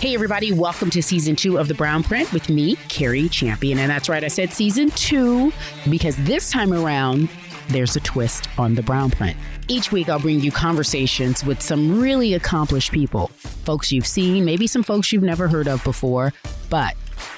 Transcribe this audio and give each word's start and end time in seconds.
Hey, 0.00 0.14
everybody, 0.14 0.50
welcome 0.50 0.88
to 0.92 1.02
season 1.02 1.36
two 1.36 1.58
of 1.58 1.68
The 1.68 1.74
Brownprint 1.74 2.32
with 2.32 2.48
me, 2.48 2.76
Cari 2.88 3.28
Champion. 3.28 3.78
And 3.78 3.90
that's 3.90 4.08
right, 4.08 4.24
I 4.24 4.28
said 4.28 4.50
season 4.50 4.88
two 4.92 5.52
because 5.90 6.16
this 6.24 6.50
time 6.50 6.72
around, 6.72 7.28
there's 7.68 7.96
a 7.96 8.00
twist 8.00 8.48
on 8.58 8.74
The 8.74 8.80
Brownprint. 8.80 9.36
Each 9.68 9.92
week, 9.92 10.08
I'll 10.08 10.18
bring 10.18 10.40
you 10.40 10.50
conversations 10.50 11.44
with 11.44 11.60
some 11.60 12.00
really 12.00 12.32
accomplished 12.32 12.92
people, 12.92 13.26
folks 13.26 13.92
you've 13.92 14.06
seen, 14.06 14.46
maybe 14.46 14.66
some 14.66 14.82
folks 14.82 15.12
you've 15.12 15.22
never 15.22 15.48
heard 15.48 15.68
of 15.68 15.84
before, 15.84 16.32
but 16.70 16.94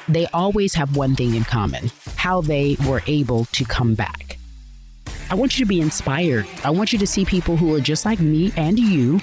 they 0.07 0.29
always 0.29 0.73
have 0.75 0.97
one 0.97 1.17
thing 1.17 1.35
in 1.35 1.43
common 1.43 1.91
how 2.15 2.43
they 2.43 2.77
were 2.87 3.03
able 3.09 3.47
to 3.47 3.65
come 3.65 3.97
back. 3.97 4.39
I 5.31 5.35
want 5.35 5.59
you 5.59 5.65
to 5.65 5.69
be 5.69 5.81
inspired. 5.81 6.47
I 6.63 6.71
want 6.71 6.93
you 6.93 6.99
to 7.01 7.09
see 7.09 7.25
people 7.25 7.57
who 7.57 7.75
are 7.75 7.81
just 7.81 8.05
like 8.05 8.21
me 8.21 8.53
and 8.57 8.79
you, 8.79 9.19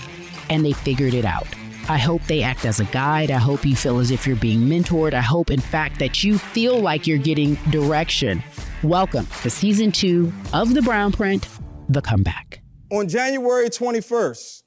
and 0.49 0.65
they 0.65 0.73
figured 0.73 1.13
it 1.13 1.23
out. 1.23 1.47
I 1.89 1.97
hope 1.97 2.21
they 2.25 2.43
act 2.43 2.65
as 2.65 2.79
a 2.79 2.85
guide. 2.85 3.31
I 3.31 3.39
hope 3.39 3.65
you 3.65 3.75
feel 3.75 3.97
as 3.97 4.11
if 4.11 4.27
you're 4.27 4.35
being 4.35 4.59
mentored. 4.59 5.15
I 5.15 5.21
hope, 5.21 5.49
in 5.49 5.59
fact, 5.59 5.97
that 5.97 6.23
you 6.23 6.37
feel 6.37 6.79
like 6.79 7.07
you're 7.07 7.17
getting 7.17 7.55
direction. 7.71 8.43
Welcome 8.83 9.25
to 9.41 9.49
season 9.49 9.91
two 9.91 10.31
of 10.53 10.75
The 10.75 10.81
Brownprint 10.81 11.47
The 11.89 12.03
Comeback. 12.03 12.61
On 12.91 13.09
January 13.09 13.69
21st, 13.71 14.61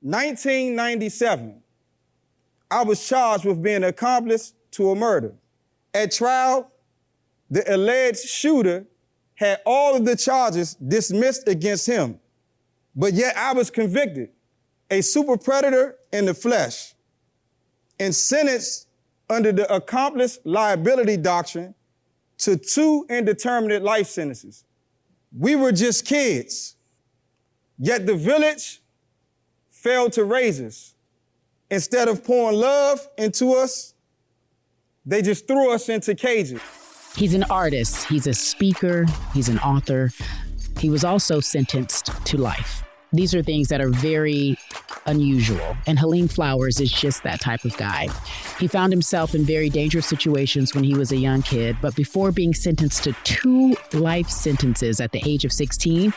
1997, 0.00 1.62
I 2.70 2.84
was 2.84 3.06
charged 3.06 3.44
with 3.44 3.62
being 3.62 3.76
an 3.76 3.84
accomplice 3.84 4.54
to 4.70 4.92
a 4.92 4.96
murder. 4.96 5.34
At 5.92 6.10
trial, 6.10 6.72
the 7.50 7.70
alleged 7.70 8.20
shooter 8.20 8.86
had 9.34 9.60
all 9.66 9.94
of 9.94 10.06
the 10.06 10.16
charges 10.16 10.74
dismissed 10.76 11.48
against 11.48 11.86
him, 11.86 12.18
but 12.96 13.12
yet 13.12 13.36
I 13.36 13.52
was 13.52 13.70
convicted 13.70 14.30
a 14.90 15.02
super 15.02 15.36
predator 15.36 15.96
in 16.12 16.26
the 16.26 16.34
flesh 16.34 16.94
and 17.98 18.14
sentenced 18.14 18.88
under 19.28 19.52
the 19.52 19.72
accomplice 19.72 20.38
liability 20.44 21.16
doctrine 21.16 21.74
to 22.38 22.56
two 22.56 23.06
indeterminate 23.08 23.82
life 23.82 24.08
sentences. 24.08 24.64
We 25.36 25.54
were 25.54 25.72
just 25.72 26.06
kids, 26.06 26.76
yet 27.78 28.06
the 28.06 28.16
village 28.16 28.82
failed 29.70 30.12
to 30.14 30.24
raise 30.24 30.60
us. 30.60 30.94
Instead 31.70 32.08
of 32.08 32.24
pouring 32.24 32.58
love 32.58 33.06
into 33.16 33.52
us, 33.52 33.94
they 35.06 35.22
just 35.22 35.46
threw 35.46 35.72
us 35.72 35.88
into 35.88 36.14
cages. 36.14 36.60
He's 37.16 37.34
an 37.34 37.44
artist, 37.44 38.06
he's 38.06 38.26
a 38.26 38.34
speaker, 38.34 39.06
he's 39.32 39.48
an 39.48 39.58
author. 39.60 40.10
He 40.78 40.90
was 40.90 41.04
also 41.04 41.40
sentenced 41.40 42.06
to 42.26 42.38
life. 42.38 42.82
These 43.12 43.34
are 43.34 43.42
things 43.42 43.68
that 43.68 43.80
are 43.80 43.90
very 43.90 44.56
unusual. 45.06 45.76
And 45.86 45.98
Halim 45.98 46.28
Flowers 46.28 46.80
is 46.80 46.92
just 46.92 47.22
that 47.22 47.40
type 47.40 47.64
of 47.64 47.76
guy. 47.76 48.08
He 48.58 48.66
found 48.66 48.92
himself 48.92 49.34
in 49.34 49.44
very 49.44 49.70
dangerous 49.70 50.06
situations 50.06 50.74
when 50.74 50.84
he 50.84 50.94
was 50.94 51.12
a 51.12 51.16
young 51.16 51.42
kid, 51.42 51.76
but 51.80 51.94
before 51.94 52.32
being 52.32 52.54
sentenced 52.54 53.04
to 53.04 53.12
two 53.24 53.76
life 53.92 54.28
sentences 54.28 55.00
at 55.00 55.12
the 55.12 55.22
age 55.24 55.44
of 55.44 55.52
16, 55.52 56.12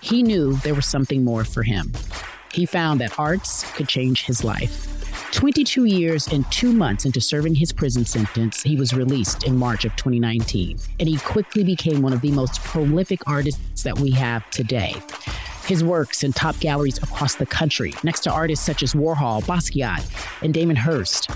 he 0.00 0.22
knew 0.22 0.54
there 0.56 0.74
was 0.74 0.86
something 0.86 1.24
more 1.24 1.44
for 1.44 1.62
him. 1.62 1.92
He 2.52 2.66
found 2.66 3.00
that 3.00 3.18
arts 3.18 3.70
could 3.72 3.88
change 3.88 4.24
his 4.24 4.42
life. 4.44 4.92
22 5.32 5.84
years 5.84 6.28
and 6.28 6.50
two 6.50 6.72
months 6.72 7.04
into 7.04 7.20
serving 7.20 7.54
his 7.54 7.72
prison 7.72 8.04
sentence, 8.04 8.62
he 8.62 8.76
was 8.76 8.94
released 8.94 9.44
in 9.44 9.56
March 9.56 9.84
of 9.84 9.94
2019, 9.96 10.78
and 10.98 11.08
he 11.08 11.18
quickly 11.18 11.64
became 11.64 12.00
one 12.00 12.12
of 12.12 12.20
the 12.20 12.30
most 12.30 12.62
prolific 12.62 13.20
artists 13.26 13.82
that 13.82 13.98
we 13.98 14.10
have 14.10 14.48
today 14.50 14.94
his 15.66 15.82
works 15.82 16.22
in 16.22 16.32
top 16.32 16.58
galleries 16.60 16.98
across 16.98 17.34
the 17.34 17.46
country, 17.46 17.92
next 18.02 18.20
to 18.20 18.30
artists 18.30 18.64
such 18.64 18.82
as 18.82 18.94
Warhol, 18.94 19.42
Basquiat, 19.42 20.04
and 20.42 20.54
Damien 20.54 20.76
Hirst. 20.76 21.30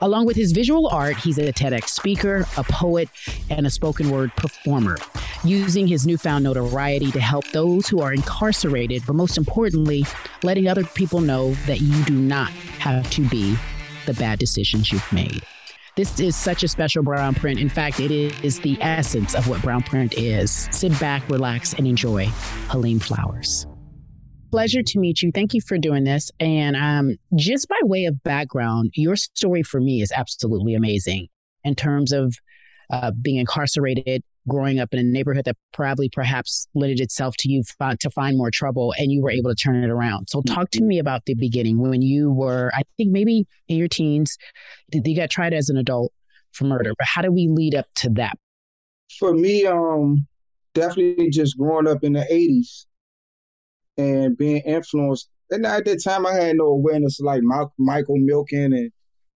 Along 0.00 0.26
with 0.26 0.36
his 0.36 0.50
visual 0.50 0.88
art, 0.88 1.16
he's 1.16 1.38
a 1.38 1.52
TEDx 1.52 1.90
speaker, 1.90 2.44
a 2.56 2.64
poet, 2.64 3.08
and 3.50 3.66
a 3.66 3.70
spoken 3.70 4.10
word 4.10 4.34
performer, 4.34 4.98
using 5.44 5.86
his 5.86 6.06
newfound 6.06 6.42
notoriety 6.42 7.12
to 7.12 7.20
help 7.20 7.46
those 7.52 7.86
who 7.86 8.00
are 8.00 8.12
incarcerated, 8.12 9.04
but 9.06 9.14
most 9.14 9.38
importantly, 9.38 10.04
letting 10.42 10.66
other 10.66 10.82
people 10.82 11.20
know 11.20 11.54
that 11.66 11.80
you 11.80 12.04
do 12.04 12.14
not 12.14 12.50
have 12.80 13.08
to 13.10 13.28
be 13.28 13.56
the 14.06 14.14
bad 14.14 14.40
decisions 14.40 14.90
you've 14.90 15.12
made. 15.12 15.42
This 15.94 16.18
is 16.20 16.34
such 16.34 16.62
a 16.62 16.68
special 16.68 17.02
brown 17.02 17.34
print. 17.34 17.60
In 17.60 17.68
fact, 17.68 18.00
it 18.00 18.10
is 18.10 18.60
the 18.60 18.78
essence 18.80 19.34
of 19.34 19.46
what 19.46 19.60
brown 19.60 19.82
print 19.82 20.14
is. 20.16 20.66
Sit 20.70 20.98
back, 20.98 21.28
relax, 21.28 21.74
and 21.74 21.86
enjoy 21.86 22.26
Halim 22.70 22.98
Flowers. 22.98 23.66
Pleasure 24.50 24.82
to 24.82 24.98
meet 24.98 25.20
you. 25.20 25.30
Thank 25.34 25.52
you 25.52 25.60
for 25.60 25.76
doing 25.76 26.04
this. 26.04 26.30
And 26.40 26.76
um, 26.76 27.16
just 27.36 27.68
by 27.68 27.78
way 27.82 28.06
of 28.06 28.22
background, 28.22 28.92
your 28.94 29.16
story 29.16 29.62
for 29.62 29.82
me 29.82 30.00
is 30.00 30.10
absolutely 30.16 30.74
amazing 30.74 31.28
in 31.62 31.74
terms 31.74 32.10
of 32.10 32.36
uh, 32.90 33.10
being 33.10 33.36
incarcerated, 33.36 34.22
growing 34.48 34.80
up 34.80 34.92
in 34.92 34.98
a 34.98 35.02
neighborhood 35.02 35.44
that 35.44 35.56
probably 35.72 36.08
perhaps 36.08 36.66
lended 36.74 37.00
itself 37.00 37.36
to 37.38 37.50
you 37.50 37.62
f- 37.80 37.98
to 37.98 38.10
find 38.10 38.36
more 38.36 38.50
trouble 38.50 38.92
and 38.98 39.12
you 39.12 39.22
were 39.22 39.30
able 39.30 39.50
to 39.50 39.56
turn 39.56 39.82
it 39.82 39.90
around. 39.90 40.28
So 40.28 40.42
talk 40.42 40.70
to 40.70 40.78
mm-hmm. 40.78 40.88
me 40.88 40.98
about 40.98 41.24
the 41.26 41.34
beginning 41.34 41.78
when 41.78 42.02
you 42.02 42.32
were, 42.32 42.70
I 42.74 42.82
think 42.96 43.10
maybe 43.12 43.46
in 43.68 43.76
your 43.76 43.88
teens, 43.88 44.36
you 44.92 45.16
got 45.16 45.30
tried 45.30 45.52
as 45.52 45.68
an 45.68 45.76
adult 45.76 46.12
for 46.52 46.64
murder, 46.64 46.92
but 46.98 47.06
how 47.06 47.22
did 47.22 47.30
we 47.30 47.48
lead 47.48 47.74
up 47.74 47.86
to 47.96 48.10
that? 48.10 48.36
For 49.18 49.34
me, 49.34 49.66
um, 49.66 50.26
definitely 50.74 51.30
just 51.30 51.56
growing 51.56 51.86
up 51.86 52.02
in 52.02 52.14
the 52.14 52.26
80s 52.30 52.86
and 53.96 54.36
being 54.36 54.62
influenced. 54.62 55.28
And 55.50 55.66
at 55.66 55.84
that 55.84 56.02
time, 56.02 56.26
I 56.26 56.32
had 56.34 56.56
no 56.56 56.66
awareness 56.66 57.20
like 57.20 57.42
Michael 57.78 58.16
Milken 58.16 58.66
and 58.66 58.90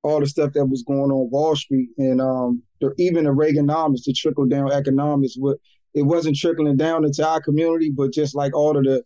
all 0.05 0.19
the 0.19 0.27
stuff 0.27 0.53
that 0.53 0.67
was 0.67 0.83
going 0.83 1.11
on 1.11 1.31
Wall 1.31 1.55
Street 1.55 1.89
and 1.97 2.21
um, 2.21 2.61
the, 2.79 2.93
even 2.99 3.23
the 3.23 3.31
Reaganomics, 3.31 4.03
the 4.05 4.13
trickle 4.13 4.45
down 4.45 4.71
economics. 4.71 5.35
What 5.35 5.57
it 5.95 6.03
wasn't 6.03 6.37
trickling 6.37 6.77
down 6.77 7.05
into 7.05 7.27
our 7.27 7.41
community, 7.41 7.91
but 7.91 8.13
just 8.13 8.35
like 8.35 8.55
all 8.55 8.77
of 8.77 8.83
the 8.83 9.03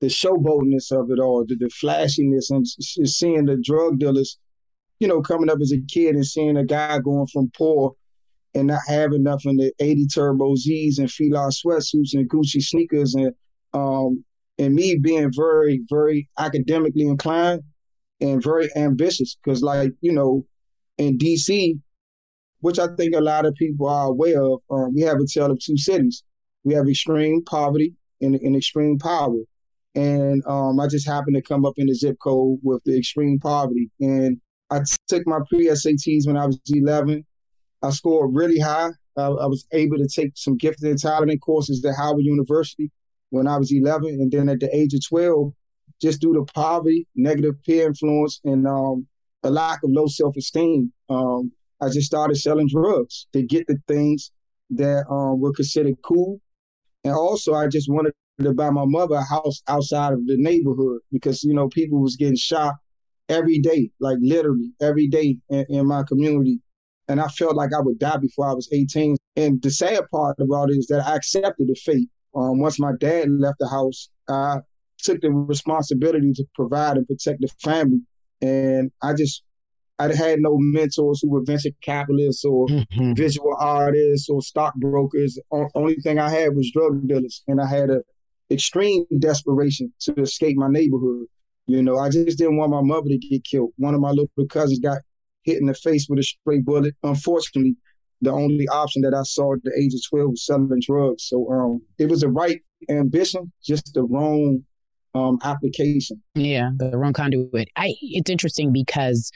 the 0.00 0.08
showboatness 0.08 0.90
of 0.90 1.10
it 1.10 1.20
all, 1.20 1.44
the, 1.46 1.54
the 1.54 1.68
flashiness, 1.68 2.50
and 2.50 2.66
seeing 2.66 3.44
the 3.44 3.56
drug 3.62 3.98
dealers, 3.98 4.38
you 4.98 5.06
know, 5.06 5.20
coming 5.20 5.50
up 5.50 5.58
as 5.60 5.72
a 5.72 5.80
kid 5.92 6.14
and 6.14 6.26
seeing 6.26 6.56
a 6.56 6.64
guy 6.64 6.98
going 6.98 7.26
from 7.26 7.50
poor 7.56 7.92
and 8.54 8.66
not 8.68 8.80
having 8.88 9.22
nothing 9.22 9.58
the 9.58 9.72
80 9.78 10.06
Turbo 10.08 10.54
Zs 10.54 10.98
and 10.98 11.10
Fila 11.10 11.50
sweatsuits 11.50 12.14
and 12.14 12.28
Gucci 12.28 12.60
sneakers 12.60 13.14
and 13.14 13.32
um 13.72 14.24
and 14.58 14.74
me 14.74 14.96
being 14.96 15.30
very, 15.32 15.82
very 15.88 16.28
academically 16.38 17.06
inclined 17.06 17.62
and 18.20 18.42
very 18.42 18.68
ambitious 18.76 19.36
because, 19.42 19.62
like, 19.62 19.92
you 20.00 20.12
know, 20.12 20.46
in 20.98 21.18
DC, 21.18 21.78
which 22.60 22.78
I 22.78 22.88
think 22.96 23.14
a 23.14 23.20
lot 23.20 23.46
of 23.46 23.54
people 23.54 23.88
are 23.88 24.08
aware 24.08 24.42
of, 24.42 24.60
um, 24.70 24.94
we 24.94 25.02
have 25.02 25.18
a 25.18 25.26
tale 25.26 25.50
of 25.50 25.58
two 25.60 25.76
cities. 25.76 26.22
We 26.64 26.74
have 26.74 26.88
extreme 26.88 27.42
poverty 27.44 27.94
and, 28.20 28.34
and 28.34 28.54
extreme 28.54 28.98
power. 28.98 29.38
And 29.94 30.42
um, 30.46 30.78
I 30.78 30.86
just 30.86 31.06
happened 31.06 31.36
to 31.36 31.42
come 31.42 31.64
up 31.64 31.74
in 31.76 31.86
the 31.86 31.94
zip 31.94 32.16
code 32.22 32.58
with 32.62 32.82
the 32.84 32.96
extreme 32.96 33.38
poverty. 33.40 33.90
And 34.00 34.40
I 34.70 34.80
took 35.08 35.26
my 35.26 35.40
pre 35.48 35.66
SATs 35.66 36.26
when 36.26 36.36
I 36.36 36.46
was 36.46 36.60
11. 36.68 37.24
I 37.82 37.90
scored 37.90 38.34
really 38.34 38.60
high. 38.60 38.90
I, 39.16 39.22
I 39.22 39.46
was 39.46 39.66
able 39.72 39.96
to 39.96 40.06
take 40.06 40.32
some 40.36 40.56
gifted 40.56 40.90
and 40.90 40.98
talented 40.98 41.40
courses 41.40 41.84
at 41.84 41.96
Howard 41.96 42.24
University 42.24 42.90
when 43.30 43.48
I 43.48 43.56
was 43.56 43.72
11. 43.72 44.08
And 44.08 44.30
then 44.30 44.48
at 44.48 44.60
the 44.60 44.74
age 44.76 44.94
of 44.94 45.00
12, 45.08 45.52
just 46.00 46.20
due 46.20 46.34
to 46.34 46.44
poverty, 46.52 47.06
negative 47.14 47.62
peer 47.64 47.86
influence, 47.86 48.40
and 48.44 48.66
um, 48.66 49.06
a 49.42 49.50
lack 49.50 49.82
of 49.82 49.90
low 49.90 50.06
self 50.06 50.36
esteem, 50.36 50.92
um, 51.08 51.52
I 51.80 51.88
just 51.88 52.06
started 52.06 52.36
selling 52.36 52.68
drugs 52.68 53.26
to 53.32 53.42
get 53.42 53.66
the 53.66 53.78
things 53.88 54.32
that 54.70 55.04
um, 55.10 55.40
were 55.40 55.52
considered 55.52 55.96
cool. 56.02 56.40
And 57.04 57.14
also, 57.14 57.54
I 57.54 57.66
just 57.66 57.90
wanted 57.90 58.12
to 58.40 58.52
buy 58.52 58.70
my 58.70 58.84
mother 58.84 59.16
a 59.16 59.24
house 59.24 59.62
outside 59.68 60.12
of 60.12 60.26
the 60.26 60.36
neighborhood 60.36 61.00
because 61.10 61.42
you 61.44 61.54
know 61.54 61.68
people 61.68 62.00
was 62.00 62.16
getting 62.16 62.36
shot 62.36 62.74
every 63.28 63.58
day, 63.58 63.90
like 64.00 64.18
literally 64.20 64.72
every 64.80 65.06
day 65.06 65.38
in, 65.48 65.64
in 65.68 65.86
my 65.86 66.02
community. 66.02 66.60
And 67.08 67.20
I 67.20 67.28
felt 67.28 67.56
like 67.56 67.70
I 67.74 67.80
would 67.80 67.98
die 67.98 68.18
before 68.18 68.48
I 68.48 68.52
was 68.52 68.68
18. 68.72 69.16
And 69.36 69.60
the 69.62 69.70
sad 69.70 70.04
part 70.12 70.36
about 70.38 70.70
it 70.70 70.74
is 70.74 70.86
that 70.88 71.06
I 71.06 71.16
accepted 71.16 71.66
the 71.66 71.74
fate. 71.74 72.08
Um, 72.34 72.60
once 72.60 72.78
my 72.78 72.92
dad 73.00 73.28
left 73.30 73.58
the 73.58 73.68
house, 73.68 74.10
I 74.28 74.58
took 75.02 75.20
the 75.20 75.30
responsibility 75.30 76.32
to 76.34 76.44
provide 76.54 76.96
and 76.96 77.06
protect 77.06 77.40
the 77.40 77.48
family. 77.62 78.00
And 78.40 78.90
I 79.02 79.14
just, 79.14 79.42
I 79.98 80.14
had 80.14 80.40
no 80.40 80.56
mentors 80.58 81.20
who 81.20 81.30
were 81.30 81.42
venture 81.44 81.70
capitalists 81.82 82.44
or 82.44 82.66
mm-hmm. 82.68 83.12
visual 83.14 83.54
artists 83.58 84.28
or 84.28 84.40
stockbrokers. 84.40 85.38
O- 85.52 85.68
only 85.74 85.96
thing 85.96 86.18
I 86.18 86.30
had 86.30 86.56
was 86.56 86.70
drug 86.72 87.06
dealers, 87.06 87.42
and 87.46 87.60
I 87.60 87.66
had 87.66 87.90
a 87.90 88.02
extreme 88.50 89.04
desperation 89.18 89.92
to 90.00 90.14
escape 90.14 90.56
my 90.56 90.68
neighborhood. 90.68 91.26
You 91.66 91.82
know, 91.82 91.98
I 91.98 92.08
just 92.08 92.38
didn't 92.38 92.56
want 92.56 92.72
my 92.72 92.82
mother 92.82 93.08
to 93.08 93.18
get 93.18 93.44
killed. 93.44 93.72
One 93.76 93.94
of 93.94 94.00
my 94.00 94.10
little 94.10 94.46
cousins 94.48 94.80
got 94.80 94.98
hit 95.44 95.60
in 95.60 95.66
the 95.66 95.74
face 95.74 96.06
with 96.08 96.18
a 96.18 96.22
stray 96.22 96.60
bullet. 96.60 96.94
Unfortunately, 97.02 97.76
the 98.20 98.32
only 98.32 98.68
option 98.68 99.02
that 99.02 99.14
I 99.14 99.22
saw 99.22 99.54
at 99.54 99.62
the 99.62 99.72
age 99.78 99.94
of 99.94 100.00
12 100.10 100.30
was 100.30 100.46
selling 100.46 100.80
drugs. 100.84 101.24
So 101.24 101.50
um, 101.50 101.82
it 101.98 102.08
was 102.08 102.20
the 102.20 102.28
right 102.28 102.60
ambition, 102.88 103.52
just 103.62 103.92
the 103.94 104.02
wrong 104.02 104.64
um, 105.14 105.38
application. 105.42 106.22
Yeah, 106.34 106.70
the 106.76 106.96
wrong 106.96 107.12
conduit. 107.12 107.68
I 107.76 107.94
it's 108.00 108.30
interesting 108.30 108.72
because 108.72 109.30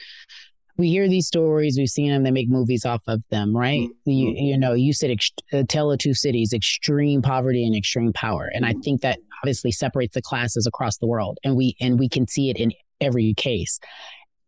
we 0.77 0.89
hear 0.89 1.07
these 1.07 1.27
stories, 1.27 1.77
we've 1.77 1.87
seen 1.87 2.11
them, 2.11 2.23
they 2.23 2.31
make 2.31 2.49
movies 2.49 2.85
off 2.85 3.01
of 3.07 3.21
them, 3.29 3.55
right? 3.55 3.87
Mm-hmm. 3.87 4.11
You, 4.11 4.33
you 4.35 4.57
know, 4.57 4.73
you 4.73 4.93
said 4.93 5.09
ex- 5.09 5.31
uh, 5.53 5.63
Tale 5.67 5.91
of 5.91 5.99
Two 5.99 6.13
Cities, 6.13 6.51
extreme 6.53 7.21
poverty 7.21 7.65
and 7.65 7.75
extreme 7.75 8.11
power. 8.11 8.49
And 8.53 8.65
I 8.65 8.71
mm-hmm. 8.71 8.81
think 8.81 9.01
that 9.01 9.19
obviously 9.41 9.71
separates 9.71 10.15
the 10.15 10.21
classes 10.21 10.67
across 10.67 10.97
the 10.97 11.07
world. 11.07 11.37
And 11.43 11.55
we 11.55 11.75
and 11.79 11.97
we 11.97 12.09
can 12.09 12.27
see 12.27 12.49
it 12.49 12.57
in 12.57 12.71
every 12.99 13.33
case. 13.35 13.79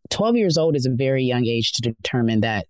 12 0.09 0.37
years 0.37 0.57
old 0.57 0.75
is 0.75 0.85
a 0.85 0.91
very 0.91 1.23
young 1.23 1.45
age 1.45 1.73
to 1.73 1.81
determine 1.81 2.41
that 2.41 2.65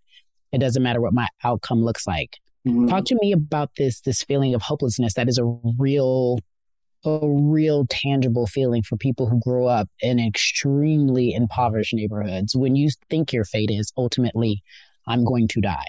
it 0.51 0.60
doesn't 0.60 0.81
matter 0.81 1.01
what 1.01 1.13
my 1.13 1.27
outcome 1.44 1.83
looks 1.83 2.07
like. 2.07 2.38
Mm-hmm. 2.68 2.88
Talk 2.88 3.06
to 3.06 3.18
me 3.21 3.31
about 3.31 3.71
this 3.77 4.01
this 4.01 4.24
feeling 4.24 4.53
of 4.53 4.62
hopelessness 4.62 5.13
that 5.15 5.30
is 5.30 5.38
a 5.38 5.45
real 5.77 6.39
a 7.07 7.19
real 7.24 7.86
tangible 7.89 8.48
feeling 8.48 8.83
for 8.83 8.98
people 8.98 9.30
who 9.30 9.39
grow 9.39 9.65
up 9.65 9.89
in 10.01 10.19
extremely 10.19 11.33
impoverished 11.33 11.94
neighborhoods 11.94 12.56
when 12.56 12.75
you 12.75 12.89
think 13.09 13.31
your 13.31 13.45
fate 13.45 13.71
is 13.71 13.94
ultimately 13.98 14.62
I'm 15.07 15.24
going 15.24 15.48
to 15.50 15.62
die? 15.62 15.86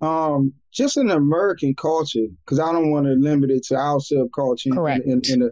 Um, 0.00 0.52
just 0.72 0.96
in 0.96 1.10
American 1.10 1.74
culture, 1.74 2.26
because 2.44 2.60
I 2.60 2.70
don't 2.70 2.90
want 2.90 3.06
to 3.06 3.14
limit 3.14 3.50
it 3.50 3.64
to 3.64 3.76
our 3.76 3.98
subculture 3.98 4.72
Correct. 4.72 5.04
in, 5.04 5.12
in, 5.12 5.32
in 5.32 5.38
the 5.40 5.50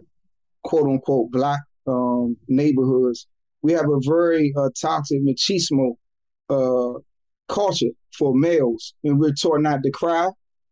quote 0.63 0.87
unquote 0.87 1.31
black 1.31 1.59
um, 1.87 2.37
neighborhoods. 2.47 3.27
We 3.61 3.73
have 3.73 3.89
a 3.89 3.99
very 4.07 4.53
uh, 4.55 4.69
toxic 4.79 5.21
machismo 5.21 5.95
uh, 6.49 6.99
culture 7.49 7.89
for 8.17 8.33
males, 8.33 8.93
and 9.03 9.19
we're 9.19 9.33
taught 9.33 9.61
not 9.61 9.83
to 9.83 9.91
cry. 9.91 10.29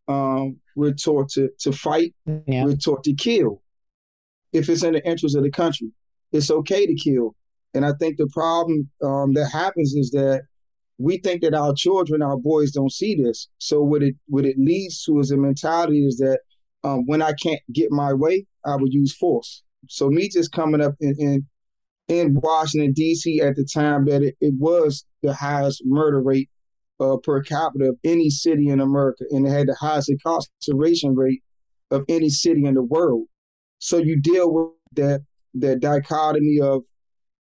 Um, 0.08 0.58
we're 0.76 0.94
taught 0.94 1.30
to, 1.32 1.50
to 1.62 1.72
fight. 1.72 2.14
Yeah. 2.48 2.66
We're 2.66 2.76
taught 2.76 3.04
to 3.06 3.14
kill 3.14 3.63
if 4.54 4.70
it's 4.70 4.84
in 4.84 4.94
the 4.94 5.06
interest 5.06 5.36
of 5.36 5.44
the 5.44 5.52
country. 5.52 5.90
It's 6.32 6.50
okay 6.50 6.86
to 6.86 6.96
kill. 6.96 7.36
And 7.74 7.86
I 7.86 7.94
think 8.00 8.18
the 8.18 8.30
problem 8.32 8.90
um, 9.04 9.34
that 9.34 9.50
happens 9.52 9.94
is 9.94 10.12
that 10.12 10.44
we 10.98 11.18
think 11.18 11.42
that 11.42 11.56
our 11.56 11.74
children, 11.74 12.22
our 12.22 12.38
boys, 12.38 12.72
don't 12.72 12.92
see 12.92 13.16
this. 13.16 13.50
So 13.58 13.82
what 13.82 14.04
it 14.04 14.16
what 14.28 14.46
it 14.46 14.58
leads 14.58 15.04
to 15.06 15.20
is 15.20 15.32
a 15.32 15.38
mentality 15.38 16.06
is 16.06 16.18
that 16.18 16.40
um, 16.84 17.04
when 17.06 17.22
I 17.22 17.34
can't 17.34 17.62
get 17.72 17.92
my 17.92 18.14
way, 18.14 18.46
I 18.66 18.76
would 18.76 18.94
use 18.94 19.16
force. 19.16 19.64
So 19.90 20.10
me 20.10 20.30
just 20.30 20.52
coming 20.52 20.82
up 20.82 20.94
in 21.00 21.16
in, 21.18 21.48
in 22.08 22.40
Washington 22.42 22.94
D.C. 22.94 23.42
at 23.42 23.56
the 23.56 23.66
time 23.66 24.06
that 24.06 24.22
it, 24.22 24.36
it 24.40 24.54
was 24.58 25.06
the 25.24 25.34
highest 25.34 25.82
murder 25.86 26.22
rate 26.22 26.50
uh, 27.00 27.18
per 27.18 27.42
capita 27.42 27.90
of 27.90 27.98
any 28.04 28.30
city 28.30 28.70
in 28.70 28.80
America, 28.80 29.26
and 29.32 29.48
it 29.48 29.52
had 29.52 29.68
the 29.68 29.76
highest 29.80 30.10
incarceration 30.10 31.16
rate 31.16 31.42
of 31.92 32.04
any 32.08 32.30
city 32.30 32.66
in 32.66 32.76
the 32.76 32.84
world. 32.84 33.26
So 33.84 33.98
you 33.98 34.18
deal 34.22 34.50
with 34.54 34.70
that 34.94 35.26
that 35.56 35.82
dichotomy 35.82 36.58
of 36.62 36.84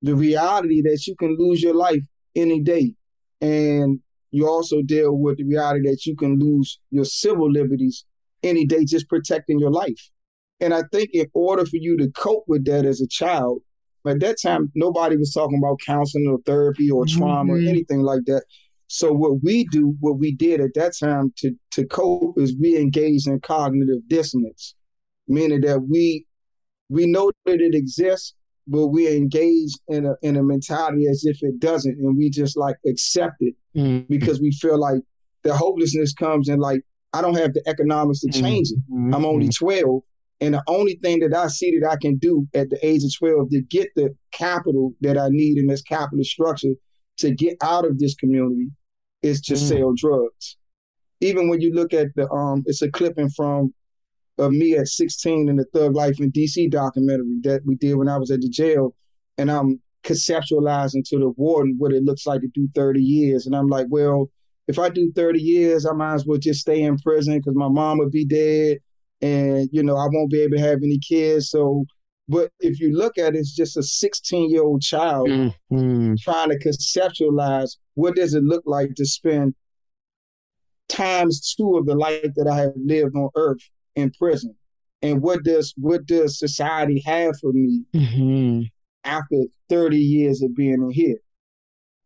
the 0.01 0.15
reality 0.15 0.81
that 0.81 1.07
you 1.07 1.15
can 1.15 1.37
lose 1.39 1.63
your 1.63 1.73
life 1.73 2.03
any 2.35 2.59
day. 2.59 2.93
And 3.39 3.99
you 4.31 4.45
also 4.45 4.81
deal 4.81 5.15
with 5.15 5.37
the 5.37 5.45
reality 5.45 5.89
that 5.89 6.05
you 6.05 6.13
can 6.13 6.37
lose 6.37 6.77
your 6.91 7.05
civil 7.05 7.49
liberties 7.49 8.03
any 8.43 8.65
day 8.65 8.83
just 8.83 9.07
protecting 9.07 9.59
your 9.59 9.71
life. 9.71 10.09
And 10.59 10.73
I 10.73 10.83
think 10.91 11.11
in 11.13 11.27
order 11.33 11.65
for 11.65 11.77
you 11.77 11.95
to 11.99 12.11
cope 12.11 12.43
with 12.49 12.65
that 12.65 12.83
as 12.83 12.99
a 12.99 13.07
child, 13.07 13.61
at 14.05 14.19
that 14.19 14.35
time 14.43 14.73
nobody 14.75 15.15
was 15.15 15.31
talking 15.31 15.57
about 15.57 15.79
counseling 15.85 16.27
or 16.27 16.39
therapy 16.45 16.91
or 16.91 17.05
trauma 17.05 17.53
mm-hmm. 17.53 17.65
or 17.65 17.69
anything 17.69 18.01
like 18.01 18.25
that. 18.25 18.43
So 18.87 19.13
what 19.13 19.41
we 19.41 19.63
do, 19.71 19.95
what 20.01 20.19
we 20.19 20.35
did 20.35 20.59
at 20.59 20.73
that 20.75 20.95
time 20.99 21.33
to 21.37 21.53
to 21.71 21.85
cope 21.85 22.37
is 22.37 22.57
we 22.59 22.77
engage 22.77 23.25
in 23.25 23.39
cognitive 23.39 24.05
dissonance 24.09 24.75
meaning 25.27 25.61
that 25.61 25.81
we 25.89 26.25
we 26.89 27.07
know 27.07 27.31
that 27.45 27.61
it 27.61 27.73
exists, 27.73 28.33
but 28.67 28.87
we 28.87 29.15
engage 29.15 29.71
in 29.87 30.05
a 30.05 30.15
in 30.21 30.35
a 30.35 30.43
mentality 30.43 31.07
as 31.07 31.23
if 31.25 31.37
it 31.41 31.59
doesn't, 31.59 31.97
and 31.97 32.17
we 32.17 32.29
just 32.29 32.57
like 32.57 32.77
accept 32.85 33.35
it 33.39 33.55
mm-hmm. 33.75 34.05
because 34.07 34.39
we 34.39 34.51
feel 34.51 34.79
like 34.79 35.01
the 35.43 35.55
hopelessness 35.55 36.13
comes 36.13 36.49
in 36.49 36.59
like 36.59 36.81
I 37.15 37.21
don't 37.21 37.37
have 37.37 37.53
the 37.53 37.63
economics 37.65 38.19
to 38.21 38.29
change 38.29 38.67
it. 38.71 38.79
Mm-hmm. 38.91 39.13
I'm 39.15 39.25
only 39.25 39.47
12. 39.47 40.01
And 40.41 40.53
the 40.53 40.63
only 40.67 40.99
thing 41.01 41.21
that 41.21 41.33
I 41.33 41.47
see 41.47 41.79
that 41.79 41.89
I 41.89 41.95
can 41.95 42.17
do 42.17 42.45
at 42.53 42.69
the 42.69 42.85
age 42.85 43.03
of 43.05 43.11
12 43.17 43.51
to 43.51 43.61
get 43.61 43.87
the 43.95 44.13
capital 44.33 44.93
that 44.99 45.17
I 45.17 45.29
need 45.29 45.57
in 45.57 45.67
this 45.67 45.81
capitalist 45.81 46.31
structure 46.31 46.73
to 47.19 47.31
get 47.31 47.55
out 47.63 47.85
of 47.85 47.99
this 47.99 48.15
community 48.15 48.67
is 49.21 49.39
to 49.43 49.53
mm. 49.53 49.57
sell 49.57 49.93
drugs. 49.95 50.57
Even 51.21 51.47
when 51.47 51.61
you 51.61 51.73
look 51.73 51.93
at 51.93 52.07
the 52.15 52.29
um 52.29 52.63
it's 52.65 52.81
a 52.81 52.91
clipping 52.91 53.29
from 53.29 53.73
of 54.37 54.51
me 54.51 54.75
at 54.75 54.87
16 54.87 55.49
in 55.49 55.55
the 55.55 55.65
Thug 55.65 55.95
Life 55.95 56.19
in 56.19 56.31
DC 56.31 56.69
documentary 56.69 57.39
that 57.43 57.65
we 57.65 57.75
did 57.75 57.95
when 57.95 58.09
I 58.09 58.17
was 58.17 58.31
at 58.31 58.41
the 58.41 58.49
jail. 58.49 58.93
And 59.37 59.49
I'm 59.51 59.81
conceptualizing 60.03 61.03
to 61.09 61.19
the 61.19 61.29
warden 61.35 61.75
what 61.77 61.91
it 61.91 62.03
looks 62.03 62.25
like 62.25 62.41
to 62.41 62.47
do 62.53 62.69
30 62.75 63.01
years. 63.01 63.45
And 63.45 63.55
I'm 63.55 63.67
like, 63.67 63.87
well, 63.89 64.29
if 64.67 64.79
I 64.79 64.89
do 64.89 65.11
30 65.15 65.39
years, 65.39 65.85
I 65.85 65.93
might 65.93 66.15
as 66.15 66.25
well 66.25 66.37
just 66.37 66.61
stay 66.61 66.81
in 66.81 66.97
prison 66.97 67.37
because 67.37 67.55
my 67.55 67.69
mom 67.69 67.99
would 67.99 68.11
be 68.11 68.25
dead 68.25 68.77
and, 69.21 69.69
you 69.71 69.83
know, 69.83 69.95
I 69.95 70.07
won't 70.11 70.31
be 70.31 70.41
able 70.41 70.57
to 70.57 70.63
have 70.63 70.79
any 70.83 70.99
kids. 70.99 71.49
So, 71.49 71.85
but 72.27 72.51
if 72.59 72.79
you 72.79 72.95
look 72.95 73.17
at 73.17 73.35
it, 73.35 73.39
it's 73.39 73.55
just 73.55 73.77
a 73.77 73.83
16 73.83 74.49
year 74.49 74.63
old 74.63 74.81
child 74.81 75.29
mm-hmm. 75.29 76.15
trying 76.19 76.49
to 76.49 76.59
conceptualize 76.59 77.77
what 77.93 78.15
does 78.15 78.33
it 78.33 78.43
look 78.43 78.63
like 78.65 78.95
to 78.95 79.05
spend 79.05 79.55
times 80.89 81.53
two 81.55 81.77
of 81.77 81.85
the 81.85 81.95
life 81.95 82.31
that 82.35 82.47
I 82.47 82.57
have 82.57 82.73
lived 82.75 83.15
on 83.15 83.29
earth 83.35 83.69
in 83.95 84.11
prison? 84.11 84.55
And 85.01 85.21
what 85.21 85.43
does 85.43 85.73
what 85.77 86.05
does 86.05 86.39
society 86.39 87.01
have 87.05 87.35
for 87.39 87.51
me 87.53 87.83
mm-hmm. 87.93 88.61
after 89.03 89.43
30 89.69 89.97
years 89.97 90.41
of 90.41 90.55
being 90.55 90.73
in 90.73 90.91
here 90.91 91.17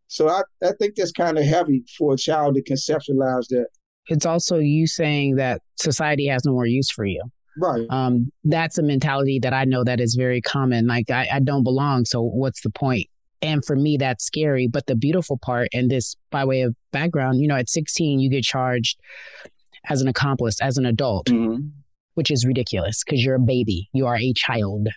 so 0.10 0.28
i, 0.28 0.42
I 0.64 0.72
think 0.80 0.96
that's 0.96 1.12
kind 1.12 1.38
of 1.38 1.46
heavy 1.46 1.84
for 1.98 2.14
a 2.14 2.18
child 2.18 2.56
to 2.56 2.64
conceptualize 2.64 3.48
that. 3.50 3.68
It's 4.08 4.26
also 4.26 4.58
you 4.58 4.88
saying 4.88 5.36
that 5.36 5.62
society 5.78 6.28
has 6.28 6.44
no 6.44 6.52
more 6.52 6.66
use 6.66 6.90
for 6.90 7.06
you. 7.06 7.22
Right. 7.62 7.86
Um, 7.92 8.32
that's 8.44 8.80
a 8.80 8.84
mentality 8.84 9.40
that 9.44 9.54
i 9.54 9.64
know 9.66 9.84
that 9.84 10.02
is 10.02 10.16
very 10.16 10.42
common. 10.42 10.88
Like 10.88 11.10
I, 11.10 11.28
I 11.32 11.40
don't 11.40 11.64
belong 11.64 12.06
so 12.06 12.22
what's 12.22 12.62
the 12.62 12.72
point? 12.72 13.08
and 13.42 13.64
for 13.64 13.78
me 13.78 13.96
that's 13.96 14.26
scary. 14.26 14.68
But 14.68 14.88
the 14.88 14.96
beautiful 14.96 15.38
part 15.38 15.70
and 15.74 15.90
this 15.90 16.16
by 16.32 16.44
way 16.44 16.62
of 16.62 16.76
background 16.92 17.40
you 17.40 17.48
know 17.48 17.56
at 17.56 17.70
16 17.70 18.20
you 18.20 18.30
get 18.30 18.44
charged 18.44 19.00
as 19.88 20.02
an 20.02 20.08
accomplice 20.08 20.60
as 20.62 20.78
an 20.78 20.86
adult, 20.86 21.28
mm-hmm. 21.28 21.68
which 22.16 22.32
is 22.32 22.46
ridiculous 22.46 23.04
because 23.04 23.24
you're 23.24 23.36
a 23.36 23.40
baby. 23.40 23.90
You 23.94 24.08
are 24.08 24.18
a 24.18 24.34
child. 24.34 24.88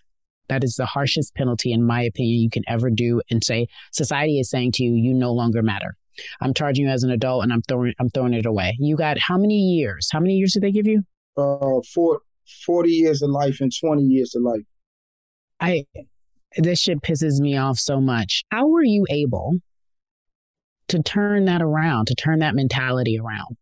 That 0.49 0.65
is 0.65 0.75
the 0.77 0.87
harshest 0.87 1.35
penalty, 1.35 1.73
in 1.73 1.85
my 1.85 2.03
opinion, 2.03 2.41
you 2.41 2.51
can 2.51 2.65
ever 2.69 2.91
do. 2.91 3.23
And 3.31 3.43
say 3.43 3.69
society 3.93 4.39
is 4.39 4.51
saying 4.51 4.73
to 4.73 4.85
you, 4.85 4.95
you 4.95 5.15
no 5.15 5.33
longer 5.33 5.63
matter. 5.63 5.97
I'm 6.41 6.53
charging 6.53 6.87
you 6.87 6.91
as 6.91 7.05
an 7.05 7.11
adult, 7.11 7.43
and 7.43 7.53
I'm 7.53 7.63
throwing 7.63 7.95
I'm 7.99 8.11
throwing 8.11 8.35
it 8.35 8.47
away. 8.47 8.77
You 8.79 8.97
got 8.97 9.19
how 9.19 9.39
many 9.39 9.55
years? 9.55 10.09
How 10.13 10.21
many 10.21 10.35
years 10.35 10.53
did 10.53 10.63
they 10.63 10.73
give 10.73 10.87
you? 10.87 11.05
Uh, 11.37 11.81
for 11.95 12.21
40 12.67 12.91
years 12.91 13.23
of 13.23 13.31
life 13.31 13.61
and 13.61 13.73
20 13.75 14.03
years 14.03 14.35
of 14.35 14.43
life. 14.43 14.63
I 15.61 15.87
this 16.57 16.81
shit 16.81 17.01
pisses 17.01 17.41
me 17.41 17.57
off 17.57 17.79
so 17.79 18.01
much. 18.01 18.45
How 18.51 18.67
were 18.67 18.85
you 18.85 19.07
able 19.09 19.55
to 20.89 21.03
turn 21.03 21.47
that 21.47 21.63
around, 21.63 22.09
to 22.09 22.15
turn 22.15 22.41
that 22.41 22.55
mentality 22.55 23.19
around? 23.19 23.57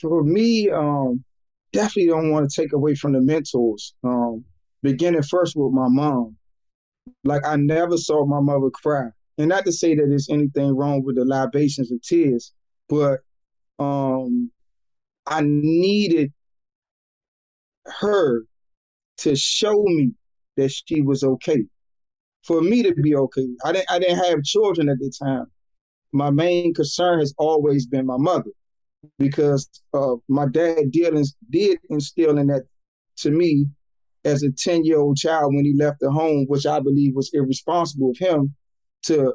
For 0.00 0.22
me, 0.22 0.70
um, 0.70 1.24
definitely 1.72 2.06
don't 2.06 2.30
want 2.30 2.48
to 2.48 2.62
take 2.62 2.72
away 2.72 2.94
from 2.94 3.12
the 3.12 3.20
mentors. 3.20 3.94
Um, 4.04 4.44
beginning 4.82 5.22
first 5.22 5.56
with 5.56 5.72
my 5.72 5.88
mom. 5.88 6.36
Like 7.24 7.44
I 7.44 7.56
never 7.56 7.96
saw 7.96 8.24
my 8.24 8.40
mother 8.40 8.70
cry. 8.70 9.08
And 9.38 9.48
not 9.48 9.64
to 9.64 9.72
say 9.72 9.94
that 9.94 10.06
there's 10.08 10.28
anything 10.28 10.76
wrong 10.76 11.02
with 11.02 11.16
the 11.16 11.24
libations 11.24 11.90
and 11.90 12.02
tears, 12.02 12.52
but 12.88 13.20
um, 13.78 14.50
I 15.26 15.40
needed 15.42 16.32
her 18.00 18.44
to 19.18 19.36
show 19.36 19.82
me 19.82 20.12
that 20.56 20.70
she 20.70 21.00
was 21.00 21.24
okay. 21.24 21.64
For 22.44 22.60
me 22.60 22.82
to 22.82 22.94
be 22.94 23.14
okay. 23.14 23.46
I 23.64 23.72
didn't 23.72 23.90
I 23.90 23.98
didn't 23.98 24.24
have 24.24 24.42
children 24.42 24.88
at 24.88 24.98
the 24.98 25.12
time. 25.22 25.46
My 26.12 26.30
main 26.30 26.74
concern 26.74 27.20
has 27.20 27.34
always 27.38 27.86
been 27.86 28.06
my 28.06 28.16
mother 28.16 28.50
because 29.18 29.68
uh, 29.94 30.16
my 30.28 30.46
dad 30.46 30.90
did, 30.90 31.14
did 31.50 31.78
instill 31.88 32.38
in 32.38 32.48
that 32.48 32.64
to 33.18 33.30
me 33.30 33.66
as 34.24 34.42
a 34.42 34.50
10 34.50 34.84
year 34.84 34.98
old 34.98 35.16
child 35.16 35.54
when 35.54 35.64
he 35.64 35.74
left 35.76 36.00
the 36.00 36.10
home, 36.10 36.44
which 36.48 36.66
I 36.66 36.80
believe 36.80 37.14
was 37.14 37.30
irresponsible 37.32 38.10
of 38.10 38.18
him 38.18 38.54
to, 39.04 39.34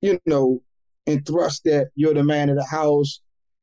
you 0.00 0.18
know, 0.26 0.62
and 1.06 1.24
thrust 1.24 1.62
that 1.64 1.88
you're 1.94 2.14
the 2.14 2.24
man 2.24 2.50
of 2.50 2.56
the 2.56 2.64
house. 2.64 3.20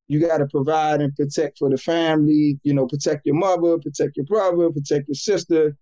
You 0.08 0.20
got 0.20 0.38
to 0.38 0.48
provide 0.48 1.02
and 1.02 1.16
protect 1.16 1.60
for 1.60 1.70
the 1.70 1.78
family, 1.78 2.60
you 2.64 2.74
know, 2.74 2.88
protect 2.88 3.26
your 3.26 3.36
mother, 3.36 3.78
protect 3.80 4.18
your 4.18 4.26
brother, 4.26 4.70
protect 4.70 5.08
your 5.08 5.16
sister. 5.16 5.78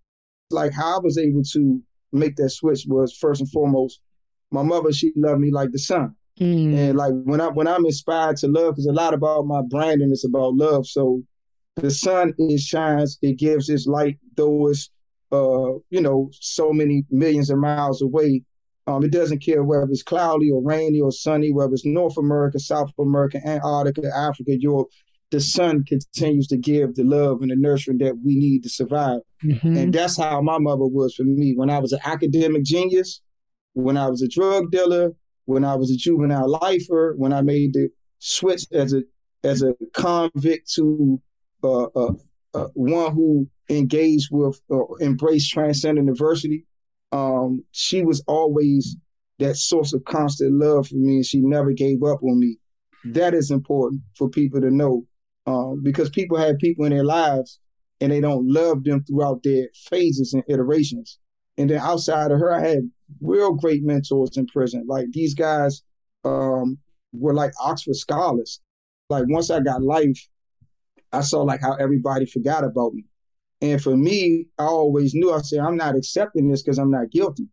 Like 0.50 0.72
how 0.72 0.96
I 0.96 1.00
was 1.00 1.18
able 1.18 1.42
to 1.52 1.82
make 2.12 2.36
that 2.36 2.50
switch 2.50 2.84
was 2.86 3.16
first 3.16 3.40
and 3.40 3.50
foremost, 3.50 4.00
my 4.50 4.62
mother, 4.62 4.92
she 4.92 5.12
loved 5.16 5.40
me 5.40 5.50
like 5.50 5.72
the 5.72 5.78
son. 5.78 6.14
Mm. 6.40 6.74
And 6.76 6.98
like 6.98 7.12
when 7.24 7.40
I 7.40 7.48
when 7.48 7.68
I'm 7.68 7.84
inspired 7.84 8.38
to 8.38 8.48
love, 8.48 8.74
because 8.74 8.86
a 8.86 8.92
lot 8.92 9.14
about 9.14 9.46
my 9.46 9.62
branding 9.62 10.10
is 10.10 10.24
about 10.24 10.54
love. 10.54 10.86
So 10.86 11.22
the 11.76 11.90
sun 11.90 12.34
it 12.38 12.60
shines, 12.60 13.18
it 13.22 13.38
gives 13.38 13.68
its 13.68 13.86
light, 13.86 14.18
though 14.36 14.68
it's 14.68 14.90
uh, 15.32 15.78
you 15.88 16.00
know, 16.00 16.30
so 16.32 16.72
many 16.72 17.04
millions 17.10 17.50
of 17.50 17.58
miles 17.58 18.02
away. 18.02 18.42
Um, 18.86 19.02
it 19.04 19.12
doesn't 19.12 19.42
care 19.42 19.62
whether 19.64 19.88
it's 19.90 20.02
cloudy 20.02 20.50
or 20.50 20.62
rainy 20.62 21.00
or 21.00 21.10
sunny, 21.10 21.52
whether 21.52 21.72
it's 21.72 21.86
North 21.86 22.18
America, 22.18 22.58
South 22.58 22.90
America, 22.98 23.40
Antarctica, 23.46 24.10
Africa, 24.14 24.58
Europe. 24.58 24.88
The 25.30 25.40
sun 25.40 25.84
continues 25.84 26.46
to 26.48 26.58
give 26.58 26.94
the 26.94 27.04
love 27.04 27.40
and 27.40 27.50
the 27.50 27.56
nurturing 27.56 27.98
that 27.98 28.18
we 28.22 28.36
need 28.36 28.62
to 28.64 28.68
survive. 28.68 29.20
Mm-hmm. 29.42 29.76
And 29.78 29.94
that's 29.94 30.18
how 30.18 30.42
my 30.42 30.58
mother 30.58 30.84
was 30.84 31.14
for 31.14 31.22
me. 31.22 31.54
When 31.56 31.70
I 31.70 31.78
was 31.78 31.92
an 31.92 32.00
academic 32.04 32.64
genius, 32.64 33.22
when 33.72 33.96
I 33.96 34.08
was 34.08 34.20
a 34.20 34.28
drug 34.28 34.70
dealer, 34.70 35.12
when 35.44 35.64
I 35.64 35.74
was 35.74 35.90
a 35.90 35.96
juvenile 35.96 36.48
lifer, 36.48 37.14
when 37.16 37.32
I 37.32 37.42
made 37.42 37.74
the 37.74 37.88
switch 38.18 38.66
as 38.72 38.92
a 38.92 39.02
as 39.44 39.62
a 39.62 39.74
convict 39.92 40.72
to 40.74 41.20
uh, 41.64 41.84
uh, 41.84 42.12
uh, 42.54 42.68
one 42.74 43.12
who 43.12 43.48
engaged 43.68 44.28
with 44.30 44.60
or 44.68 44.96
embraced 45.00 45.50
transcendent 45.50 46.06
diversity. 46.06 46.66
Um, 47.10 47.64
she 47.72 48.02
was 48.02 48.22
always 48.26 48.96
that 49.38 49.56
source 49.56 49.92
of 49.92 50.04
constant 50.04 50.52
love 50.52 50.88
for 50.88 50.94
me, 50.96 51.16
and 51.16 51.26
she 51.26 51.40
never 51.40 51.72
gave 51.72 52.02
up 52.02 52.22
on 52.22 52.38
me. 52.38 52.58
That 53.04 53.34
is 53.34 53.50
important 53.50 54.02
for 54.16 54.28
people 54.28 54.60
to 54.60 54.70
know 54.70 55.04
um, 55.46 55.80
because 55.82 56.08
people 56.10 56.38
have 56.38 56.58
people 56.58 56.84
in 56.84 56.92
their 56.92 57.04
lives 57.04 57.58
and 58.00 58.12
they 58.12 58.20
don't 58.20 58.48
love 58.48 58.84
them 58.84 59.04
throughout 59.04 59.42
their 59.42 59.68
phases 59.74 60.32
and 60.34 60.42
iterations. 60.48 61.18
And 61.58 61.70
then 61.70 61.78
outside 61.78 62.30
of 62.30 62.40
her, 62.40 62.52
I 62.52 62.66
had 62.66 62.90
real 63.20 63.52
great 63.52 63.82
mentors 63.82 64.36
in 64.36 64.46
prison. 64.46 64.84
Like 64.86 65.06
these 65.12 65.34
guys 65.34 65.82
um, 66.24 66.78
were 67.12 67.34
like 67.34 67.52
Oxford 67.60 67.96
scholars. 67.96 68.60
Like 69.10 69.24
once 69.28 69.50
I 69.50 69.60
got 69.60 69.82
life, 69.82 70.28
I 71.12 71.20
saw 71.20 71.42
like 71.42 71.60
how 71.60 71.74
everybody 71.74 72.26
forgot 72.26 72.64
about 72.64 72.94
me. 72.94 73.04
And 73.60 73.80
for 73.80 73.96
me, 73.96 74.46
I 74.58 74.64
always 74.64 75.14
knew 75.14 75.32
I 75.32 75.40
said, 75.40 75.60
I'm 75.60 75.76
not 75.76 75.94
accepting 75.94 76.48
this 76.48 76.62
because 76.62 76.78
I'm 76.78 76.90
not 76.90 77.10
guilty. 77.10 77.48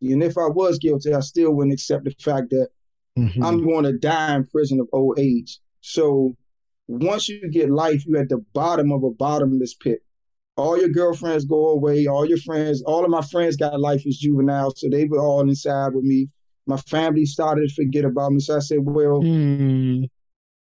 And 0.00 0.22
if 0.22 0.38
I 0.38 0.46
was 0.46 0.78
guilty, 0.78 1.12
I 1.14 1.20
still 1.20 1.52
wouldn't 1.52 1.74
accept 1.74 2.04
the 2.04 2.14
fact 2.18 2.50
that 2.50 2.68
mm-hmm. 3.18 3.44
I'm 3.44 3.64
going 3.64 3.84
to 3.84 3.98
die 3.98 4.34
in 4.34 4.46
prison 4.46 4.80
of 4.80 4.88
old 4.92 5.18
age. 5.18 5.58
So 5.80 6.36
once 6.88 7.28
you 7.28 7.48
get 7.50 7.70
life, 7.70 8.04
you're 8.06 8.20
at 8.20 8.28
the 8.28 8.44
bottom 8.54 8.92
of 8.92 9.04
a 9.04 9.10
bottomless 9.10 9.74
pit. 9.74 10.02
All 10.56 10.78
your 10.78 10.90
girlfriends 10.90 11.44
go 11.44 11.70
away. 11.70 12.06
All 12.06 12.26
your 12.26 12.38
friends, 12.38 12.82
all 12.82 13.04
of 13.04 13.10
my 13.10 13.22
friends 13.22 13.56
got 13.56 13.80
life 13.80 14.06
as 14.06 14.18
juvenile, 14.18 14.72
so 14.76 14.88
they 14.88 15.06
were 15.06 15.18
all 15.18 15.40
inside 15.40 15.94
with 15.94 16.04
me. 16.04 16.28
My 16.66 16.76
family 16.76 17.24
started 17.24 17.68
to 17.68 17.74
forget 17.74 18.04
about 18.04 18.32
me. 18.32 18.40
So 18.40 18.56
I 18.56 18.60
said, 18.60 18.78
well, 18.80 19.20
mm. 19.22 20.08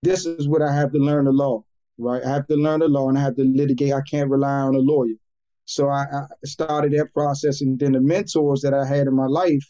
this 0.04 0.26
is 0.26 0.48
what 0.48 0.62
I 0.62 0.74
have 0.74 0.92
to 0.92 1.00
learn 1.00 1.26
the 1.26 1.32
law 1.32 1.64
right? 1.98 2.24
I 2.24 2.30
have 2.30 2.48
to 2.48 2.56
learn 2.56 2.80
the 2.80 2.88
law 2.88 3.10
and 3.10 3.18
I 3.18 3.22
have 3.22 3.36
to 3.36 3.44
litigate. 3.44 3.94
I 3.94 4.02
can't 4.02 4.30
rely 4.30 4.60
on 4.60 4.76
a 4.76 4.80
lawyer. 4.80 5.16
So 5.66 5.90
I, 5.90 6.04
I 6.04 6.26
started 6.46 6.94
that 6.94 7.14
process. 7.14 7.62
And 7.62 7.80
then 7.80 7.94
the 7.94 8.02
mentors 8.02 8.62
that 8.62 8.74
I 8.74 8.86
had 8.86 9.08
in 9.08 9.16
my 9.16 9.26
life 9.26 9.66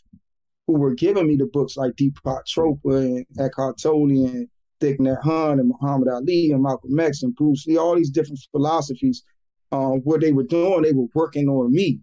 who 0.68 0.74
were 0.74 0.94
giving 0.94 1.28
me 1.28 1.38
the 1.38 1.46
books 1.46 1.78
like 1.78 1.94
Deepak 1.94 2.44
Chopra 2.46 3.00
and 3.00 3.26
Eckhart 3.40 3.80
Tolle 3.82 4.10
and 4.10 4.48
Thich 4.82 5.00
Nhat 5.00 5.24
Hanh 5.24 5.60
and 5.60 5.70
Muhammad 5.70 6.10
Ali 6.10 6.52
and 6.52 6.62
Malcolm 6.62 7.00
X 7.00 7.24
and 7.24 7.36
Bruce 7.36 7.66
Lee, 7.66 7.78
all 7.78 7.96
these 7.96 8.12
different 8.12 8.40
philosophies, 8.52 9.24
uh, 9.72 9.90
what 9.90 10.22
they 10.22 10.32
were 10.32 10.44
doing, 10.44 10.84
they 10.84 10.94
were 10.94 11.08
working 11.14 11.48
on 11.48 11.72
me. 11.72 12.00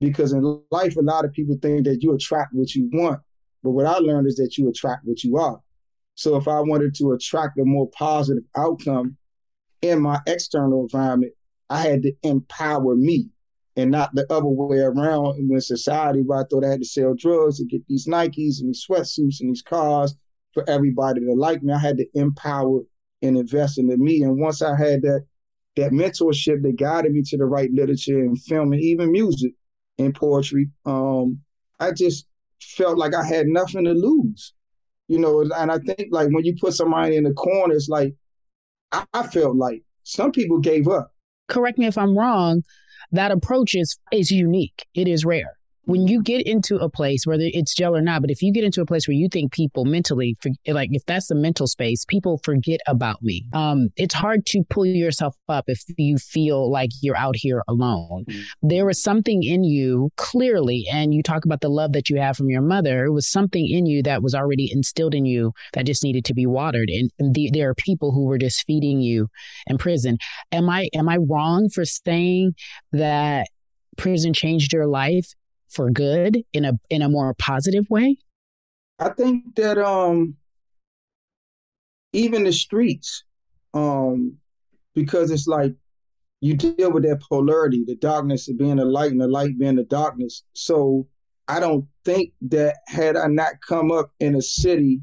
Because 0.00 0.32
in 0.32 0.62
life, 0.70 0.96
a 0.96 1.02
lot 1.02 1.24
of 1.24 1.32
people 1.32 1.56
think 1.60 1.84
that 1.86 2.02
you 2.02 2.14
attract 2.14 2.50
what 2.52 2.74
you 2.74 2.90
want. 2.92 3.20
But 3.62 3.70
what 3.70 3.86
I 3.86 3.96
learned 3.98 4.26
is 4.26 4.36
that 4.36 4.58
you 4.58 4.68
attract 4.68 5.02
what 5.04 5.24
you 5.24 5.38
are. 5.38 5.58
So 6.14 6.36
if 6.36 6.46
I 6.46 6.60
wanted 6.60 6.94
to 6.96 7.12
attract 7.12 7.58
a 7.58 7.64
more 7.64 7.88
positive 7.90 8.44
outcome, 8.56 9.16
in 9.82 10.00
my 10.00 10.20
external 10.26 10.82
environment, 10.82 11.32
I 11.68 11.80
had 11.80 12.02
to 12.02 12.12
empower 12.22 12.94
me 12.94 13.28
and 13.76 13.90
not 13.90 14.14
the 14.14 14.26
other 14.32 14.46
way 14.46 14.78
around 14.78 15.36
And 15.36 15.50
when 15.50 15.60
society 15.60 16.22
where 16.22 16.40
I 16.40 16.44
thought 16.44 16.64
I 16.64 16.70
had 16.70 16.80
to 16.80 16.86
sell 16.86 17.14
drugs 17.14 17.58
to 17.58 17.66
get 17.66 17.86
these 17.88 18.06
Nikes 18.06 18.60
and 18.60 18.68
these 18.68 18.86
sweatsuits 18.88 19.40
and 19.40 19.50
these 19.50 19.62
cars 19.62 20.16
for 20.54 20.68
everybody 20.68 21.20
to 21.20 21.32
like 21.34 21.62
me. 21.62 21.72
I 21.72 21.78
had 21.78 21.98
to 21.98 22.06
empower 22.14 22.80
and 23.22 23.36
invest 23.36 23.78
into 23.78 23.96
me. 23.96 24.22
And 24.22 24.38
once 24.38 24.62
I 24.62 24.76
had 24.76 25.02
that 25.02 25.26
that 25.76 25.92
mentorship 25.92 26.62
that 26.62 26.76
guided 26.76 27.12
me 27.12 27.22
to 27.26 27.36
the 27.36 27.44
right 27.44 27.70
literature 27.72 28.18
and 28.18 28.40
film 28.40 28.72
and 28.72 28.82
even 28.82 29.12
music 29.12 29.52
and 29.98 30.14
poetry, 30.14 30.68
um, 30.84 31.40
I 31.78 31.92
just 31.92 32.26
felt 32.60 32.98
like 32.98 33.14
I 33.14 33.24
had 33.24 33.46
nothing 33.46 33.84
to 33.84 33.92
lose. 33.92 34.52
You 35.08 35.20
know, 35.20 35.40
and 35.56 35.70
I 35.70 35.78
think 35.78 36.08
like 36.10 36.28
when 36.30 36.44
you 36.44 36.56
put 36.60 36.74
somebody 36.74 37.16
in 37.16 37.24
the 37.24 37.32
corner, 37.32 37.74
it's 37.74 37.88
like 37.88 38.14
I, 38.90 39.04
I 39.14 39.26
felt 39.26 39.56
like 39.56 39.82
some 40.02 40.32
people 40.32 40.58
gave 40.58 40.88
up. 40.88 41.12
Correct 41.48 41.78
me 41.78 41.86
if 41.86 41.96
I'm 41.96 42.18
wrong. 42.18 42.64
That 43.12 43.30
approach 43.30 43.76
is 43.76 43.96
is 44.10 44.32
unique. 44.32 44.86
It 44.94 45.06
is 45.06 45.24
rare 45.24 45.55
when 45.86 46.08
you 46.08 46.20
get 46.20 46.44
into 46.46 46.76
a 46.76 46.90
place, 46.90 47.26
whether 47.26 47.44
it's 47.46 47.74
jail 47.74 47.96
or 47.96 48.02
not, 48.02 48.20
but 48.20 48.30
if 48.30 48.42
you 48.42 48.52
get 48.52 48.64
into 48.64 48.80
a 48.80 48.86
place 48.86 49.06
where 49.06 49.14
you 49.14 49.28
think 49.28 49.52
people 49.52 49.84
mentally, 49.84 50.36
like 50.66 50.90
if 50.92 51.04
that's 51.06 51.28
the 51.28 51.34
mental 51.36 51.68
space, 51.68 52.04
people 52.04 52.40
forget 52.44 52.80
about 52.88 53.22
me. 53.22 53.46
Um, 53.52 53.90
it's 53.96 54.14
hard 54.14 54.44
to 54.46 54.64
pull 54.68 54.84
yourself 54.84 55.36
up 55.48 55.64
if 55.68 55.82
you 55.96 56.18
feel 56.18 56.70
like 56.70 56.90
you're 57.02 57.16
out 57.16 57.36
here 57.36 57.62
alone. 57.68 58.24
Mm-hmm. 58.28 58.68
There 58.68 58.84
was 58.84 59.00
something 59.00 59.44
in 59.44 59.62
you 59.62 60.10
clearly, 60.16 60.86
and 60.92 61.14
you 61.14 61.22
talk 61.22 61.44
about 61.44 61.60
the 61.60 61.68
love 61.68 61.92
that 61.92 62.10
you 62.10 62.20
have 62.20 62.36
from 62.36 62.50
your 62.50 62.62
mother. 62.62 63.04
It 63.04 63.12
was 63.12 63.28
something 63.28 63.68
in 63.68 63.86
you 63.86 64.02
that 64.02 64.22
was 64.22 64.34
already 64.34 64.68
instilled 64.72 65.14
in 65.14 65.24
you 65.24 65.52
that 65.72 65.86
just 65.86 66.02
needed 66.02 66.24
to 66.24 66.34
be 66.34 66.46
watered. 66.46 66.90
And, 66.90 67.10
and 67.20 67.32
the, 67.32 67.50
there 67.52 67.70
are 67.70 67.74
people 67.74 68.10
who 68.10 68.24
were 68.24 68.38
just 68.38 68.66
feeding 68.66 69.00
you 69.00 69.28
in 69.68 69.78
prison. 69.78 70.18
Am 70.50 70.68
I 70.68 70.88
am 70.94 71.08
I 71.08 71.18
wrong 71.18 71.68
for 71.68 71.84
saying 71.84 72.54
that? 72.92 73.46
prison 73.96 74.34
changed 74.34 74.74
your 74.74 74.86
life 74.86 75.32
for 75.68 75.90
good 75.90 76.42
in 76.52 76.64
a 76.64 76.72
in 76.90 77.02
a 77.02 77.08
more 77.08 77.34
positive 77.34 77.84
way? 77.90 78.16
I 78.98 79.10
think 79.10 79.54
that 79.56 79.78
um 79.78 80.36
even 82.12 82.44
the 82.44 82.52
streets, 82.52 83.24
um, 83.74 84.38
because 84.94 85.30
it's 85.30 85.46
like 85.46 85.74
you 86.40 86.56
deal 86.56 86.90
with 86.90 87.02
that 87.02 87.20
polarity, 87.20 87.84
the 87.86 87.96
darkness 87.96 88.50
being 88.58 88.76
the 88.76 88.84
light 88.84 89.12
and 89.12 89.20
the 89.20 89.28
light 89.28 89.58
being 89.58 89.76
the 89.76 89.84
darkness. 89.84 90.42
So 90.54 91.06
I 91.48 91.60
don't 91.60 91.86
think 92.04 92.32
that 92.48 92.76
had 92.86 93.16
I 93.16 93.26
not 93.26 93.54
come 93.66 93.92
up 93.92 94.10
in 94.18 94.34
a 94.34 94.42
city 94.42 95.00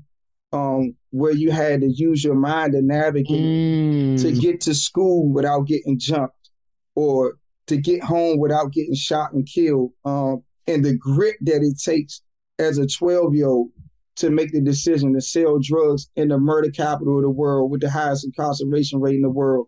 um, 0.51 0.95
where 1.11 1.33
you 1.33 1.51
had 1.51 1.81
to 1.81 1.87
use 1.87 2.23
your 2.23 2.35
mind 2.35 2.73
to 2.73 2.81
navigate 2.81 3.39
mm. 3.39 4.21
to 4.21 4.31
get 4.31 4.61
to 4.61 4.73
school 4.73 5.31
without 5.31 5.67
getting 5.67 5.99
jumped 5.99 6.49
or 6.95 7.35
to 7.67 7.77
get 7.77 8.03
home 8.03 8.39
without 8.39 8.71
getting 8.71 8.95
shot 8.95 9.33
and 9.33 9.47
killed. 9.47 9.91
Um, 10.05 10.43
and 10.67 10.83
the 10.83 10.97
grit 10.97 11.35
that 11.41 11.61
it 11.61 11.79
takes 11.83 12.21
as 12.59 12.77
a 12.77 12.87
12 12.87 13.35
year 13.35 13.47
old 13.47 13.69
to 14.15 14.29
make 14.29 14.51
the 14.51 14.61
decision 14.61 15.13
to 15.13 15.21
sell 15.21 15.59
drugs 15.59 16.09
in 16.15 16.27
the 16.27 16.37
murder 16.37 16.69
capital 16.69 17.17
of 17.17 17.23
the 17.23 17.29
world 17.29 17.71
with 17.71 17.81
the 17.81 17.89
highest 17.89 18.25
incarceration 18.25 18.99
rate 18.99 19.15
in 19.15 19.21
the 19.21 19.29
world, 19.29 19.67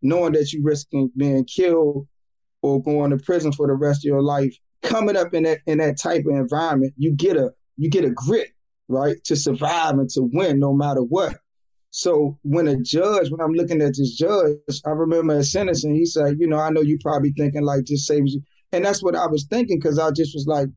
knowing 0.00 0.32
that 0.32 0.52
you're 0.52 0.62
risking 0.62 1.10
being 1.16 1.44
killed 1.44 2.06
or 2.62 2.82
going 2.82 3.10
to 3.10 3.16
prison 3.16 3.52
for 3.52 3.66
the 3.66 3.74
rest 3.74 4.04
of 4.04 4.08
your 4.08 4.22
life. 4.22 4.56
Coming 4.82 5.16
up 5.16 5.34
in 5.34 5.42
that 5.42 5.58
in 5.66 5.78
that 5.78 5.98
type 5.98 6.24
of 6.26 6.34
environment, 6.34 6.94
you 6.96 7.12
get 7.12 7.36
a 7.36 7.50
you 7.76 7.90
get 7.90 8.04
a 8.04 8.10
grit, 8.10 8.50
right, 8.88 9.16
to 9.24 9.36
survive 9.36 9.94
and 9.94 10.08
to 10.10 10.22
win 10.32 10.58
no 10.58 10.72
matter 10.72 11.02
what. 11.02 11.36
So 11.90 12.38
when 12.42 12.68
a 12.68 12.76
judge, 12.76 13.30
when 13.30 13.40
I'm 13.40 13.52
looking 13.52 13.82
at 13.82 13.96
this 13.96 14.14
judge, 14.14 14.56
I 14.86 14.90
remember 14.90 15.34
a 15.34 15.42
sentencing, 15.42 15.94
he 15.94 16.06
said, 16.06 16.36
you 16.38 16.46
know, 16.46 16.58
I 16.58 16.70
know 16.70 16.82
you 16.82 16.98
probably 17.02 17.32
thinking 17.36 17.62
like 17.62 17.84
just 17.84 18.06
say 18.06 18.22
you 18.24 18.40
and 18.72 18.84
that's 18.84 19.02
what 19.02 19.16
I 19.16 19.26
was 19.26 19.44
thinking 19.44 19.78
because 19.78 19.98
I 19.98 20.10
just 20.10 20.34
was 20.34 20.46
like, 20.46 20.68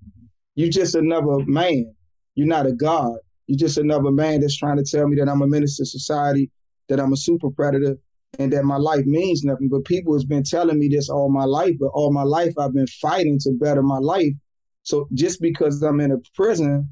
"You're 0.56 0.70
just 0.70 0.96
another 0.96 1.40
man. 1.46 1.94
You're 2.36 2.48
not 2.48 2.66
a 2.66 2.74
god. 2.74 3.18
You're 3.48 3.60
just 3.60 3.78
another 3.78 4.12
man 4.12 4.42
that's 4.42 4.58
trying 4.58 4.78
to 4.78 4.84
tell 4.84 5.08
me 5.08 5.18
that 5.18 5.30
I'm 5.30 5.42
a 5.42 5.60
to 5.60 5.68
society, 5.68 6.50
that 6.90 7.00
I'm 7.00 7.14
a 7.14 7.18
super 7.18 7.50
predator, 7.52 7.98
and 8.40 8.52
that 8.54 8.64
my 8.64 8.78
life 8.78 9.06
means 9.06 9.44
nothing. 9.44 9.70
But 9.70 9.86
people 9.86 10.14
has 10.14 10.26
been 10.26 10.44
telling 10.44 10.80
me 10.80 10.88
this 10.88 11.10
all 11.10 11.30
my 11.30 11.46
life, 11.46 11.76
but 11.80 11.92
all 11.94 12.12
my 12.12 12.24
life 12.24 12.54
I've 12.58 12.74
been 12.74 12.88
fighting 12.88 13.40
to 13.42 13.52
better 13.52 13.84
my 13.84 14.00
life. 14.00 14.34
So 14.84 15.08
just 15.14 15.42
because 15.42 15.82
I'm 15.82 16.00
in 16.00 16.12
a 16.12 16.18
prison, 16.36 16.90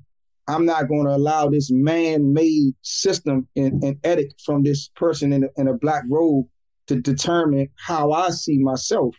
I'm 0.48 0.66
not 0.66 0.88
going 0.88 1.06
to 1.06 1.16
allow 1.16 1.50
this 1.50 1.70
man-made 1.72 2.74
system 2.82 3.48
and, 3.56 3.84
and 3.84 3.98
edict 4.06 4.42
from 4.46 4.64
this 4.64 4.90
person 4.96 5.34
in 5.34 5.46
a, 5.46 5.48
in 5.58 5.68
a 5.68 5.74
black 5.74 6.04
robe 6.10 6.48
to 6.88 6.96
determine 7.00 7.70
how 7.76 8.12
I 8.12 8.30
see 8.32 8.58
myself 8.60 9.16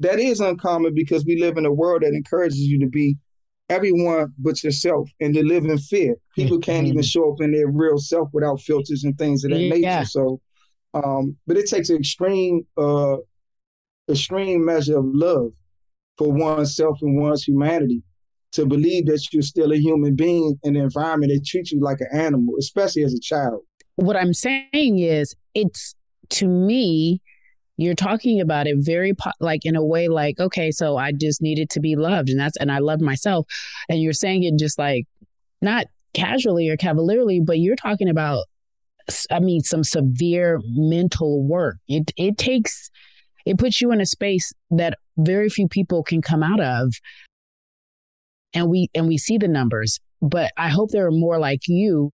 that 0.00 0.18
is 0.18 0.40
uncommon 0.40 0.94
because 0.94 1.24
we 1.24 1.40
live 1.40 1.56
in 1.56 1.66
a 1.66 1.72
world 1.72 2.02
that 2.02 2.14
encourages 2.14 2.58
you 2.58 2.80
to 2.80 2.88
be 2.88 3.16
everyone 3.68 4.32
but 4.38 4.62
yourself 4.62 5.08
and 5.20 5.34
to 5.34 5.42
live 5.42 5.64
in 5.64 5.78
fear. 5.78 6.16
People 6.36 6.58
can't 6.58 6.86
even 6.86 6.98
mm-hmm. 6.98 7.04
show 7.04 7.32
up 7.32 7.40
in 7.40 7.52
their 7.52 7.68
real 7.68 7.98
self 7.98 8.28
without 8.32 8.60
filters 8.60 9.04
and 9.04 9.16
things 9.16 9.44
of 9.44 9.50
that 9.50 9.60
yeah. 9.60 9.98
nature. 9.98 10.06
So, 10.06 10.40
um, 10.92 11.36
but 11.46 11.56
it 11.56 11.68
takes 11.68 11.90
an 11.90 11.96
extreme, 11.96 12.66
uh, 12.76 13.16
extreme 14.10 14.64
measure 14.64 14.98
of 14.98 15.04
love 15.06 15.52
for 16.18 16.30
oneself 16.30 16.98
and 17.00 17.20
one's 17.20 17.44
humanity 17.44 18.02
to 18.52 18.66
believe 18.66 19.06
that 19.06 19.26
you're 19.32 19.42
still 19.42 19.72
a 19.72 19.76
human 19.76 20.14
being 20.14 20.56
in 20.62 20.76
an 20.76 20.82
environment 20.82 21.32
that 21.32 21.44
treats 21.44 21.72
you 21.72 21.80
like 21.80 22.00
an 22.00 22.08
animal, 22.12 22.54
especially 22.58 23.02
as 23.02 23.12
a 23.12 23.20
child. 23.20 23.60
What 23.96 24.16
I'm 24.16 24.32
saying 24.32 24.98
is, 24.98 25.34
it's 25.54 25.94
to 26.30 26.46
me, 26.46 27.20
you're 27.76 27.94
talking 27.94 28.40
about 28.40 28.66
it 28.66 28.76
very 28.78 29.14
po- 29.14 29.32
like 29.40 29.64
in 29.64 29.76
a 29.76 29.84
way 29.84 30.08
like 30.08 30.38
okay 30.38 30.70
so 30.70 30.96
i 30.96 31.12
just 31.12 31.42
needed 31.42 31.68
to 31.70 31.80
be 31.80 31.96
loved 31.96 32.28
and 32.28 32.38
that's 32.38 32.56
and 32.58 32.70
i 32.70 32.78
loved 32.78 33.02
myself. 33.02 33.46
And 33.88 34.00
you're 34.00 34.12
saying 34.12 34.44
it 34.44 34.58
just 34.58 34.78
like 34.78 35.06
not 35.60 35.86
casually 36.12 36.68
or 36.68 36.76
cavalierly 36.76 37.40
but 37.40 37.58
you're 37.58 37.76
talking 37.76 38.08
about 38.08 38.44
i 39.30 39.40
mean 39.40 39.60
some 39.60 39.84
severe 39.84 40.60
mental 40.64 41.42
work. 41.46 41.76
It 41.88 42.12
it 42.16 42.38
takes 42.38 42.90
it 43.44 43.58
puts 43.58 43.80
you 43.80 43.92
in 43.92 44.00
a 44.00 44.06
space 44.06 44.52
that 44.70 44.96
very 45.18 45.48
few 45.48 45.68
people 45.68 46.02
can 46.02 46.22
come 46.22 46.42
out 46.42 46.60
of. 46.60 46.94
And 48.54 48.70
we 48.70 48.88
and 48.94 49.08
we 49.08 49.18
see 49.18 49.38
the 49.38 49.48
numbers 49.48 49.98
but 50.22 50.52
i 50.56 50.68
hope 50.68 50.90
there 50.90 51.06
are 51.06 51.10
more 51.12 51.38
like 51.38 51.62
you. 51.66 52.10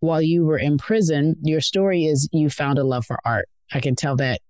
While 0.00 0.22
you 0.22 0.44
were 0.44 0.58
in 0.58 0.78
prison 0.78 1.34
your 1.42 1.60
story 1.60 2.04
is 2.04 2.28
you 2.32 2.48
found 2.48 2.78
a 2.78 2.84
love 2.84 3.04
for 3.04 3.18
art. 3.24 3.48
I 3.72 3.80
can 3.80 3.96
tell 3.96 4.14
that 4.16 4.40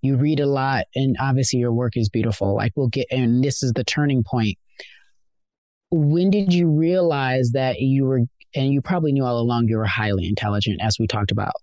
you 0.00 0.16
read 0.16 0.40
a 0.40 0.46
lot 0.46 0.86
and 0.94 1.16
obviously 1.20 1.58
your 1.58 1.72
work 1.72 1.96
is 1.96 2.08
beautiful. 2.08 2.54
Like 2.54 2.72
we'll 2.76 2.88
get 2.88 3.06
and 3.10 3.42
this 3.42 3.62
is 3.62 3.72
the 3.72 3.84
turning 3.84 4.24
point. 4.24 4.58
When 5.90 6.30
did 6.30 6.52
you 6.52 6.68
realize 6.68 7.50
that 7.52 7.80
you 7.80 8.04
were 8.04 8.20
and 8.54 8.72
you 8.72 8.82
probably 8.82 9.12
knew 9.12 9.24
all 9.24 9.38
along 9.38 9.68
you 9.68 9.78
were 9.78 9.84
highly 9.84 10.26
intelligent 10.26 10.80
as 10.82 10.98
we 10.98 11.06
talked 11.06 11.30
about 11.30 11.54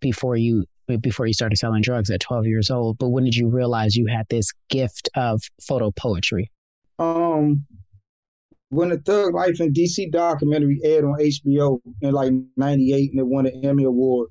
before 0.00 0.36
you 0.36 0.64
before 1.00 1.26
you 1.26 1.32
started 1.32 1.56
selling 1.56 1.80
drugs 1.80 2.10
at 2.10 2.20
12 2.20 2.46
years 2.46 2.70
old 2.70 2.98
but 2.98 3.08
when 3.08 3.24
did 3.24 3.34
you 3.34 3.48
realize 3.48 3.96
you 3.96 4.06
had 4.06 4.26
this 4.28 4.52
gift 4.68 5.08
of 5.14 5.42
photo 5.60 5.90
poetry? 5.90 6.50
Um 6.98 7.64
when 8.74 8.88
the 8.88 8.98
Thug 8.98 9.34
Life 9.34 9.60
in 9.60 9.72
DC 9.72 10.10
documentary 10.10 10.80
aired 10.82 11.04
on 11.04 11.18
HBO 11.18 11.78
in 12.00 12.12
like 12.12 12.32
98 12.56 13.10
and 13.12 13.20
it 13.20 13.26
won 13.26 13.46
an 13.46 13.64
Emmy 13.64 13.84
Award, 13.84 14.30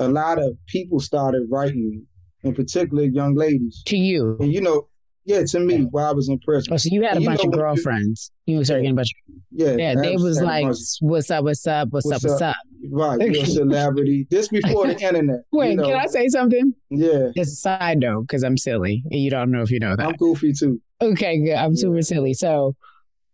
a 0.00 0.08
lot 0.08 0.38
of 0.38 0.56
people 0.66 0.98
started 0.98 1.46
writing 1.48 2.04
in 2.42 2.54
particular 2.54 3.04
young 3.04 3.34
ladies. 3.34 3.82
To 3.86 3.96
you. 3.96 4.36
And 4.40 4.52
you 4.52 4.60
know, 4.60 4.88
yeah, 5.24 5.44
to 5.44 5.60
me 5.60 5.82
while 5.90 6.08
I 6.08 6.12
was 6.12 6.28
in 6.28 6.38
prison. 6.38 6.72
Oh, 6.72 6.76
so 6.78 6.88
you 6.90 7.02
had 7.02 7.16
and 7.16 7.24
a 7.24 7.28
bunch 7.28 7.44
of 7.44 7.52
girlfriends. 7.52 8.30
You, 8.46 8.64
started 8.64 8.82
getting 8.82 8.94
a 8.94 8.96
bunch 8.96 9.10
of 9.12 9.42
Yeah. 9.50 9.76
Yeah, 9.76 9.94
they 10.00 10.16
was 10.16 10.40
like, 10.40 10.64
What's 11.00 11.30
up, 11.30 11.44
what's 11.44 11.66
up, 11.66 11.88
what's, 11.90 12.06
what's 12.06 12.24
up, 12.24 12.30
what's 12.30 12.42
up? 12.42 12.56
Right, 12.90 13.20
you're 13.20 13.42
a 13.42 13.46
celebrity. 13.46 14.26
this 14.30 14.48
before 14.48 14.86
the 14.86 14.98
internet. 14.98 15.40
Wait, 15.52 15.72
you 15.72 15.76
know? 15.76 15.84
can 15.84 15.96
I 15.96 16.06
say 16.06 16.28
something? 16.28 16.74
Yeah. 16.88 17.30
It's 17.34 17.52
a 17.52 17.56
side 17.56 17.98
note, 17.98 18.22
because 18.22 18.42
I'm 18.42 18.56
silly. 18.56 19.02
And 19.10 19.20
you 19.20 19.30
don't 19.30 19.50
know 19.50 19.60
if 19.60 19.70
you 19.70 19.80
know 19.80 19.96
that. 19.96 20.06
I'm 20.06 20.16
goofy 20.16 20.54
too. 20.54 20.80
Okay, 21.02 21.44
good. 21.44 21.54
I'm 21.54 21.76
super 21.76 22.00
silly. 22.00 22.32
So 22.32 22.74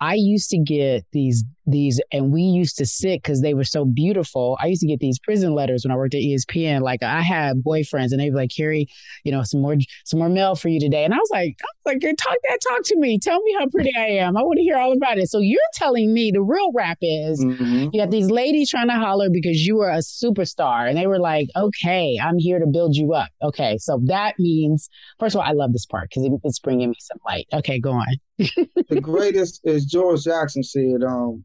I 0.00 0.14
used 0.14 0.50
to 0.50 0.58
get 0.58 1.06
these 1.12 1.44
these, 1.66 2.00
and 2.12 2.32
we 2.32 2.42
used 2.42 2.76
to 2.78 2.86
sit 2.86 3.22
because 3.22 3.40
they 3.40 3.54
were 3.54 3.64
so 3.64 3.84
beautiful. 3.84 4.56
I 4.60 4.66
used 4.66 4.80
to 4.82 4.86
get 4.86 5.00
these 5.00 5.18
prison 5.18 5.54
letters 5.54 5.84
when 5.84 5.92
I 5.92 5.96
worked 5.96 6.14
at 6.14 6.20
ESPN. 6.20 6.82
Like 6.82 7.02
I 7.02 7.22
had 7.22 7.62
boyfriends, 7.62 8.12
and 8.12 8.20
they'd 8.20 8.30
be 8.30 8.36
like, 8.36 8.50
"Cari, 8.54 8.88
you 9.24 9.32
know, 9.32 9.42
some 9.42 9.62
more 9.62 9.76
some 10.04 10.18
more 10.18 10.28
mail 10.28 10.54
for 10.54 10.68
you 10.68 10.80
today." 10.80 11.04
And 11.04 11.14
I 11.14 11.18
was 11.18 11.30
like, 11.32 11.56
"I 11.62 11.66
was 11.84 12.02
like, 12.02 12.16
talk 12.16 12.36
that 12.48 12.58
talk 12.68 12.82
to 12.84 12.98
me. 12.98 13.18
Tell 13.18 13.40
me 13.40 13.56
how 13.58 13.68
pretty 13.68 13.92
I 13.96 14.06
am. 14.06 14.36
I 14.36 14.42
want 14.42 14.56
to 14.58 14.62
hear 14.62 14.76
all 14.76 14.92
about 14.92 15.18
it." 15.18 15.28
So 15.28 15.38
you're 15.38 15.60
telling 15.74 16.12
me 16.12 16.30
the 16.30 16.42
real 16.42 16.70
rap 16.72 16.98
is 17.00 17.42
mm-hmm. 17.42 17.88
you 17.92 18.00
got 18.00 18.10
these 18.10 18.30
ladies 18.30 18.70
trying 18.70 18.88
to 18.88 18.94
holler 18.94 19.28
because 19.30 19.64
you 19.66 19.76
were 19.76 19.90
a 19.90 19.98
superstar, 19.98 20.88
and 20.88 20.98
they 20.98 21.06
were 21.06 21.20
like, 21.20 21.48
"Okay, 21.56 22.18
I'm 22.22 22.38
here 22.38 22.58
to 22.58 22.66
build 22.66 22.96
you 22.96 23.14
up." 23.14 23.28
Okay, 23.42 23.78
so 23.78 24.00
that 24.04 24.34
means 24.38 24.88
first 25.18 25.34
of 25.34 25.40
all, 25.40 25.46
I 25.46 25.52
love 25.52 25.72
this 25.72 25.86
part 25.86 26.10
because 26.10 26.30
it's 26.44 26.58
bringing 26.58 26.90
me 26.90 26.96
some 27.00 27.18
light. 27.26 27.46
Okay, 27.52 27.80
go 27.80 27.92
on. 27.92 28.16
the 28.38 29.00
greatest, 29.00 29.60
is 29.64 29.84
George 29.84 30.24
Jackson 30.24 30.62
said, 30.62 31.02
um, 31.06 31.44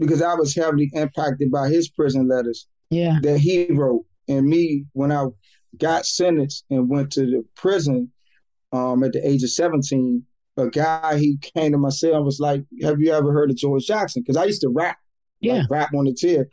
because 0.00 0.22
I 0.22 0.34
was 0.34 0.54
heavily 0.54 0.90
impacted 0.94 1.52
by 1.52 1.68
his 1.68 1.90
prison 1.90 2.26
letters 2.26 2.66
yeah. 2.88 3.18
that 3.22 3.38
he 3.38 3.66
wrote. 3.70 4.04
And 4.28 4.46
me, 4.46 4.86
when 4.94 5.12
I 5.12 5.26
got 5.76 6.06
sentenced 6.06 6.64
and 6.70 6.88
went 6.88 7.12
to 7.12 7.26
the 7.26 7.44
prison 7.54 8.10
um, 8.72 9.04
at 9.04 9.12
the 9.12 9.26
age 9.26 9.42
of 9.42 9.50
17, 9.50 10.24
a 10.56 10.68
guy, 10.68 11.18
he 11.18 11.36
came 11.38 11.72
to 11.72 11.78
my 11.78 11.90
cell 11.90 12.16
and 12.16 12.24
was 12.24 12.40
like, 12.40 12.64
Have 12.82 13.00
you 13.00 13.12
ever 13.12 13.32
heard 13.32 13.50
of 13.50 13.56
George 13.56 13.86
Jackson? 13.86 14.22
Because 14.22 14.36
I 14.36 14.44
used 14.44 14.62
to 14.62 14.70
rap, 14.70 14.98
yeah. 15.40 15.58
like, 15.58 15.70
rap 15.70 15.90
on 15.94 16.06
the 16.06 16.14
tier. 16.14 16.48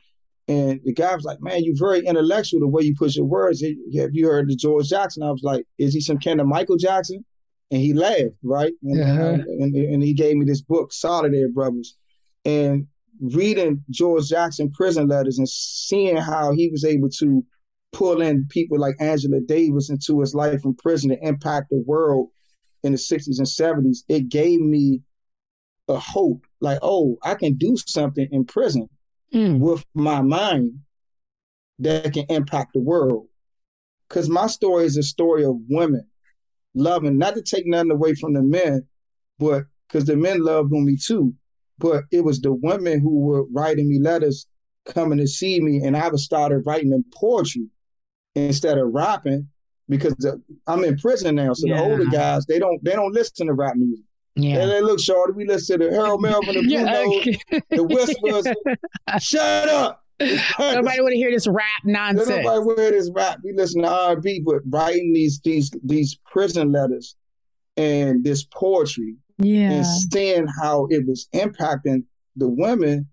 And 0.50 0.80
the 0.84 0.94
guy 0.94 1.16
was 1.16 1.24
like, 1.24 1.42
Man, 1.42 1.64
you're 1.64 1.76
very 1.78 2.06
intellectual 2.06 2.60
the 2.60 2.68
way 2.68 2.84
you 2.84 2.96
put 2.96 3.16
your 3.16 3.26
words. 3.26 3.62
Have 3.62 4.14
you 4.14 4.28
heard 4.28 4.50
of 4.50 4.58
George 4.58 4.90
Jackson? 4.90 5.24
I 5.24 5.32
was 5.32 5.44
like, 5.44 5.66
Is 5.78 5.94
he 5.94 6.02
some 6.02 6.20
kind 6.20 6.42
of 6.42 6.48
Michael 6.48 6.78
Jackson? 6.78 7.24
And 7.72 7.82
he 7.82 7.94
laughed, 7.94 8.36
right? 8.44 8.74
And, 8.84 9.02
uh-huh. 9.02 9.44
and, 9.46 9.76
and 9.76 10.04
he 10.04 10.14
gave 10.14 10.38
me 10.38 10.46
this 10.46 10.62
book, 10.62 10.94
Soledad 10.94 11.54
Brothers. 11.54 11.96
And 12.46 12.88
reading 13.20 13.84
George 13.90 14.30
Jackson 14.30 14.72
prison 14.72 15.08
letters 15.08 15.38
and 15.38 15.48
seeing 15.48 16.18
how 16.18 16.52
he 16.54 16.70
was 16.70 16.84
able 16.84 17.10
to 17.10 17.46
pull 17.92 18.22
in 18.22 18.48
people 18.50 18.80
like 18.80 18.96
Angela 19.00 19.40
Davis 19.40 19.90
into 19.90 20.20
his 20.20 20.36
life 20.36 20.62
in 20.64 20.74
prison 20.76 21.10
to 21.10 21.28
impact 21.28 21.70
the 21.70 21.84
world 21.86 22.30
in 22.84 22.92
the 22.92 22.98
60s 22.98 23.38
and 23.38 23.48
70s, 23.48 24.00
it 24.08 24.30
gave 24.30 24.60
me 24.60 25.02
a 25.88 25.98
hope 25.98 26.46
like, 26.60 26.80
oh, 26.82 27.18
I 27.24 27.36
can 27.36 27.56
do 27.56 27.76
something 27.78 28.28
in 28.32 28.46
prison 28.46 28.90
mm. 29.34 29.60
with 29.60 29.86
my 29.94 30.22
mind 30.22 30.80
that 31.80 32.14
can 32.14 32.26
impact 32.30 32.74
the 32.74 32.80
world. 32.80 33.28
Because 34.08 34.30
my 34.30 34.48
story 34.48 34.86
is 34.86 34.98
a 34.98 35.04
story 35.04 35.44
of 35.44 35.56
women 35.70 36.08
loving, 36.74 37.18
not 37.18 37.36
to 37.36 37.42
take 37.42 37.66
nothing 37.66 37.92
away 37.92 38.14
from 38.14 38.34
the 38.34 38.42
men, 38.42 38.86
but 39.40 39.66
because 39.88 40.06
the 40.06 40.16
men 40.16 40.44
loved 40.44 40.74
on 40.74 40.86
me 40.86 40.98
too. 40.98 41.34
But 41.80 42.06
it 42.12 42.24
was 42.24 42.42
the 42.42 42.54
women 42.54 43.00
who 43.00 43.20
were 43.20 43.46
writing 43.52 43.90
me 43.90 44.00
letters 44.00 44.48
coming 44.86 45.18
to 45.20 45.28
see 45.28 45.60
me, 45.60 45.82
and 45.84 45.96
I 45.96 46.08
was 46.10 46.24
started 46.24 46.64
writing 46.66 46.90
them 46.90 47.06
poetry 47.14 47.68
instead 48.36 48.78
of 48.78 48.94
rapping 48.94 49.48
because 49.90 50.14
uh, 50.26 50.38
I'm 50.66 50.84
in 50.84 50.98
prison 50.98 51.36
now. 51.36 51.54
So 51.54 51.68
yeah. 51.68 51.78
the 51.78 51.84
older 51.84 52.06
guys 52.06 52.46
they 52.46 52.60
don't 52.60 52.84
they 52.84 52.94
don't 52.94 53.14
listen 53.14 53.48
to 53.48 53.54
rap 53.54 53.76
music. 53.76 54.06
Yeah. 54.36 54.60
And 54.60 54.72
they 54.72 54.82
look 54.82 55.00
shorty. 55.00 55.34
We 55.34 55.46
listen 55.46 55.80
to 55.80 55.90
Harold 55.90 56.22
Melvin, 56.22 56.56
the 56.56 56.62
Blue 56.62 56.70
Yeah, 56.70 56.84
Notes, 56.84 57.28
okay. 57.28 57.62
the 57.72 57.84
Whisperers. 57.84 58.48
Shut 59.20 59.70
up. 59.70 60.04
Nobody 60.20 61.02
want 61.02 61.12
to 61.12 61.18
hear 61.18 61.32
this 61.32 61.48
rap 61.48 61.66
nonsense. 61.84 62.30
Nobody 62.30 62.60
want 62.60 62.78
to 62.78 62.84
hear 62.84 62.92
this 62.92 63.10
rap. 63.14 63.40
We 63.44 63.54
listen 63.54 63.84
to 63.84 63.90
R&B, 63.90 64.42
but 64.46 64.62
writing 64.70 65.14
these 65.14 65.40
these 65.44 65.72
these 65.84 66.18
prison 66.32 66.72
letters 66.72 67.16
and 67.78 68.24
this 68.24 68.44
poetry 68.44 69.16
Yeah. 69.38 69.72
and 69.72 69.86
seeing 69.86 70.48
how 70.62 70.88
it 70.90 71.06
was 71.08 71.28
impacting 71.34 72.04
the 72.36 72.50
women. 72.50 73.08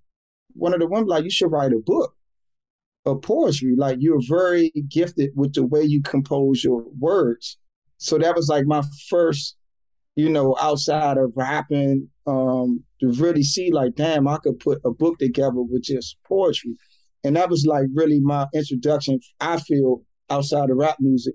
One 0.54 0.72
of 0.72 0.80
the 0.80 0.87
women 0.87 1.08
like, 1.08 1.24
you 1.24 1.30
should 1.30 1.50
write 1.50 1.72
a 1.72 1.80
book 1.84 2.14
of 3.04 3.22
poetry. 3.22 3.74
Like 3.76 3.98
you're 4.00 4.20
very 4.26 4.72
gifted 4.88 5.30
with 5.34 5.54
the 5.54 5.64
way 5.64 5.82
you 5.82 6.02
compose 6.02 6.64
your 6.64 6.84
words. 6.98 7.58
So 7.98 8.18
that 8.18 8.34
was 8.34 8.48
like 8.48 8.66
my 8.66 8.82
first, 9.08 9.56
you 10.16 10.30
know, 10.30 10.56
outside 10.60 11.16
of 11.16 11.32
rapping, 11.34 12.08
um, 12.26 12.84
to 13.00 13.10
really 13.12 13.42
see 13.42 13.70
like, 13.72 13.94
damn, 13.94 14.28
I 14.28 14.38
could 14.38 14.58
put 14.60 14.80
a 14.84 14.90
book 14.90 15.18
together 15.18 15.62
with 15.62 15.82
just 15.82 16.16
poetry. 16.26 16.76
And 17.22 17.37
that 17.37 17.50
was 17.50 17.66
like 17.66 17.87
really 17.94 18.20
my 18.20 18.46
introduction, 18.54 19.20
I 19.40 19.58
feel, 19.58 20.02
outside 20.30 20.70
of 20.70 20.76
rap 20.76 20.96
music 21.00 21.34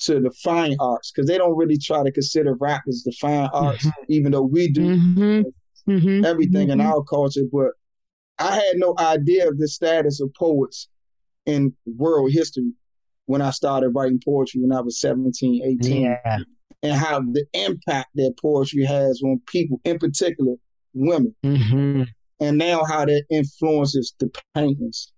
to 0.00 0.20
the 0.20 0.30
fine 0.42 0.76
arts, 0.80 1.10
because 1.12 1.28
they 1.28 1.38
don't 1.38 1.56
really 1.56 1.78
try 1.78 2.02
to 2.02 2.10
consider 2.10 2.54
rap 2.54 2.82
as 2.88 3.02
the 3.04 3.12
fine 3.20 3.48
arts, 3.52 3.86
even 4.08 4.32
though 4.32 4.42
we 4.42 4.68
do 4.68 4.82
Mhm. 4.82 5.44
Mhm. 5.86 6.24
everything 6.24 6.70
in 6.70 6.78
Mhm. 6.78 6.84
our 6.84 7.02
culture. 7.04 7.42
But 7.52 7.72
I 8.38 8.54
had 8.54 8.76
no 8.76 8.94
idea 8.98 9.48
of 9.48 9.58
the 9.58 9.68
status 9.68 10.20
of 10.20 10.32
poets 10.34 10.88
in 11.46 11.74
world 11.86 12.32
history 12.32 12.72
when 13.26 13.42
I 13.42 13.50
started 13.50 13.90
writing 13.90 14.20
poetry 14.24 14.60
when 14.62 14.72
I 14.72 14.80
was 14.80 14.98
17, 14.98 15.62
18, 15.62 16.02
Yeah. 16.02 16.38
and 16.82 16.92
how 16.92 17.20
the 17.20 17.44
impact 17.52 18.10
that 18.14 18.34
poetry 18.40 18.84
has 18.84 19.20
on 19.22 19.40
people, 19.46 19.80
in 19.84 19.98
particular 19.98 20.54
women, 20.94 21.34
hmm 21.42 22.02
and 22.42 22.56
now 22.56 22.82
how 22.84 23.04
that 23.04 23.24
influences 23.28 24.14
the 24.18 24.30
paintings. 24.54 25.12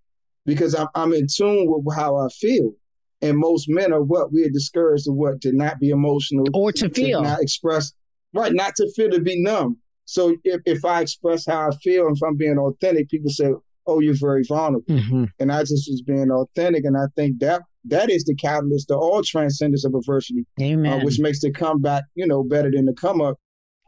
Because 0.45 0.75
I'm, 0.75 0.89
I'm 0.97 1.13
in 1.13 1.29
tune 1.33 1.67
with 1.69 1.95
how 1.95 2.17
I 2.17 2.29
feel. 2.31 2.75
And 3.23 3.39
most 3.39 3.67
men 3.69 3.93
are 3.93 4.03
what 4.03 4.33
we're 4.33 4.51
discouraged 4.51 5.05
to 5.05 5.13
what 5.13 5.41
to 5.43 5.53
not 5.53 5.79
be 5.79 5.91
emotional 5.91 6.45
Or 6.55 6.73
to 6.73 6.89
feel. 6.89 7.23
not 7.23 7.41
express 7.41 7.93
right, 8.35 8.53
not 8.53 8.75
to 8.77 8.91
feel 8.97 9.11
to 9.11 9.21
be 9.21 9.41
numb. 9.43 9.79
So 10.05 10.37
if, 10.45 10.61
if 10.67 10.85
I 10.85 11.01
express 11.03 11.47
how 11.47 11.69
I 11.69 11.77
feel 11.77 12.07
and 12.07 12.17
if 12.17 12.23
I'm 12.23 12.37
being 12.37 12.59
authentic, 12.59 13.09
people 13.09 13.31
say, 13.31 13.53
Oh, 13.87 14.01
you're 14.01 14.15
very 14.19 14.43
vulnerable. 14.45 14.85
hmm 14.89 15.25
And 15.41 15.51
I 15.51 15.61
just 15.63 15.89
was 15.91 16.03
being 16.07 16.31
authentic. 16.31 16.85
And 16.85 16.97
I 16.97 17.07
think 17.17 17.41
that 17.41 17.63
that 17.87 18.11
is 18.11 18.23
the 18.25 18.35
catalyst 18.37 18.89
to 18.89 18.95
all 18.97 19.23
transcendence 19.25 19.85
of 19.85 19.95
adversity, 19.95 20.47
uh, 20.87 20.99
which 21.05 21.19
makes 21.19 21.41
the 21.41 21.51
comeback, 21.51 22.05
you 22.15 22.27
know, 22.27 22.45
better 22.45 22.71
than 22.71 22.87
the 22.87 22.93
come 22.93 23.21
up. 23.21 23.39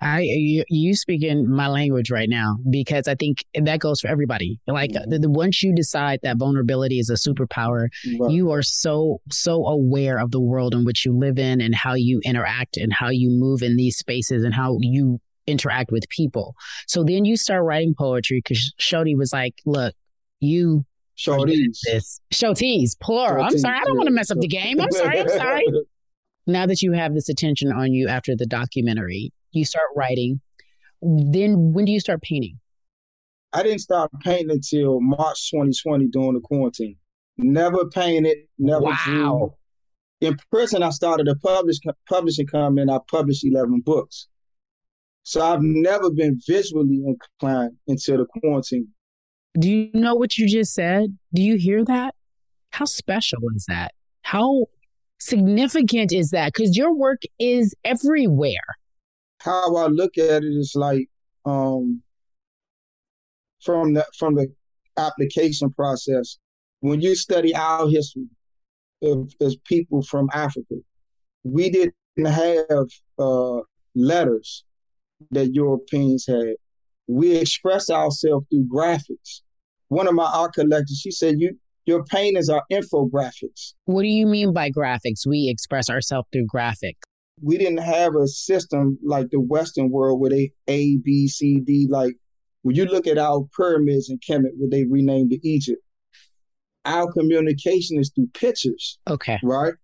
I 0.04 0.20
you, 0.20 0.64
you 0.68 0.94
speak 0.94 1.22
in 1.24 1.50
my 1.50 1.66
language 1.68 2.10
right 2.10 2.28
now 2.28 2.58
because 2.70 3.08
I 3.08 3.14
think 3.14 3.44
that 3.54 3.80
goes 3.80 4.00
for 4.00 4.08
everybody. 4.08 4.60
Like 4.66 4.90
Mhm. 4.92 5.08
the, 5.10 5.18
the, 5.20 5.30
once 5.30 5.62
you 5.62 5.74
decide 5.74 6.20
that 6.22 6.36
vulnerability 6.36 6.98
is 6.98 7.08
a 7.10 7.14
superpower, 7.14 7.88
Right. 8.20 8.30
you 8.30 8.50
are 8.52 8.62
so 8.62 9.20
so 9.32 9.64
aware 9.66 10.18
of 10.18 10.30
the 10.30 10.40
world 10.40 10.74
in 10.74 10.84
which 10.84 11.04
you 11.06 11.16
live 11.16 11.38
in 11.38 11.60
and 11.60 11.74
how 11.74 11.94
you 11.94 12.20
interact 12.24 12.76
and 12.76 12.92
how 12.92 13.08
you 13.08 13.30
move 13.30 13.62
in 13.62 13.76
these 13.76 13.96
spaces 13.96 14.44
and 14.44 14.52
how 14.54 14.76
you 14.80 15.20
interact 15.46 15.90
with 15.90 16.08
people. 16.10 16.54
So 16.86 17.02
then 17.04 17.24
you 17.24 17.36
start 17.36 17.64
writing 17.64 17.94
poetry 17.98 18.38
because 18.44 18.72
Shodi 18.80 19.16
was 19.16 19.32
like, 19.32 19.54
"Look, 19.66 19.94
you 20.40 20.84
Shorties. 21.16 21.78
this 21.84 22.20
Shoties 22.32 22.98
plural. 23.00 23.44
I'm 23.44 23.56
sorry, 23.58 23.78
I 23.78 23.84
don't 23.84 23.96
want 23.96 24.08
to 24.08 24.12
mess 24.14 24.30
up 24.30 24.38
the 24.40 24.48
game. 24.48 24.80
I'm 24.80 24.90
sorry. 24.90 25.20
I'm 25.20 25.28
sorry. 25.28 25.64
Now 26.46 26.66
that 26.66 26.82
you 26.82 26.92
have 26.92 27.14
this 27.14 27.28
attention 27.28 27.72
on 27.72 27.92
you 27.92 28.08
after 28.08 28.34
the 28.36 28.46
documentary, 28.46 29.32
you 29.54 29.64
start 29.64 29.86
writing. 29.96 30.40
Then 31.02 31.72
when 31.72 31.84
do 31.84 31.92
you 31.92 32.00
start 32.00 32.22
painting? 32.22 32.58
I 33.52 33.62
didn't 33.62 33.80
start 33.80 34.10
painting 34.22 34.50
until 34.50 35.00
March 35.00 35.50
2020 35.50 36.08
during 36.08 36.34
the 36.34 36.40
quarantine. 36.40 36.96
Never 37.36 37.86
painted, 37.88 38.36
never 38.58 38.84
Wow. 38.84 38.96
drew. 40.20 40.28
In 40.28 40.36
prison, 40.50 40.82
I 40.82 40.90
started 40.90 41.28
a 41.28 41.36
publish, 41.36 41.76
publishing 42.08 42.46
company 42.46 42.82
and 42.82 42.90
I 42.90 42.98
published 43.10 43.44
11 43.44 43.80
books. 43.80 44.28
So 45.22 45.40
I've 45.42 45.62
never 45.62 46.10
been 46.10 46.40
visually 46.46 47.02
inclined 47.06 47.76
until 47.88 48.18
the 48.18 48.26
quarantine. 48.26 48.88
Do 49.58 49.70
you 49.70 49.90
know 49.94 50.14
what 50.14 50.36
you 50.36 50.48
just 50.48 50.74
said? 50.74 51.16
Do 51.32 51.42
you 51.42 51.56
hear 51.56 51.84
that? 51.84 52.14
How 52.70 52.84
special 52.86 53.38
is 53.54 53.66
that? 53.68 53.92
How 54.22 54.66
significant 55.18 56.12
is 56.12 56.30
that? 56.30 56.52
Because 56.52 56.76
your 56.76 56.94
work 56.94 57.22
is 57.38 57.74
everywhere. 57.84 58.50
How 59.44 59.76
I 59.76 59.86
look 59.88 60.16
at 60.16 60.42
it 60.42 60.46
is 60.46 60.72
like 60.74 61.08
um, 61.44 62.02
from 63.62 63.94
the 63.94 64.06
from 64.18 64.34
the 64.36 64.48
application 64.96 65.70
process. 65.72 66.38
When 66.80 67.00
you 67.00 67.14
study 67.14 67.54
our 67.54 67.88
history 67.88 68.26
as 69.40 69.56
people 69.64 70.02
from 70.02 70.28
Africa, 70.32 70.76
we 71.42 71.70
didn't 71.70 71.94
have 72.24 72.88
uh, 73.18 73.60
letters 73.94 74.64
that 75.30 75.52
Europeans 75.52 76.26
had. 76.26 76.54
We 77.06 77.36
express 77.36 77.90
ourselves 77.90 78.46
through 78.50 78.66
graphics. 78.66 79.42
One 79.88 80.08
of 80.08 80.14
my 80.14 80.30
art 80.32 80.54
collectors, 80.54 81.00
she 81.02 81.10
said, 81.10 81.34
"You 81.38 81.58
your 81.84 82.04
paintings 82.04 82.48
are 82.48 82.64
infographics." 82.72 83.74
What 83.84 84.02
do 84.02 84.08
you 84.08 84.26
mean 84.26 84.54
by 84.54 84.70
graphics? 84.70 85.26
We 85.26 85.48
express 85.50 85.90
ourselves 85.90 86.28
through 86.32 86.46
graphics. 86.54 87.02
We 87.42 87.58
didn't 87.58 87.78
have 87.78 88.14
a 88.14 88.26
system 88.28 88.98
like 89.04 89.30
the 89.30 89.40
Western 89.40 89.90
world 89.90 90.20
where 90.20 90.30
they 90.30 90.52
A, 90.68 90.96
B, 90.98 91.28
C, 91.28 91.60
D. 91.60 91.86
Like 91.90 92.14
when 92.62 92.76
you 92.76 92.84
look 92.84 93.06
at 93.06 93.18
our 93.18 93.46
pyramids 93.56 94.08
in 94.08 94.18
Kemet, 94.18 94.52
where 94.56 94.70
they 94.70 94.84
renamed 94.84 95.30
to 95.30 95.48
Egypt, 95.48 95.82
our 96.84 97.10
communication 97.12 97.98
is 97.98 98.12
through 98.14 98.28
pictures, 98.34 98.98
Okay. 99.08 99.38
right? 99.42 99.74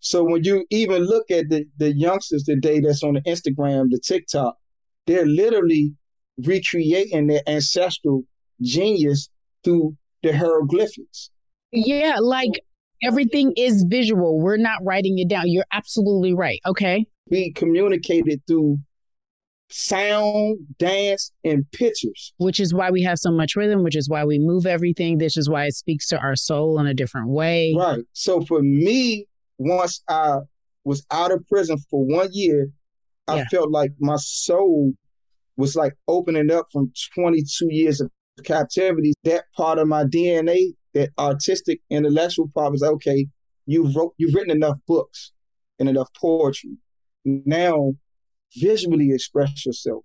So 0.00 0.22
when 0.22 0.44
you 0.44 0.64
even 0.70 1.04
look 1.04 1.30
at 1.30 1.48
the, 1.48 1.64
the 1.78 1.92
youngsters 1.94 2.44
today 2.44 2.80
that's 2.80 3.02
on 3.02 3.14
the 3.14 3.22
Instagram, 3.22 3.86
the 3.90 4.00
TikTok, 4.04 4.56
they're 5.06 5.26
literally 5.26 5.94
recreating 6.38 7.26
their 7.26 7.42
ancestral 7.46 8.22
genius 8.60 9.28
through 9.62 9.96
the 10.22 10.36
hieroglyphics. 10.36 11.30
Yeah, 11.72 12.18
like 12.20 12.64
everything 13.04 13.52
is 13.56 13.84
visual. 13.88 14.40
We're 14.40 14.56
not 14.56 14.78
writing 14.82 15.18
it 15.18 15.28
down. 15.28 15.44
You're 15.46 15.66
absolutely 15.72 16.34
right. 16.34 16.60
Okay. 16.66 17.06
We 17.30 17.52
communicated 17.52 18.42
through 18.46 18.78
sound, 19.70 20.58
dance, 20.78 21.32
and 21.42 21.70
pictures. 21.72 22.32
Which 22.36 22.60
is 22.60 22.72
why 22.74 22.90
we 22.90 23.02
have 23.02 23.18
so 23.18 23.30
much 23.30 23.56
rhythm, 23.56 23.82
which 23.82 23.96
is 23.96 24.08
why 24.08 24.24
we 24.24 24.38
move 24.38 24.66
everything. 24.66 25.18
This 25.18 25.36
is 25.36 25.48
why 25.48 25.64
it 25.66 25.74
speaks 25.74 26.06
to 26.08 26.18
our 26.18 26.36
soul 26.36 26.78
in 26.78 26.86
a 26.86 26.94
different 26.94 27.28
way. 27.28 27.74
Right. 27.76 28.00
So 28.12 28.42
for 28.42 28.62
me, 28.62 29.26
once 29.58 30.02
I 30.08 30.38
was 30.84 31.04
out 31.10 31.32
of 31.32 31.46
prison 31.48 31.78
for 31.90 32.04
one 32.04 32.28
year, 32.32 32.70
I 33.26 33.38
Yeah. 33.38 33.48
felt 33.50 33.70
like 33.70 33.92
my 33.98 34.16
soul 34.18 34.92
was 35.56 35.74
like 35.74 35.94
opening 36.08 36.50
up 36.50 36.66
from 36.72 36.92
22 37.14 37.68
years 37.70 38.00
of 38.00 38.10
captivity. 38.44 39.12
That 39.24 39.44
part 39.56 39.78
of 39.78 39.88
my 39.88 40.04
DNA, 40.04 40.74
that 40.94 41.10
artistic, 41.18 41.80
intellectual 41.90 42.50
like, 42.54 42.82
okay, 42.82 43.26
you've 43.66 43.94
wrote, 43.96 44.14
you've 44.18 44.34
written 44.34 44.50
enough 44.50 44.76
books 44.86 45.32
and 45.78 45.88
enough 45.88 46.08
poetry. 46.20 46.70
Now, 47.24 47.92
visually 48.56 49.10
express 49.12 49.64
yourself 49.66 50.04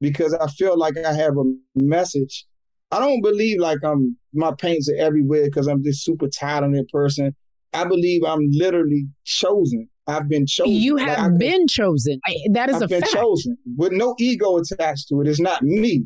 because 0.00 0.34
I 0.34 0.48
feel 0.48 0.76
like 0.78 0.96
I 0.98 1.12
have 1.12 1.36
a 1.36 1.44
message. 1.76 2.46
I 2.90 2.98
don't 3.00 3.22
believe 3.22 3.60
like 3.60 3.78
I'm 3.84 4.16
my 4.32 4.52
paints 4.56 4.88
are 4.88 4.96
everywhere 4.96 5.44
because 5.44 5.66
I'm 5.66 5.82
this 5.82 6.02
super 6.04 6.28
talented 6.28 6.88
person. 6.88 7.34
I 7.72 7.84
believe 7.84 8.22
I'm 8.24 8.48
literally 8.52 9.06
chosen. 9.24 9.88
I've 10.06 10.28
been 10.28 10.46
chosen. 10.46 10.72
You 10.72 10.96
Like, 10.96 11.08
have 11.16 11.30
could- 11.32 11.38
been 11.40 11.66
chosen. 11.66 12.20
I, 12.26 12.34
that 12.52 12.68
is 12.70 12.76
I've 12.76 12.82
a 12.82 12.88
been 12.88 13.00
fact. 13.00 13.12
chosen 13.14 13.56
with 13.76 13.92
no 13.92 14.14
ego 14.18 14.58
attached 14.58 15.08
to 15.08 15.20
it. 15.20 15.28
It's 15.28 15.40
not 15.40 15.62
me. 15.62 16.04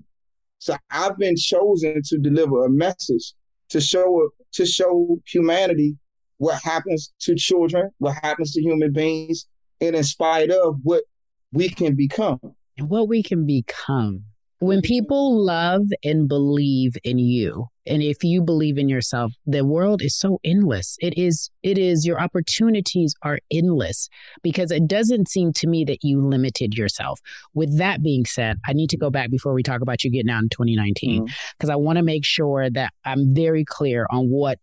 So 0.61 0.77
I've 0.91 1.17
been 1.19 1.37
chosen 1.37 2.01
to 2.05 2.19
deliver 2.19 2.64
a 2.64 2.71
message 2.71 3.33
to 3.70 3.81
show 3.81 4.31
to 4.52 4.66
show 4.66 5.18
humanity 5.26 5.96
what 6.38 6.61
happens 6.62 7.12
to 7.20 7.35
children, 7.35 7.90
what 7.98 8.16
happens 8.22 8.52
to 8.52 8.62
human 8.62 8.92
beings, 8.92 9.46
and 9.81 9.94
in 9.96 10.04
spite 10.04 10.50
of 10.50 10.76
what 10.83 11.04
we 11.52 11.68
can 11.68 11.94
become. 11.94 12.40
and 12.76 12.88
what 12.88 13.09
we 13.09 13.22
can 13.22 13.44
become. 13.44 14.24
When 14.61 14.83
people 14.83 15.44
love 15.44 15.87
and 16.03 16.29
believe 16.29 16.97
in 17.05 17.18
you, 17.18 17.68
and 17.87 18.03
if 18.03 18.25
you 18.25 18.42
believe 18.42 18.77
in 18.77 18.88
yourself, 18.88 19.33
the 19.47 19.64
world 19.64 20.03
is 20.03 20.16
so 20.16 20.40
endless. 20.42 20.97
It 21.01 21.16
is, 21.16 21.49
it 21.62 21.79
is, 21.79 22.05
your 22.05 22.21
opportunities 22.21 23.14
are 23.23 23.38
endless 23.53 24.09
because 24.42 24.71
it 24.73 24.88
doesn't 24.88 25.29
seem 25.29 25.53
to 25.55 25.68
me 25.68 25.85
that 25.85 25.99
you 26.03 26.21
limited 26.21 26.75
yourself. 26.75 27.21
With 27.55 27.79
that 27.79 28.03
being 28.03 28.25
said, 28.25 28.59
I 28.66 28.73
need 28.73 28.90
to 28.90 28.99
go 28.99 29.11
back 29.11 29.31
before 29.31 29.55
we 29.55 29.62
talk 29.62 29.81
about 29.81 30.03
you 30.03 30.11
getting 30.11 30.31
out 30.31 30.42
in 30.42 30.49
2019 30.49 31.23
Mhm. 31.23 31.35
because 31.57 31.71
I 31.71 31.77
want 31.77 31.99
to 31.99 32.03
make 32.03 32.25
sure 32.25 32.68
that 32.68 32.92
I'm 33.05 33.33
very 33.35 33.64
clear 33.64 34.07
on 34.11 34.29
what 34.29 34.59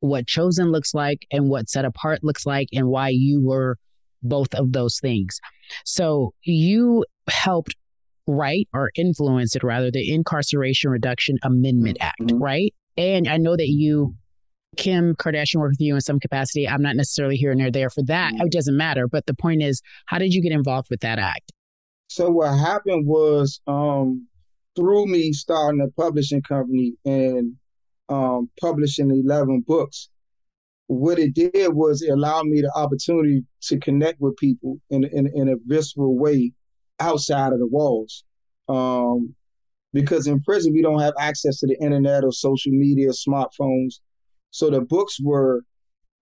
what 0.00 0.26
chosen 0.26 0.70
looks 0.70 0.92
like 0.92 1.26
and 1.32 1.48
what 1.48 1.70
set 1.70 1.86
apart 1.86 2.22
looks 2.22 2.44
like 2.44 2.68
and 2.72 2.88
why 2.88 3.08
you 3.08 3.42
were 3.42 3.78
both 4.22 4.54
of 4.54 4.72
those 4.72 5.00
things. 5.00 5.40
So 5.84 6.34
you 6.44 7.06
helped 7.28 7.74
write 8.26 8.68
or 8.74 8.90
influence 8.96 9.54
it 9.56 9.62
rather 9.62 9.90
the 9.90 10.12
Incarceration 10.12 10.90
Reduction 10.90 11.36
Amendment 11.42 11.98
Act, 12.00 12.20
Mhm. 12.20 12.40
right? 12.40 12.74
And 12.96 13.28
I 13.28 13.36
know 13.36 13.56
that 13.56 13.68
you 13.68 14.14
Kim 14.76 15.14
Kardashian 15.14 15.56
worked 15.60 15.72
with 15.72 15.80
you 15.80 15.94
in 15.94 16.00
some 16.02 16.20
capacity. 16.20 16.68
I'm 16.68 16.82
not 16.82 16.96
necessarily 16.96 17.36
here 17.36 17.50
and 17.50 17.72
there 17.72 17.88
for 17.88 18.02
that. 18.04 18.34
Mhm. 18.34 18.44
It 18.44 18.52
doesn't 18.52 18.76
matter. 18.76 19.08
But 19.08 19.24
the 19.24 19.32
point 19.32 19.62
is, 19.62 19.80
how 20.04 20.18
did 20.18 20.34
you 20.34 20.42
get 20.42 20.52
involved 20.52 20.88
with 20.90 21.00
that 21.00 21.18
act? 21.18 21.50
So 22.08 22.30
what 22.30 22.58
happened 22.58 23.06
was 23.06 23.60
um, 23.66 24.26
through 24.74 25.06
me 25.06 25.32
starting 25.32 25.80
a 25.80 25.88
publishing 25.98 26.42
company 26.42 26.94
and 27.06 27.54
um, 28.10 28.50
publishing 28.60 29.10
11 29.10 29.64
books, 29.66 30.10
what 30.88 31.18
it 31.18 31.32
did 31.34 31.72
was 31.74 32.02
it 32.02 32.10
allowed 32.10 32.46
me 32.46 32.60
the 32.60 32.70
opportunity 32.76 33.44
to 33.62 33.78
connect 33.78 34.20
with 34.20 34.36
people 34.36 34.78
in, 34.90 35.04
in, 35.04 35.26
in 35.34 35.48
a 35.48 35.54
visceral 35.66 36.18
way 36.18 36.52
outside 37.00 37.52
of 37.52 37.58
the 37.58 37.66
walls. 37.66 38.24
Um, 38.68 39.34
because 39.92 40.26
in 40.26 40.42
prison, 40.42 40.72
we 40.74 40.82
don't 40.82 41.00
have 41.00 41.14
access 41.18 41.60
to 41.60 41.66
the 41.66 41.76
internet 41.80 42.24
or 42.24 42.32
social 42.32 42.72
media, 42.72 43.10
smartphones. 43.10 44.00
So 44.50 44.70
the 44.70 44.80
books 44.80 45.18
were 45.20 45.62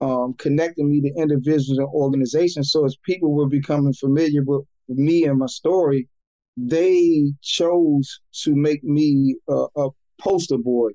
um, 0.00 0.34
connecting 0.38 0.90
me 0.90 1.00
to 1.00 1.20
individuals 1.20 1.78
and 1.78 1.88
organizations. 1.88 2.70
So 2.70 2.84
as 2.84 2.96
people 3.04 3.32
were 3.32 3.48
becoming 3.48 3.92
familiar 3.92 4.42
with 4.44 4.64
me 4.88 5.24
and 5.24 5.38
my 5.38 5.46
story, 5.46 6.08
they 6.56 7.32
chose 7.42 8.20
to 8.42 8.54
make 8.54 8.84
me 8.84 9.36
a, 9.48 9.66
a 9.76 9.88
poster 10.20 10.58
boy 10.58 10.90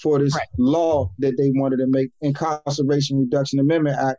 for 0.00 0.18
this 0.18 0.34
Right. 0.34 0.46
law 0.58 1.10
that 1.18 1.36
they 1.36 1.50
wanted 1.54 1.78
to 1.78 1.86
make, 1.88 2.10
Incarceration 2.22 3.18
Reduction 3.18 3.58
Amendment 3.58 3.96
Act, 3.98 4.18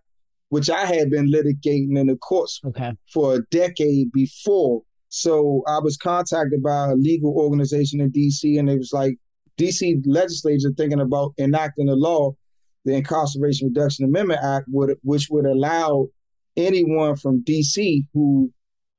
which 0.49 0.69
I 0.69 0.85
had 0.85 1.09
been 1.09 1.31
litigating 1.31 1.97
in 1.97 2.07
the 2.07 2.17
courts 2.17 2.59
Okay. 2.65 2.91
for 3.13 3.35
a 3.35 3.41
decade 3.51 4.11
before. 4.11 4.83
So 5.13 5.61
I 5.67 5.79
was 5.79 5.97
contacted 5.97 6.63
by 6.63 6.91
a 6.91 6.95
legal 6.95 7.33
organization 7.35 7.99
in 7.99 8.13
DC, 8.13 8.57
and 8.57 8.69
it 8.69 8.77
was 8.77 8.93
like 8.93 9.17
DC 9.57 10.01
legislature 10.05 10.71
thinking 10.77 11.01
about 11.01 11.33
enacting 11.37 11.89
a 11.89 11.95
law, 11.95 12.31
the 12.85 12.95
Incarceration 12.95 13.67
Reduction 13.67 14.05
Amendment 14.05 14.39
Act, 14.41 14.67
would, 14.69 14.97
which 15.03 15.27
would 15.29 15.45
allow 15.45 16.07
anyone 16.55 17.17
from 17.17 17.43
DC 17.43 18.05
who 18.13 18.53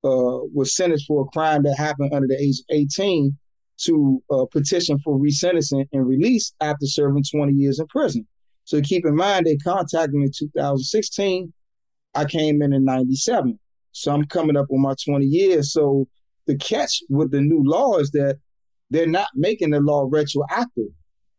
uh, 0.04 0.44
was 0.52 0.76
sentenced 0.76 1.06
for 1.06 1.22
a 1.22 1.30
crime 1.30 1.62
that 1.62 1.78
happened 1.78 2.12
under 2.12 2.28
the 2.28 2.38
age 2.38 2.58
of 2.58 2.76
18 2.76 3.38
to 3.78 4.22
uh, 4.30 4.44
petition 4.52 4.98
for 4.98 5.18
resentencing 5.18 5.86
and 5.94 6.06
release 6.06 6.52
after 6.60 6.84
serving 6.84 7.24
20 7.24 7.54
years 7.54 7.80
in 7.80 7.86
prison. 7.86 8.28
So 8.64 8.82
keep 8.82 9.06
in 9.06 9.16
mind, 9.16 9.46
they 9.46 9.56
contacted 9.56 10.12
me 10.12 10.24
in 10.24 10.30
2016. 10.30 11.54
I 12.14 12.26
came 12.26 12.60
in 12.60 12.74
in 12.74 12.84
97. 12.84 13.58
So 13.92 14.12
I'm 14.12 14.24
coming 14.24 14.56
up 14.56 14.66
on 14.70 14.80
my 14.80 14.94
20 15.04 15.24
years. 15.24 15.72
So 15.72 16.08
the 16.46 16.56
catch 16.56 17.02
with 17.08 17.30
the 17.30 17.40
new 17.40 17.62
law 17.64 17.98
is 17.98 18.10
that 18.12 18.38
they're 18.90 19.06
not 19.06 19.28
making 19.34 19.70
the 19.70 19.80
law 19.80 20.06
retroactive. 20.10 20.90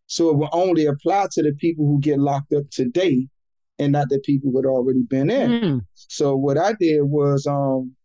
So 0.07 0.29
it 0.29 0.37
will 0.37 0.49
only 0.53 0.85
apply 0.85 1.27
to 1.31 1.43
the 1.43 1.53
people 1.53 1.85
who 1.85 1.99
get 1.99 2.19
locked 2.19 2.53
up 2.53 2.69
today 2.71 3.27
and 3.79 3.91
not 3.91 4.09
the 4.09 4.19
people 4.19 4.51
who 4.51 4.57
had 4.57 4.65
already 4.65 5.03
been 5.03 5.29
in. 5.29 5.49
Mm. 5.49 5.81
So 5.95 6.35
what 6.35 6.57
I 6.57 6.73
did 6.79 7.03
was, 7.03 7.47
um, 7.47 7.95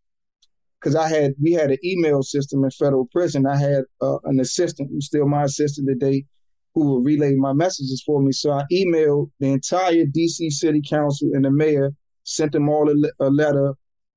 because 0.81 0.95
I 0.95 1.09
had 1.09 1.35
we 1.43 1.53
had 1.53 1.71
an 1.71 1.79
email 1.85 2.23
system 2.23 2.63
in 2.63 2.71
federal 2.71 3.09
prison. 3.11 3.47
I 3.47 3.57
had 3.57 3.83
uh, 4.01 4.19
an 4.25 4.39
assistant 4.39 4.91
who's 4.93 5.07
still 5.07 5.27
my 5.27 5.45
assistant 5.45 5.89
today, 5.89 6.25
who 6.75 6.95
would 6.95 7.05
relay 7.05 7.35
my 7.35 7.53
messages 7.53 8.03
for 8.07 8.23
me. 8.23 8.31
So 8.33 8.53
I 8.53 8.63
emailed 8.73 9.31
the 9.41 9.49
entire 9.49 10.05
DC 10.05 10.51
City 10.53 10.81
Council 10.81 11.31
and 11.33 11.45
the 11.45 11.51
mayor, 11.51 11.91
sent 12.23 12.53
them 12.53 12.69
all 12.69 12.89
a, 12.89 12.95
le- 12.95 13.27
a 13.27 13.31
letter 13.31 13.75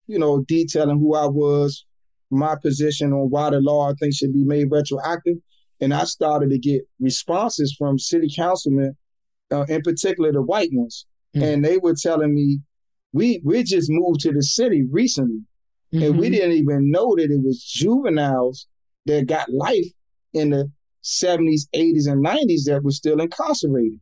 you 0.08 0.20
know, 0.20 0.44
detailing 0.48 1.00
who 1.00 1.16
I 1.16 1.28
was, 1.28 1.86
my 2.32 2.56
position 2.56 3.12
on 3.12 3.30
why 3.30 3.50
the 3.50 3.60
law 3.60 3.90
I 3.90 3.94
think 3.94 4.16
should 4.16 4.34
be 4.34 4.44
made 4.44 4.72
retroactive. 4.72 5.38
And 5.80 5.94
I 5.94 6.06
started 6.06 6.50
to 6.52 6.60
get 6.60 6.82
responses 7.00 7.76
from 7.78 8.00
city 8.00 8.30
councilmen, 8.36 8.96
uh, 9.52 9.66
in 9.68 9.82
particular 9.82 10.32
the 10.32 10.42
white 10.42 10.70
ones, 10.72 11.06
mm-hmm. 11.36 11.44
and 11.46 11.66
they 11.66 11.78
were 11.78 11.96
telling 11.96 12.34
me, 12.34 12.60
"We 13.14 13.42
we 13.44 13.64
just 13.64 13.90
moved 13.90 14.22
to 14.22 14.32
the 14.32 14.44
city 14.44 14.84
recently, 14.90 15.42
mm-hmm. 15.94 16.04
and 16.04 16.18
we 16.18 16.28
mm-hmm. 16.28 16.34
didn't 16.34 16.52
even 16.52 16.92
know 16.92 17.16
that 17.16 17.32
it 17.32 17.42
was 17.44 17.64
juveniles 17.64 18.68
that 19.08 19.26
got 19.26 19.52
life 19.52 19.88
in 20.34 20.52
the 20.52 20.72
70s, 21.04 21.62
80s, 21.76 22.08
and 22.08 22.24
90s 22.24 22.66
that 22.66 22.82
were 22.84 22.92
still 22.92 23.20
incarcerated, 23.20 24.00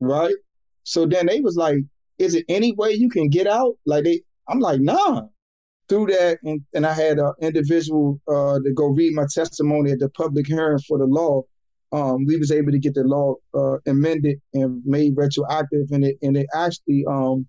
right? 0.00 0.34
So 0.84 1.04
then 1.04 1.26
they 1.26 1.42
was 1.42 1.56
like, 1.56 1.76
"Is 2.18 2.34
it 2.34 2.46
any 2.48 2.72
way 2.72 2.92
you 2.92 3.10
can 3.10 3.28
get 3.28 3.46
out?" 3.46 3.74
Like 3.84 4.04
they, 4.04 4.22
I'm 4.48 4.60
like, 4.60 4.80
"Nah." 4.80 5.22
through 5.92 6.06
that, 6.06 6.38
and, 6.44 6.62
and 6.72 6.86
I 6.86 6.94
had 6.94 7.18
an 7.18 7.32
individual 7.42 8.18
uh, 8.26 8.58
to 8.58 8.72
go 8.74 8.86
read 8.86 9.14
my 9.14 9.26
testimony 9.30 9.92
at 9.92 9.98
the 9.98 10.08
public 10.10 10.46
hearing 10.46 10.78
for 10.88 10.96
the 10.96 11.04
law. 11.04 11.42
Um, 11.92 12.24
we 12.24 12.38
was 12.38 12.50
able 12.50 12.72
to 12.72 12.78
get 12.78 12.94
the 12.94 13.04
law 13.04 13.34
uh, 13.54 13.76
amended 13.86 14.38
and 14.54 14.82
made 14.86 15.12
retroactive, 15.16 15.88
and 15.90 16.04
it 16.04 16.16
and 16.22 16.38
it 16.38 16.46
actually, 16.54 17.04
um, 17.06 17.46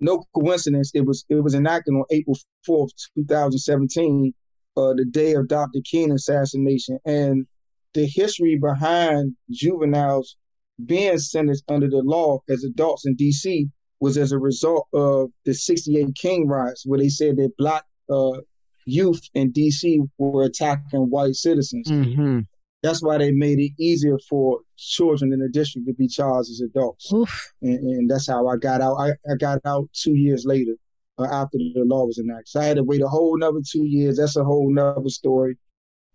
no 0.00 0.24
coincidence, 0.34 0.90
it 0.94 1.06
was 1.06 1.24
it 1.28 1.36
was 1.36 1.54
enacted 1.54 1.94
on 1.94 2.02
April 2.10 2.36
fourth, 2.66 2.90
two 3.14 3.24
thousand 3.24 3.60
seventeen, 3.60 4.34
uh, 4.76 4.94
the 4.94 5.04
day 5.04 5.34
of 5.34 5.46
Dr. 5.46 5.78
King 5.88 6.10
assassination, 6.10 6.98
and 7.04 7.46
the 7.94 8.06
history 8.06 8.58
behind 8.60 9.36
juveniles 9.52 10.36
being 10.84 11.18
sentenced 11.18 11.62
under 11.68 11.88
the 11.88 12.02
law 12.02 12.40
as 12.48 12.64
adults 12.64 13.06
in 13.06 13.14
D.C 13.14 13.70
was 14.00 14.16
as 14.16 14.32
a 14.32 14.38
result 14.38 14.88
of 14.92 15.30
the 15.44 15.54
68 15.54 16.14
King 16.14 16.48
riots, 16.48 16.84
where 16.86 16.98
they 16.98 17.08
said 17.08 17.36
that 17.36 17.56
black 17.58 17.84
uh, 18.10 18.40
youth 18.86 19.22
in 19.34 19.52
DC 19.52 19.98
were 20.18 20.44
attacking 20.44 21.10
white 21.10 21.34
citizens. 21.34 21.88
Mm-hmm. 21.88 22.40
That's 22.82 23.02
why 23.02 23.18
they 23.18 23.30
made 23.30 23.58
it 23.58 23.72
easier 23.78 24.18
for 24.28 24.60
children 24.78 25.32
in 25.34 25.40
the 25.40 25.50
district 25.50 25.86
to 25.86 25.94
be 25.94 26.08
charged 26.08 26.50
as 26.50 26.60
adults. 26.60 27.12
And, 27.60 27.78
and, 27.78 28.10
that's 28.10 28.26
how 28.26 28.48
I 28.48 28.56
got 28.56 28.80
out. 28.80 28.96
I, 28.96 29.10
I 29.30 29.36
got 29.38 29.60
out 29.66 29.90
two 29.92 30.14
years 30.14 30.46
later 30.46 30.72
uh, 31.18 31.24
after 31.24 31.58
the 31.58 31.84
law 31.84 32.06
was 32.06 32.18
enacted. 32.18 32.48
So 32.48 32.60
I 32.60 32.64
had 32.64 32.78
to 32.78 32.82
wait 32.82 33.02
a 33.02 33.08
whole 33.08 33.36
another 33.36 33.60
two 33.66 33.84
years. 33.84 34.16
That's 34.16 34.36
a 34.36 34.44
whole 34.44 34.72
nother 34.72 35.10
story. 35.10 35.58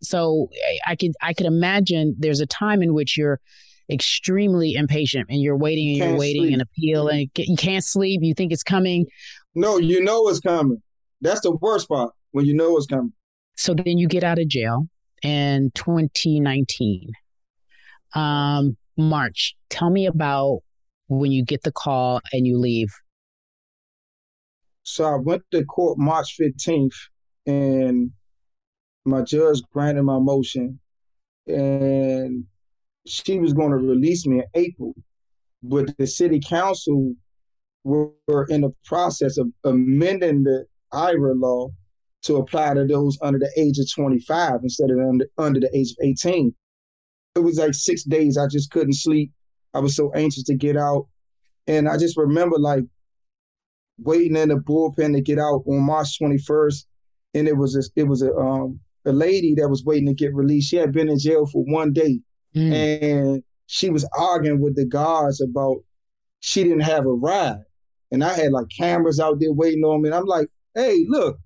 So 0.01 0.49
I 0.87 0.95
could 0.95 1.11
I 1.21 1.33
could 1.33 1.45
imagine 1.45 2.15
there's 2.17 2.39
a 2.39 2.45
time 2.47 2.81
in 2.81 2.93
which 2.93 3.17
you're 3.17 3.39
extremely 3.89 4.73
impatient 4.73 5.27
and 5.29 5.41
you're 5.41 5.57
waiting 5.57 6.01
and 6.01 6.11
you're 6.11 6.19
waiting 6.19 6.43
sleep. 6.43 6.53
and 6.53 6.61
appeal 6.61 7.07
and 7.07 7.29
you 7.35 7.55
can't 7.55 7.83
sleep. 7.83 8.21
You 8.23 8.33
think 8.33 8.51
it's 8.51 8.63
coming. 8.63 9.05
No, 9.53 9.77
you 9.77 10.03
know 10.03 10.27
it's 10.27 10.39
coming. 10.39 10.81
That's 11.21 11.41
the 11.41 11.55
worst 11.55 11.87
part 11.87 12.13
when 12.31 12.45
you 12.45 12.53
know 12.53 12.77
it's 12.77 12.87
coming. 12.87 13.13
So 13.55 13.73
then 13.73 13.97
you 13.97 14.07
get 14.07 14.23
out 14.23 14.39
of 14.39 14.47
jail 14.47 14.87
in 15.23 15.71
2019. 15.75 17.11
Um, 18.13 18.77
March. 18.97 19.55
Tell 19.69 19.89
me 19.89 20.05
about 20.05 20.59
when 21.07 21.31
you 21.31 21.43
get 21.43 21.63
the 21.63 21.71
call 21.71 22.21
and 22.31 22.47
you 22.47 22.57
leave. 22.57 22.89
So 24.83 25.05
I 25.05 25.15
went 25.15 25.43
to 25.51 25.63
court 25.65 25.97
March 25.97 26.37
15th 26.39 26.95
and 27.45 28.11
my 29.03 29.21
judge 29.21 29.61
granted 29.71 30.03
my 30.03 30.19
motion 30.19 30.79
and 31.47 32.45
she 33.05 33.39
was 33.39 33.53
going 33.53 33.71
to 33.71 33.77
release 33.77 34.25
me 34.25 34.39
in 34.39 34.45
April, 34.53 34.93
but 35.63 35.95
the 35.97 36.07
city 36.07 36.39
council 36.39 37.13
were, 37.83 38.09
were 38.27 38.45
in 38.49 38.61
the 38.61 38.73
process 38.85 39.37
of 39.37 39.47
amending 39.63 40.43
the 40.43 40.65
IRA 40.91 41.33
law 41.33 41.69
to 42.23 42.37
apply 42.37 42.73
to 42.73 42.85
those 42.85 43.17
under 43.21 43.37
the 43.37 43.51
age 43.55 43.77
of 43.77 43.85
25 43.93 44.61
instead 44.63 44.89
of 44.89 44.99
under, 44.99 45.25
under 45.37 45.59
the 45.59 45.69
age 45.77 45.91
of 45.91 45.97
18. 46.01 46.53
It 47.35 47.39
was 47.39 47.57
like 47.57 47.73
six 47.73 48.03
days. 48.03 48.37
I 48.37 48.47
just 48.47 48.71
couldn't 48.71 48.93
sleep. 48.93 49.31
I 49.73 49.79
was 49.79 49.95
so 49.95 50.11
anxious 50.13 50.43
to 50.43 50.55
get 50.55 50.77
out. 50.77 51.07
And 51.67 51.87
I 51.87 51.97
just 51.97 52.17
remember 52.17 52.57
like 52.57 52.83
waiting 53.99 54.37
in 54.37 54.49
the 54.49 54.55
bullpen 54.55 55.13
to 55.13 55.21
get 55.21 55.37
out 55.37 55.63
on 55.67 55.81
March 55.81 56.19
21st. 56.19 56.85
And 57.35 57.47
it 57.47 57.57
was 57.57 57.75
a, 57.75 57.83
it 57.99 58.07
was 58.07 58.21
a 58.21 58.33
um 58.35 58.79
a 59.05 59.11
lady 59.11 59.53
that 59.55 59.69
was 59.69 59.83
waiting 59.83 60.07
to 60.07 60.13
get 60.13 60.33
released. 60.33 60.69
She 60.69 60.77
had 60.77 60.91
been 60.91 61.09
in 61.09 61.19
jail 61.19 61.45
for 61.45 61.63
one 61.63 61.93
day. 61.93 62.21
Mm. 62.55 63.01
And 63.01 63.43
she 63.67 63.89
was 63.89 64.07
arguing 64.17 64.61
with 64.61 64.75
the 64.75 64.85
guards 64.85 65.41
about 65.41 65.77
she 66.39 66.63
didn't 66.63 66.81
have 66.81 67.05
a 67.05 67.13
ride. 67.13 67.63
And 68.11 68.23
I 68.23 68.33
had 68.33 68.51
like 68.51 68.67
cameras 68.75 69.19
out 69.19 69.39
there 69.39 69.51
waiting 69.51 69.83
on 69.83 70.01
me. 70.01 70.09
And 70.09 70.15
I'm 70.15 70.25
like, 70.25 70.47
hey, 70.75 71.05
look, 71.07 71.37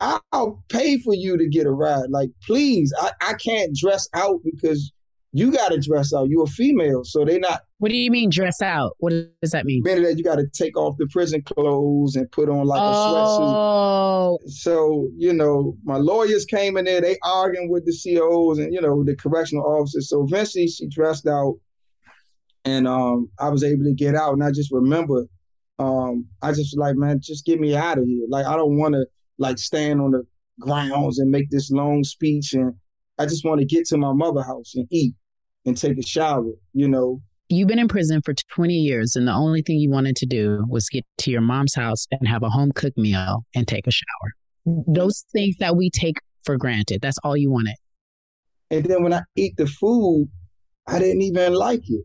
I'll 0.00 0.64
pay 0.68 0.98
for 0.98 1.14
you 1.14 1.36
to 1.36 1.48
get 1.48 1.66
a 1.66 1.70
ride. 1.70 2.10
Like, 2.10 2.30
please, 2.44 2.92
I, 2.98 3.12
I 3.20 3.34
can't 3.34 3.76
dress 3.76 4.08
out 4.14 4.40
because 4.44 4.92
you 5.32 5.50
got 5.50 5.70
to 5.70 5.80
dress 5.80 6.12
out. 6.12 6.28
You're 6.28 6.44
a 6.44 6.46
female, 6.46 7.04
so 7.04 7.24
they 7.24 7.38
not. 7.38 7.62
What 7.78 7.90
do 7.90 7.96
you 7.96 8.10
mean 8.10 8.28
dress 8.28 8.60
out? 8.60 8.96
What 8.98 9.12
does 9.40 9.50
that 9.50 9.64
mean? 9.64 9.82
Meaning 9.82 10.04
that 10.04 10.18
you 10.18 10.24
got 10.24 10.36
to 10.36 10.46
take 10.46 10.76
off 10.76 10.96
the 10.98 11.08
prison 11.10 11.42
clothes 11.42 12.16
and 12.16 12.30
put 12.30 12.50
on 12.50 12.66
like 12.66 12.80
oh. 12.82 14.38
a 14.38 14.40
sweatsuit. 14.44 14.50
So 14.50 15.08
you 15.16 15.32
know, 15.32 15.76
my 15.84 15.96
lawyers 15.96 16.44
came 16.44 16.76
in 16.76 16.84
there. 16.84 17.00
They 17.00 17.16
arguing 17.24 17.70
with 17.70 17.86
the 17.86 17.92
COs 17.92 18.58
and 18.58 18.72
you 18.74 18.80
know 18.80 19.02
the 19.02 19.16
correctional 19.16 19.64
officers. 19.64 20.10
So 20.10 20.22
eventually, 20.22 20.68
she 20.68 20.86
dressed 20.88 21.26
out, 21.26 21.54
and 22.64 22.86
um, 22.86 23.30
I 23.40 23.48
was 23.48 23.64
able 23.64 23.84
to 23.84 23.94
get 23.94 24.14
out. 24.14 24.34
And 24.34 24.44
I 24.44 24.50
just 24.50 24.70
remember, 24.70 25.26
um, 25.78 26.26
I 26.42 26.50
just 26.50 26.76
was 26.76 26.78
like, 26.78 26.96
man, 26.96 27.20
just 27.22 27.46
get 27.46 27.58
me 27.58 27.74
out 27.74 27.98
of 27.98 28.04
here. 28.04 28.26
Like 28.28 28.44
I 28.44 28.56
don't 28.56 28.76
want 28.76 28.94
to 28.94 29.06
like 29.38 29.58
stand 29.58 30.02
on 30.02 30.10
the 30.10 30.24
grounds 30.60 31.18
and 31.18 31.30
make 31.30 31.48
this 31.48 31.70
long 31.70 32.04
speech 32.04 32.52
and 32.52 32.74
I 33.18 33.26
just 33.26 33.44
want 33.44 33.60
to 33.60 33.66
get 33.66 33.86
to 33.86 33.96
my 33.96 34.12
mother 34.12 34.42
house 34.42 34.74
and 34.74 34.86
eat 34.90 35.14
and 35.64 35.76
take 35.76 35.98
a 35.98 36.02
shower, 36.02 36.52
you 36.72 36.88
know. 36.88 37.20
You've 37.48 37.68
been 37.68 37.78
in 37.78 37.88
prison 37.88 38.22
for 38.24 38.34
20 38.54 38.72
years, 38.72 39.14
and 39.14 39.28
the 39.28 39.32
only 39.32 39.62
thing 39.62 39.76
you 39.76 39.90
wanted 39.90 40.16
to 40.16 40.26
do 40.26 40.64
was 40.68 40.88
get 40.88 41.04
to 41.18 41.30
your 41.30 41.42
mom's 41.42 41.74
house 41.74 42.06
and 42.10 42.26
have 42.26 42.42
a 42.42 42.48
home 42.48 42.72
cooked 42.72 42.96
meal 42.96 43.44
and 43.54 43.68
take 43.68 43.86
a 43.86 43.90
shower. 43.90 44.84
Those 44.86 45.24
things 45.32 45.56
that 45.58 45.76
we 45.76 45.90
take 45.90 46.16
for 46.44 46.56
granted, 46.56 47.02
that's 47.02 47.18
all 47.22 47.36
you 47.36 47.50
wanted. 47.50 47.76
And 48.70 48.84
then 48.84 49.02
when 49.02 49.12
I 49.12 49.22
eat 49.36 49.56
the 49.58 49.66
food, 49.66 50.30
I 50.86 50.98
didn't 50.98 51.22
even 51.22 51.52
like 51.52 51.82
it. 51.86 52.04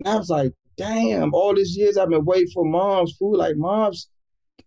And 0.00 0.14
I 0.14 0.16
was 0.16 0.30
like, 0.30 0.52
damn, 0.76 1.34
all 1.34 1.54
these 1.54 1.76
years 1.76 1.96
I've 1.96 2.10
been 2.10 2.24
waiting 2.24 2.50
for 2.54 2.64
mom's 2.64 3.16
food. 3.18 3.36
Like, 3.36 3.56
mom's, 3.56 4.08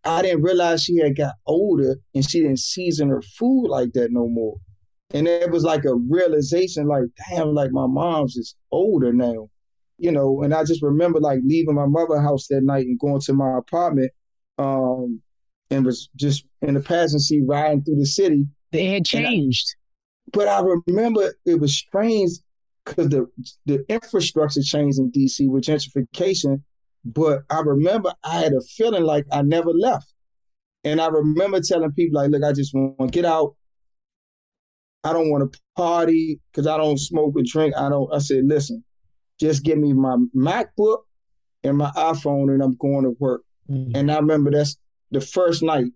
I 0.03 0.21
didn't 0.21 0.43
realize 0.43 0.83
she 0.83 0.97
had 0.97 1.15
got 1.15 1.35
older 1.45 1.95
and 2.13 2.29
she 2.29 2.41
didn't 2.41 2.59
season 2.59 3.09
her 3.09 3.21
food 3.21 3.67
like 3.67 3.93
that 3.93 4.11
no 4.11 4.27
more. 4.27 4.57
And 5.15 5.29
it 5.29 5.49
was 5.49 5.63
like 5.63 5.85
a 5.85 5.95
realization, 5.95 6.87
like, 6.87 7.05
damn, 7.29 7.53
like 7.53 7.71
my 7.71 7.87
mom's 7.87 8.35
is 8.35 8.53
older 8.69 9.13
now, 9.13 9.49
you 9.97 10.11
know. 10.11 10.43
And 10.43 10.53
I 10.53 10.65
just 10.65 10.83
remember 10.83 11.21
like 11.21 11.39
leaving 11.45 11.75
my 11.75 11.85
mother 11.85 12.19
house 12.19 12.47
that 12.49 12.63
night 12.63 12.85
and 12.85 12.99
going 12.99 13.21
to 13.21 13.33
my 13.33 13.57
apartment, 13.57 14.11
um, 14.57 15.21
and 15.71 15.85
was 15.85 16.09
just 16.17 16.43
in 16.61 16.73
the 16.73 16.81
passenger 16.81 17.19
seat 17.19 17.43
riding 17.47 17.81
through 17.81 17.95
the 17.95 18.05
city. 18.05 18.45
They 18.73 18.87
had 18.87 19.05
changed. 19.05 19.75
I, 19.77 20.29
but 20.33 20.47
I 20.49 20.61
remember 20.85 21.33
it 21.45 21.61
was 21.61 21.77
strange 21.77 22.31
because 22.83 23.07
the 23.07 23.25
the 23.65 23.85
infrastructure 23.87 24.63
changed 24.63 24.99
in 24.99 25.13
DC 25.13 25.47
with 25.49 25.63
gentrification. 25.63 26.61
But 27.05 27.43
I 27.49 27.61
remember 27.61 28.13
I 28.21 28.39
had 28.39 28.51
a 28.51 28.59
feeling 28.59 29.03
like 29.03 29.27
I 29.31 29.43
never 29.43 29.71
left. 29.71 30.11
And 30.83 30.99
I 30.99 31.07
remember 31.07 31.61
telling 31.61 31.93
people 31.93 32.19
like, 32.19 32.31
look, 32.31 32.43
I 32.43 32.51
just 32.51 32.73
want 32.73 32.99
to 32.99 33.07
get 33.07 33.23
out 33.23 33.55
I 35.05 35.13
don't 35.13 35.29
want 35.29 35.53
to 35.53 35.59
party 35.77 36.39
because 36.51 36.65
I 36.65 36.77
don't 36.77 36.97
smoke 36.97 37.35
or 37.35 37.43
drink. 37.45 37.75
I 37.77 37.89
don't. 37.89 38.11
I 38.11 38.17
said, 38.17 38.45
listen, 38.45 38.83
just 39.39 39.63
give 39.63 39.77
me 39.77 39.93
my 39.93 40.17
MacBook 40.35 41.03
and 41.63 41.77
my 41.77 41.91
iPhone, 41.91 42.51
and 42.51 42.63
I'm 42.63 42.75
going 42.77 43.03
to 43.03 43.11
work. 43.19 43.43
Mm-hmm. 43.69 43.95
And 43.95 44.11
I 44.11 44.15
remember 44.15 44.49
that's 44.49 44.77
the 45.11 45.21
first 45.21 45.61
night. 45.61 45.91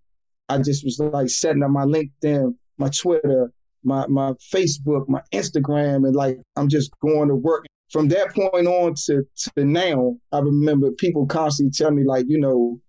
I 0.48 0.60
just 0.60 0.84
was 0.84 1.00
like 1.00 1.30
setting 1.30 1.64
up 1.64 1.72
my 1.72 1.86
LinkedIn, 1.86 2.54
my 2.78 2.90
Twitter, 2.90 3.52
my 3.84 4.06
my 4.08 4.34
Facebook, 4.54 5.10
my 5.10 5.22
Instagram, 5.34 6.06
and 6.06 6.16
like 6.16 6.38
I'm 6.56 6.70
just 6.70 6.92
going 7.02 7.30
to 7.30 7.36
work. 7.36 7.66
From 7.92 8.10
that 8.10 8.36
point 8.36 8.68
on 8.68 8.94
to 9.06 9.24
to 9.56 9.66
now, 9.66 10.18
I 10.32 10.40
remember 10.40 10.92
people 10.92 11.26
constantly 11.26 11.72
tell 11.72 11.90
me 11.90 12.04
like, 12.04 12.26
you 12.28 12.40
know, 12.40 12.80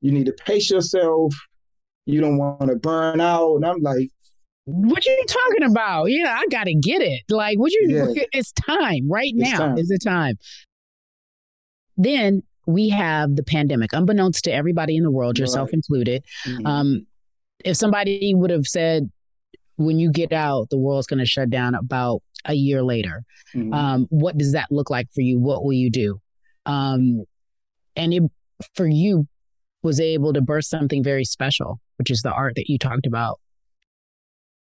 you 0.00 0.10
need 0.10 0.26
to 0.26 0.32
pace 0.32 0.70
yourself. 0.70 1.34
You 2.04 2.20
don't 2.20 2.38
want 2.38 2.68
to 2.68 2.76
burn 2.76 3.20
out, 3.20 3.54
and 3.56 3.64
I'm 3.64 3.80
like, 3.80 4.10
what 4.70 5.06
are 5.06 5.10
you 5.10 5.24
talking 5.26 5.70
about? 5.70 6.06
Yeah, 6.06 6.36
I 6.38 6.44
gotta 6.50 6.74
get 6.74 7.00
it. 7.00 7.22
Like, 7.30 7.58
what 7.58 7.72
you? 7.72 8.12
Yeah. 8.14 8.24
It's 8.32 8.52
time 8.52 9.10
right 9.10 9.32
it's 9.34 9.50
now. 9.50 9.58
Time. 9.58 9.78
Is 9.78 9.88
the 9.88 9.98
time. 9.98 10.36
Then 11.96 12.42
we 12.66 12.90
have 12.90 13.34
the 13.34 13.42
pandemic, 13.42 13.94
unbeknownst 13.94 14.44
to 14.44 14.52
everybody 14.52 14.96
in 14.96 15.02
the 15.02 15.10
world, 15.10 15.38
yourself 15.38 15.68
right. 15.68 15.74
included. 15.74 16.24
Mm-hmm. 16.46 16.66
Um, 16.66 17.06
if 17.64 17.76
somebody 17.76 18.34
would 18.34 18.50
have 18.50 18.66
said, 18.66 19.10
when 19.76 19.98
you 19.98 20.12
get 20.12 20.32
out, 20.32 20.68
the 20.70 20.78
world's 20.78 21.06
going 21.06 21.18
to 21.18 21.26
shut 21.26 21.48
down 21.48 21.74
about 21.74 22.20
a 22.44 22.52
year 22.52 22.82
later, 22.82 23.24
mm-hmm. 23.54 23.72
um, 23.72 24.06
what 24.10 24.36
does 24.36 24.52
that 24.52 24.66
look 24.70 24.90
like 24.90 25.08
for 25.14 25.22
you? 25.22 25.38
What 25.38 25.64
will 25.64 25.72
you 25.72 25.90
do? 25.90 26.20
Um, 26.66 27.24
and 27.96 28.12
it, 28.12 28.22
for 28.74 28.86
you, 28.86 29.26
was 29.82 29.98
able 29.98 30.32
to 30.32 30.40
birth 30.40 30.66
something 30.66 31.02
very 31.02 31.24
special, 31.24 31.80
which 31.96 32.10
is 32.10 32.20
the 32.22 32.32
art 32.32 32.54
that 32.56 32.68
you 32.68 32.78
talked 32.78 33.06
about. 33.06 33.40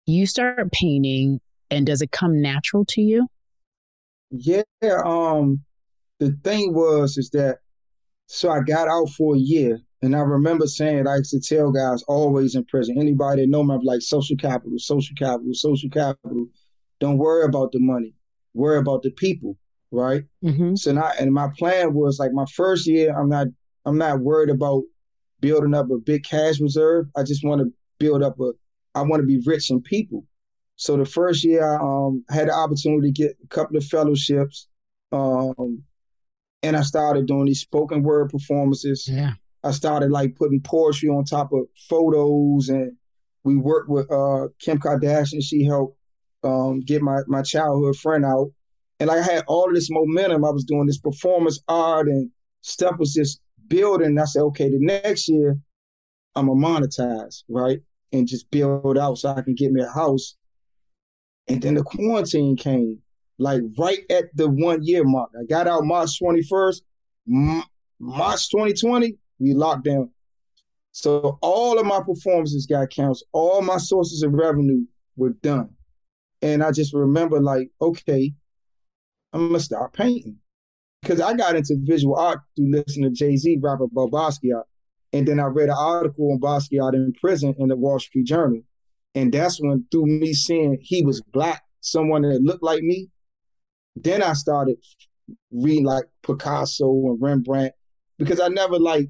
You 0.09 0.25
start 0.25 0.73
painting, 0.73 1.39
and 1.71 1.85
does 1.85 2.01
it 2.01 2.13
come 2.13 2.41
natural 2.41 2.87
to 2.87 3.03
you? 3.03 3.27
Yeah. 4.31 4.63
Um, 5.05 5.61
the 6.19 6.33
thing 6.43 6.73
was 6.73 7.19
is 7.19 7.29
that 7.35 7.59
so 8.27 8.49
I 8.49 8.61
got 8.61 8.89
out 8.89 9.11
for 9.11 9.35
a 9.35 9.39
year, 9.39 9.79
and 10.01 10.17
I 10.17 10.21
remember 10.21 10.67
saying 10.67 11.07
I 11.07 11.17
used 11.17 11.33
to 11.33 11.41
tell 11.41 11.71
guys 11.71 12.03
always 12.05 12.55
in 12.55 12.65
prison, 12.65 12.97
anybody 12.99 13.43
that 13.43 13.51
know 13.51 13.63
me, 13.63 13.75
I'm 13.75 13.83
like 13.83 14.01
social 14.01 14.37
capital, 14.37 14.79
social 14.79 15.15
capital, 15.15 15.53
social 15.53 15.91
capital. 15.91 16.47
Don't 17.01 17.19
worry 17.19 17.45
about 17.45 17.73
the 17.73 17.79
money, 17.79 18.15
worry 18.55 18.79
about 18.79 19.03
the 19.03 19.11
people, 19.11 19.59
right? 19.91 20.23
Mm-hmm. 20.43 20.77
So 20.77 20.93
now, 20.93 21.13
and 21.21 21.35
my 21.35 21.49
plan 21.59 21.93
was 21.93 22.19
like 22.19 22.33
my 22.33 22.47
first 22.55 22.87
year, 22.87 23.15
I'm 23.15 23.29
not, 23.29 23.49
I'm 23.85 23.99
not 23.99 24.21
worried 24.21 24.49
about 24.49 24.85
building 25.41 25.75
up 25.75 25.91
a 25.91 25.99
big 25.99 26.25
cash 26.25 26.61
reserve. 26.61 27.09
I 27.15 27.25
just 27.25 27.45
want 27.45 27.61
to 27.61 27.71
build 27.99 28.23
up 28.23 28.41
a, 28.41 28.53
I 28.95 29.03
want 29.03 29.21
to 29.21 29.27
be 29.27 29.43
rich 29.47 29.71
in 29.71 29.81
people. 29.81 30.25
So 30.77 30.97
the 30.97 31.05
first 31.05 31.45
year, 31.45 31.65
I 31.65 31.77
um, 31.77 32.25
had 32.31 32.49
the 32.49 32.53
opportunity 32.53 33.13
to 33.13 33.23
get 33.23 33.37
a 33.43 33.47
couple 33.49 33.77
of 33.77 33.85
fellowships, 33.85 34.69
um, 35.11 35.83
and 36.63 36.77
I 36.77 36.83
started 36.83 37.27
doing 37.27 37.47
these 37.47 37.61
spoken 37.61 38.03
word 38.03 38.31
performances. 38.31 39.09
Yeah. 39.11 39.33
I 39.65 39.73
started 39.73 40.11
like 40.11 40.37
putting 40.37 40.61
poetry 40.61 41.09
on 41.09 41.25
top 41.25 41.53
of 41.53 41.67
photos, 41.89 42.69
and 42.69 42.93
we 43.45 43.57
worked 43.57 43.89
with 43.89 44.11
uh, 44.11 44.49
Kim 44.61 44.79
Kardashian. 44.79 45.43
She 45.43 45.65
helped 45.65 45.99
um, 46.45 46.81
get 46.81 47.03
my 47.03 47.21
my 47.27 47.43
childhood 47.43 47.97
friend 47.97 48.25
out, 48.25 48.53
and 49.01 49.09
like 49.09 49.19
I 49.19 49.33
had 49.33 49.45
all 49.49 49.69
of 49.69 49.75
this 49.75 49.91
momentum. 49.91 50.45
I 50.45 50.51
was 50.51 50.65
doing 50.65 50.87
this 50.87 50.99
performance 50.99 51.61
art, 51.67 52.07
and 52.09 52.31
stuff 52.61 52.99
was 52.99 53.13
just 53.13 53.41
building. 53.67 54.19
I 54.19 54.25
said, 54.25 54.43
okay, 54.43 54.69
the 54.69 54.79
next 54.79 55.29
year 55.29 55.59
I'm 56.35 56.47
gonna 56.47 56.61
monetize, 56.61 57.43
right, 57.49 57.81
and 58.13 58.27
just 58.27 58.51
build 58.51 58.99
out 58.99 59.19
so 59.19 59.31
I 59.31 59.43
can 59.43 59.55
get 59.55 59.73
me 59.73 59.83
a 59.83 59.89
house. 59.89 60.37
And 61.49 61.63
then 61.63 61.75
the 61.75 61.83
quarantine 61.83 62.57
came, 62.57 62.99
like 63.39 63.63
right 63.79 64.01
at 64.11 64.25
the 64.35 64.49
one 64.49 64.83
year 64.83 65.05
mark. 65.05 65.31
I 65.39 65.45
got 65.45 65.67
out 65.67 65.85
March 65.85 66.19
21st. 66.21 66.83
March 68.01 68.51
2020, 68.51 69.17
we 69.39 69.55
locked 69.55 69.85
down. 69.85 70.11
So 70.93 71.39
all 71.43 71.79
of 71.79 71.87
my 71.87 72.01
performances 72.01 72.67
got 72.67 72.91
canceled. 72.91 73.29
All 73.33 73.63
my 73.63 73.79
sources 73.79 74.23
of 74.23 74.33
revenue 74.33 74.85
were 75.17 75.31
done. 75.31 75.71
And 76.43 76.63
I 76.63 76.73
just 76.73 76.95
remember 76.95 77.41
like, 77.41 77.71
okay, 77.81 78.33
I'm 79.33 79.49
gonna 79.49 79.61
start 79.61 79.93
painting. 79.93 80.37
Because 81.03 81.21
I 81.21 81.35
got 81.35 81.55
into 81.55 81.77
visual 81.81 82.17
art 82.17 82.41
through 82.57 82.73
listening 82.73 83.11
to 83.11 83.17
Jay-Z 83.17 83.59
rap 83.63 83.81
about 83.81 84.11
Basquiat. 84.11 84.65
And 85.13 85.27
then 85.27 85.41
I 85.41 85.45
read 85.45 85.71
an 85.71 85.77
article 85.79 86.33
on 86.33 86.41
Basquiat 86.41 86.95
in 86.95 87.13
prison 87.21 87.55
in 87.59 87.69
the 87.69 87.77
Wall 87.77 87.99
Street 87.99 88.27
Journal. 88.27 88.63
And 89.15 89.33
that's 89.33 89.61
when 89.61 89.87
through 89.91 90.07
me 90.07 90.35
seeing 90.35 90.79
he 90.81 91.03
was 91.03 91.23
black, 91.23 91.63
someone 91.81 92.23
that 92.23 92.43
looked 92.43 92.63
like 92.63 92.83
me, 92.83 93.09
then 93.97 94.23
I 94.23 94.35
started 94.35 94.77
reading 95.51 95.85
like 95.85 96.05
Picasso 96.23 96.89
and 96.89 97.21
Rembrandt 97.21 97.73
because 98.19 98.41
I 98.41 98.49
never 98.49 98.79
like 98.79 99.09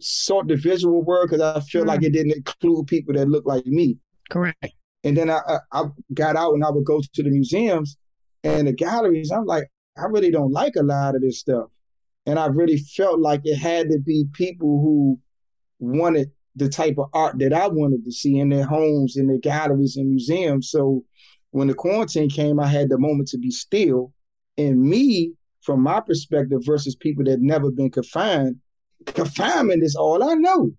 sought 0.00 0.48
the 0.48 0.56
visual 0.56 1.02
world 1.02 1.28
because 1.30 1.42
I 1.42 1.60
feel 1.60 1.84
like 1.84 2.02
it 2.02 2.08
hmm. 2.08 2.12
didn't 2.12 2.36
include 2.36 2.86
people 2.86 3.14
that 3.14 3.28
looked 3.28 3.46
like 3.46 3.66
me. 3.66 3.98
Correct. 4.30 4.66
And 5.04 5.16
then 5.16 5.30
I, 5.30 5.38
I, 5.48 5.58
I 5.72 5.84
got 6.12 6.36
out 6.36 6.54
and 6.54 6.64
I 6.64 6.70
would 6.70 6.84
go 6.84 7.00
to 7.00 7.22
the 7.22 7.30
museums 7.30 7.96
and 8.42 8.66
the 8.66 8.72
galleries. 8.72 9.30
I'm 9.30 9.44
like, 9.44 9.70
I 9.96 10.06
really 10.06 10.30
don't 10.30 10.52
like 10.52 10.76
a 10.76 10.82
lot 10.82 11.14
of 11.14 11.22
this 11.22 11.40
stuff. 11.40 11.68
And 12.28 12.38
I 12.38 12.46
really 12.46 12.76
felt 12.76 13.20
like 13.20 13.40
it 13.44 13.56
had 13.56 13.88
to 13.88 13.98
be 13.98 14.26
people 14.34 14.82
who 14.82 15.18
wanted 15.78 16.30
the 16.54 16.68
type 16.68 16.96
of 16.98 17.08
art 17.14 17.38
that 17.38 17.54
I 17.54 17.68
wanted 17.68 18.04
to 18.04 18.12
see 18.12 18.38
in 18.38 18.50
their 18.50 18.66
homes, 18.66 19.16
in 19.16 19.28
their 19.28 19.38
galleries 19.38 19.96
and 19.96 20.10
museums. 20.10 20.70
So 20.70 21.04
when 21.52 21.68
the 21.68 21.74
quarantine 21.74 22.28
came, 22.28 22.60
I 22.60 22.66
had 22.66 22.90
the 22.90 22.98
moment 22.98 23.28
to 23.28 23.38
be 23.38 23.50
still. 23.50 24.12
And 24.58 24.82
me, 24.82 25.32
from 25.62 25.80
my 25.82 26.00
perspective, 26.00 26.60
versus 26.66 26.94
people 26.94 27.24
that 27.24 27.40
never 27.40 27.70
been 27.70 27.90
confined, 27.90 28.56
confinement 29.06 29.82
is 29.82 29.96
all 29.96 30.22
I 30.22 30.34
know. 30.34 30.72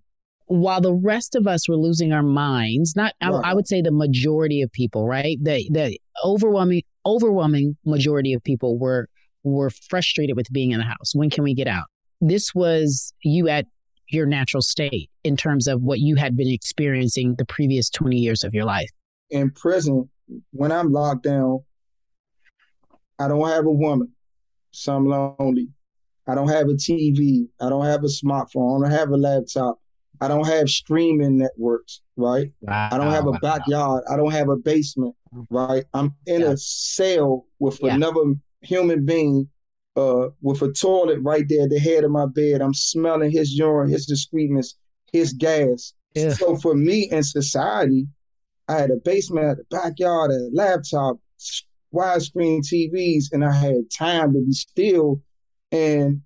While 0.46 0.82
the 0.82 0.94
rest 0.94 1.34
of 1.34 1.48
us 1.48 1.68
were 1.68 1.78
losing 1.78 2.14
our 2.14 2.22
minds, 2.22 2.96
not 2.96 3.14
I, 3.22 3.30
I 3.30 3.54
would 3.56 3.68
say 3.68 3.82
the 3.82 3.92
majority 3.92 4.62
of 4.62 4.72
people, 4.72 5.08
right? 5.08 5.38
The 5.42 5.68
the 5.72 6.00
overwhelming 6.24 6.84
overwhelming 7.08 7.76
majority 7.86 8.34
of 8.34 8.44
people 8.44 8.78
were 8.78 9.08
were 9.44 9.70
frustrated 9.70 10.36
with 10.36 10.52
being 10.52 10.72
in 10.72 10.80
the 10.80 10.86
house. 10.86 11.14
When 11.14 11.30
can 11.30 11.44
we 11.44 11.54
get 11.54 11.68
out? 11.68 11.86
This 12.22 12.54
was 12.54 13.14
you 13.24 13.48
at 13.48 13.66
your 14.10 14.26
natural 14.26 14.62
state 14.62 15.10
in 15.24 15.38
terms 15.38 15.68
of 15.68 15.82
what 15.82 16.00
you 16.00 16.16
had 16.16 16.36
been 16.36 16.50
experiencing 16.50 17.36
the 17.38 17.46
previous 17.46 17.90
20 17.90 18.18
years 18.18 18.44
of 18.44 18.54
your 18.54 18.66
life. 18.66 18.90
In 19.30 19.52
prison, 19.52 20.10
when 20.52 20.72
I'm 20.72 20.92
locked 20.92 21.24
down, 21.24 21.60
I 23.20 23.28
don't 23.28 23.48
have 23.48 23.66
a 23.66 23.72
woman, 23.72 24.12
so 24.72 24.96
I'm 24.96 25.06
lonely. 25.08 25.70
I 26.28 26.36
don't 26.36 26.48
have 26.50 26.68
a 26.70 26.74
TV. 26.74 27.48
I 27.60 27.70
don't 27.70 27.86
have 27.86 28.04
a 28.04 28.08
smartphone. 28.08 28.78
I 28.86 28.90
don't 28.90 28.98
have 28.98 29.10
a 29.10 29.18
laptop. 29.18 29.80
I 30.22 30.28
don't 30.28 30.46
have 30.46 30.70
streaming 30.70 31.38
networks, 31.38 32.02
right? 32.18 32.52
I 32.68 32.98
don't 32.98 33.12
have 33.12 33.28
a 33.28 33.34
backyard. 33.40 34.04
I 34.10 34.16
don't 34.18 34.32
have 34.32 34.50
a 34.50 34.58
basement, 34.58 35.16
right? 35.50 35.86
I'm 35.94 36.14
in 36.26 36.42
Yeah. 36.42 36.52
a 36.52 36.58
cell 36.58 37.46
with 37.60 37.80
Yeah. 37.82 37.96
another 37.96 38.34
human 38.62 39.06
being, 39.06 39.50
uh, 39.96 40.30
with 40.42 40.62
a 40.62 40.72
toilet 40.72 41.20
right 41.22 41.46
there 41.48 41.64
at 41.64 41.70
the 41.70 41.80
head 41.80 42.04
of 42.04 42.12
my 42.12 42.26
bed. 42.26 42.62
I'm 42.62 42.74
smelling 42.74 43.32
his 43.32 43.54
urine, 43.54 43.90
his 43.90 44.10
excrements, 44.10 44.76
his 45.12 45.34
gas. 45.34 45.94
Yeah. 46.16 46.34
So 46.34 46.56
for 46.58 46.76
me 46.76 47.10
in 47.12 47.24
society, 47.24 48.08
I 48.68 48.74
had 48.74 48.92
a 48.92 48.98
basement, 48.98 49.60
a 49.60 49.76
backyard, 49.76 50.32
a 50.32 50.50
laptop, 50.54 51.18
widescreen 51.94 52.62
TVs, 52.62 53.26
and 53.32 53.44
I 53.44 53.52
had 53.52 53.90
time 53.92 54.34
to 54.34 54.46
be 54.46 54.54
still. 54.54 55.22
And 55.72 56.22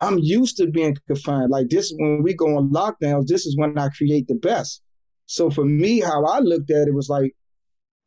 I'm 0.00 0.18
used 0.18 0.56
to 0.58 0.66
being 0.66 0.96
confined. 1.06 1.50
Like 1.50 1.68
this, 1.68 1.92
when 1.96 2.22
we 2.22 2.34
go 2.34 2.56
on 2.56 2.70
lockdowns, 2.70 3.26
this 3.26 3.46
is 3.46 3.56
when 3.56 3.78
I 3.78 3.88
create 3.88 4.28
the 4.28 4.34
best. 4.34 4.82
So 5.26 5.50
for 5.50 5.64
me, 5.64 6.00
how 6.00 6.24
I 6.24 6.40
looked 6.40 6.70
at 6.70 6.88
it 6.88 6.94
was 6.94 7.08
like 7.08 7.34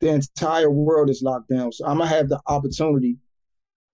the 0.00 0.10
entire 0.10 0.70
world 0.70 1.10
is 1.10 1.22
locked 1.22 1.48
down. 1.48 1.72
So 1.72 1.84
I'm 1.86 1.98
gonna 1.98 2.10
have 2.10 2.28
the 2.28 2.40
opportunity 2.46 3.16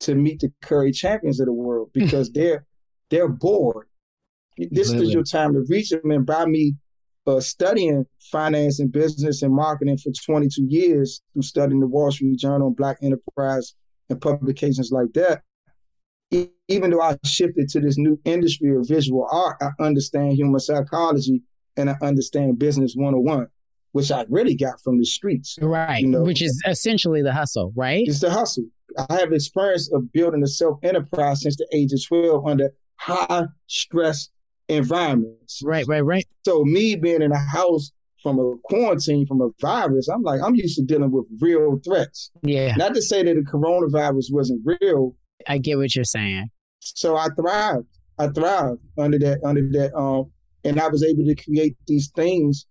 to 0.05 0.15
meet 0.15 0.41
the 0.41 0.53
Cari 0.63 0.93
Champions 0.93 1.41
of 1.41 1.47
the 1.47 1.53
world 1.53 1.91
because 1.93 2.31
they're 2.33 2.65
they're 3.11 3.29
bored. 3.29 3.87
This 4.57 4.89
Completely. 4.89 5.07
is 5.07 5.15
your 5.15 5.25
time 5.25 5.53
to 5.55 5.65
reach 5.69 5.91
them. 5.91 6.11
And 6.11 6.25
by 6.25 6.47
me 6.47 6.75
uh, 7.27 7.41
studying 7.41 8.07
finance 8.31 8.79
and 8.81 8.93
business 8.93 9.43
and 9.43 9.53
marketing 9.53 9.99
for 9.99 10.13
22 10.13 10.67
years 10.69 11.23
through 11.33 11.43
studying 11.43 11.81
the 11.81 11.87
Wall 11.87 12.11
Street 12.11 12.39
Journal, 12.39 12.71
Black 12.71 12.99
Enterprise, 13.03 13.75
and 14.11 14.21
publications 14.21 14.91
like 14.93 15.13
that, 15.15 15.43
e- 16.31 16.49
even 16.69 16.91
though 16.91 17.01
I 17.01 17.17
shifted 17.25 17.69
to 17.71 17.81
this 17.81 17.99
new 17.99 18.21
industry 18.25 18.77
of 18.77 18.87
visual 18.87 19.27
art, 19.31 19.57
I 19.61 19.71
understand 19.83 20.35
human 20.35 20.61
psychology 20.61 21.43
and 21.77 21.91
I 21.91 21.97
understand 22.03 22.59
business 22.59 22.95
101, 22.95 23.49
which 23.93 24.13
I 24.13 24.25
really 24.29 24.55
got 24.55 24.81
from 24.83 24.99
the 24.99 25.05
streets. 25.05 25.59
Right. 25.61 26.03
You 26.03 26.09
know. 26.09 26.23
Which 26.23 26.43
is 26.43 26.63
essentially 26.67 27.23
the 27.23 27.33
hustle, 27.33 27.73
right? 27.75 28.05
It's 28.07 28.21
the 28.21 28.31
hustle. 28.31 28.67
I 28.97 29.15
have 29.17 29.33
experience 29.33 29.91
of 29.93 30.13
building 30.13 30.43
a 30.43 30.47
self 30.47 30.79
enterprise 30.83 31.43
since 31.43 31.57
the 31.57 31.67
age 31.73 31.93
of 31.93 32.05
12 32.07 32.47
under 32.47 32.71
high 32.97 33.45
stress 33.67 34.29
environments. 34.69 35.61
Right, 35.65 35.87
right, 35.87 36.01
right. 36.01 36.27
So 36.45 36.65
me 36.65 36.97
being 36.97 37.23
in 37.23 37.33
a 37.33 37.39
house 37.39 37.93
from 38.23 38.39
a 38.39 38.55
quarantine 38.65 39.27
from 39.27 39.41
a 39.41 39.51
virus, 39.61 40.09
I'm 40.09 40.23
like, 40.23 40.41
I'm 40.43 40.55
used 40.55 40.77
to 40.77 40.83
dealing 40.83 41.11
with 41.11 41.27
real 41.41 41.81
threats. 41.85 42.31
Yeah, 42.43 42.75
Not 42.77 42.95
to 42.95 43.03
say 43.03 43.23
that 43.23 43.35
the 43.35 43.43
coronavirus 43.43 44.33
wasn't 44.33 44.63
real. 44.65 45.15
I 45.47 45.59
get 45.59 45.77
what 45.77 45.95
you're 45.95 46.05
saying. 46.05 46.49
So 46.81 47.17
I 47.17 47.29
thrived. 47.37 47.87
I 48.19 48.29
thrived 48.29 48.81
under 48.97 49.19
that, 49.19 49.41
under 49.45 49.69
that, 49.73 49.95
um, 49.97 50.31
and 50.63 50.81
I 50.81 50.89
was 50.89 51.03
able 51.03 51.25
to 51.25 51.35
create 51.35 51.77
these 51.87 52.11
things 52.15 52.67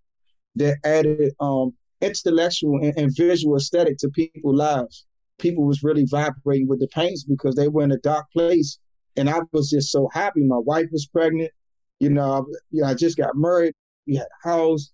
that 0.55 0.77
added 0.85 1.33
um 1.39 1.73
intellectual 2.01 2.79
and, 2.81 2.97
and 2.97 3.15
visual 3.15 3.55
aesthetic 3.55 3.97
to 3.99 4.09
people's 4.09 4.55
lives. 4.55 5.05
People 5.39 5.65
was 5.65 5.83
really 5.83 6.05
vibrating 6.05 6.67
with 6.67 6.79
the 6.79 6.87
paints 6.87 7.23
because 7.23 7.55
they 7.55 7.67
were 7.67 7.83
in 7.83 7.91
a 7.91 7.97
dark 7.97 8.25
place. 8.31 8.79
And 9.15 9.29
I 9.29 9.41
was 9.51 9.69
just 9.69 9.91
so 9.91 10.09
happy. 10.13 10.43
My 10.43 10.57
wife 10.57 10.87
was 10.91 11.05
pregnant. 11.05 11.51
You 11.99 12.09
know, 12.09 12.31
I, 12.31 12.37
you 12.71 12.81
know, 12.81 12.87
I 12.87 12.93
just 12.93 13.17
got 13.17 13.35
married. 13.35 13.73
We 14.07 14.15
had 14.15 14.27
a 14.43 14.49
house. 14.49 14.91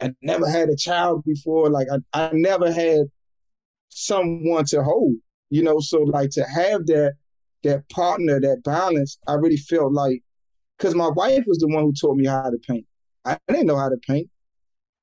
I 0.00 0.12
never 0.22 0.48
had 0.48 0.68
a 0.68 0.76
child 0.76 1.24
before. 1.24 1.70
Like 1.70 1.86
I, 1.92 2.26
I 2.26 2.30
never 2.32 2.72
had 2.72 3.06
someone 3.90 4.64
to 4.66 4.82
hold, 4.82 5.14
you 5.50 5.62
know. 5.62 5.80
So 5.80 5.98
like 5.98 6.30
to 6.30 6.44
have 6.44 6.86
that 6.86 7.14
that 7.62 7.88
partner, 7.90 8.40
that 8.40 8.62
balance, 8.64 9.18
I 9.26 9.34
really 9.34 9.56
felt 9.56 9.92
like 9.92 10.22
because 10.78 10.94
my 10.94 11.08
wife 11.08 11.44
was 11.46 11.58
the 11.58 11.68
one 11.68 11.84
who 11.84 11.92
taught 11.92 12.16
me 12.16 12.26
how 12.26 12.48
to 12.50 12.58
paint. 12.66 12.86
I 13.24 13.38
didn't 13.48 13.66
know 13.66 13.76
how 13.76 13.90
to 13.90 13.98
paint. 14.06 14.30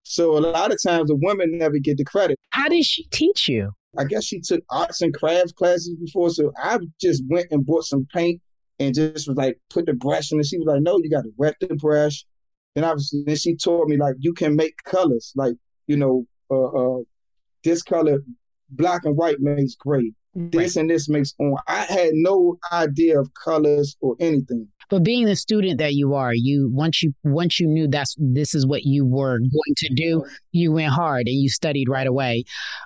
So 0.04 0.38
a 0.38 0.40
lot 0.40 0.72
of 0.72 0.80
times 0.82 1.10
the 1.10 1.16
women 1.16 1.58
never 1.58 1.78
get 1.80 1.98
the 1.98 2.06
credit. 2.06 2.40
How 2.52 2.70
did 2.70 2.86
she 2.86 3.04
teach 3.12 3.48
you? 3.48 3.74
I 3.98 4.06
guess 4.06 4.24
she 4.24 4.40
took 4.40 4.64
arts 4.70 5.02
and 5.02 5.14
crafts 5.14 5.52
classes 5.52 5.96
before, 5.96 6.30
so 6.30 6.52
I 6.58 6.80
just 7.02 7.24
went 7.28 7.48
and 7.52 7.66
bought 7.66 7.86
some 7.86 8.08
paint 8.14 8.42
and 8.80 8.94
just 8.94 9.28
was 9.28 9.38
like 9.38 9.60
put 9.70 9.86
the 9.86 9.94
brush 9.94 10.32
in. 10.32 10.38
And 10.38 10.46
she 10.46 10.58
was 10.58 10.68
like, 10.68 10.82
"No, 10.82 11.00
you 11.02 11.10
got 11.10 11.24
to 11.24 11.32
wet 11.38 11.56
the 11.60 11.76
brush." 11.76 12.26
And 12.76 12.86
I 12.86 12.94
was 12.94 13.16
then 13.26 13.36
she 13.36 13.56
told 13.56 13.90
me 13.90 13.98
like 13.98 14.16
you 14.20 14.34
can 14.34 14.56
make 14.56 14.84
colors 14.84 15.34
like 15.36 15.56
you 15.88 15.98
know 15.98 16.26
uh, 16.52 16.98
uh 17.00 17.02
this 17.64 17.82
color 17.82 18.20
black 18.70 19.06
and 19.06 19.18
white 19.18 19.40
makes 19.40 19.76
gray. 19.76 20.14
This 20.36 20.76
and 20.76 20.88
this 20.88 21.10
makes 21.10 21.34
on. 21.40 21.58
I 21.68 21.86
had 21.86 22.12
no 22.14 22.60
idea 22.72 23.20
of 23.20 23.34
colors 23.34 23.98
or 24.02 24.16
anything. 24.20 24.68
But 24.90 25.04
being 25.04 25.26
the 25.26 25.36
student 25.36 25.80
that 25.80 25.94
you 25.94 26.14
are, 26.14 26.34
you 26.34 26.70
once 26.72 27.04
you 27.04 27.14
once 27.24 27.60
you 27.60 27.68
knew 27.68 27.88
that's 27.88 28.16
this 28.18 28.56
is 28.56 28.66
what 28.66 28.84
you 28.84 29.06
were 29.06 29.40
going 29.40 29.76
to 29.78 29.94
do, 29.94 30.26
you 30.52 30.72
went 30.72 30.94
hard 30.94 31.28
and 31.28 31.36
you 31.36 31.50
studied 31.50 31.90
right 31.90 32.08
away. 32.08 32.46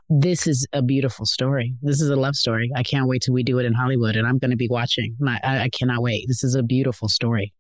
This 0.09 0.47
is 0.47 0.65
a 0.73 0.81
beautiful 0.81 1.25
story. 1.25 1.75
This 1.81 2.01
is 2.01 2.09
a 2.09 2.15
love 2.15 2.35
story. 2.35 2.71
I 2.75 2.83
can't 2.83 3.07
wait 3.07 3.21
till 3.21 3.33
we 3.33 3.43
do 3.43 3.59
it 3.59 3.65
in 3.65 3.73
Hollywood, 3.73 4.15
and 4.15 4.27
I'm 4.27 4.39
going 4.39 4.51
to 4.51 4.57
be 4.57 4.67
watching. 4.69 5.15
I, 5.27 5.39
I 5.43 5.69
cannot 5.69 6.01
wait. 6.01 6.25
This 6.27 6.43
is 6.43 6.55
a 6.55 6.63
beautiful 6.63 7.07
story. 7.07 7.53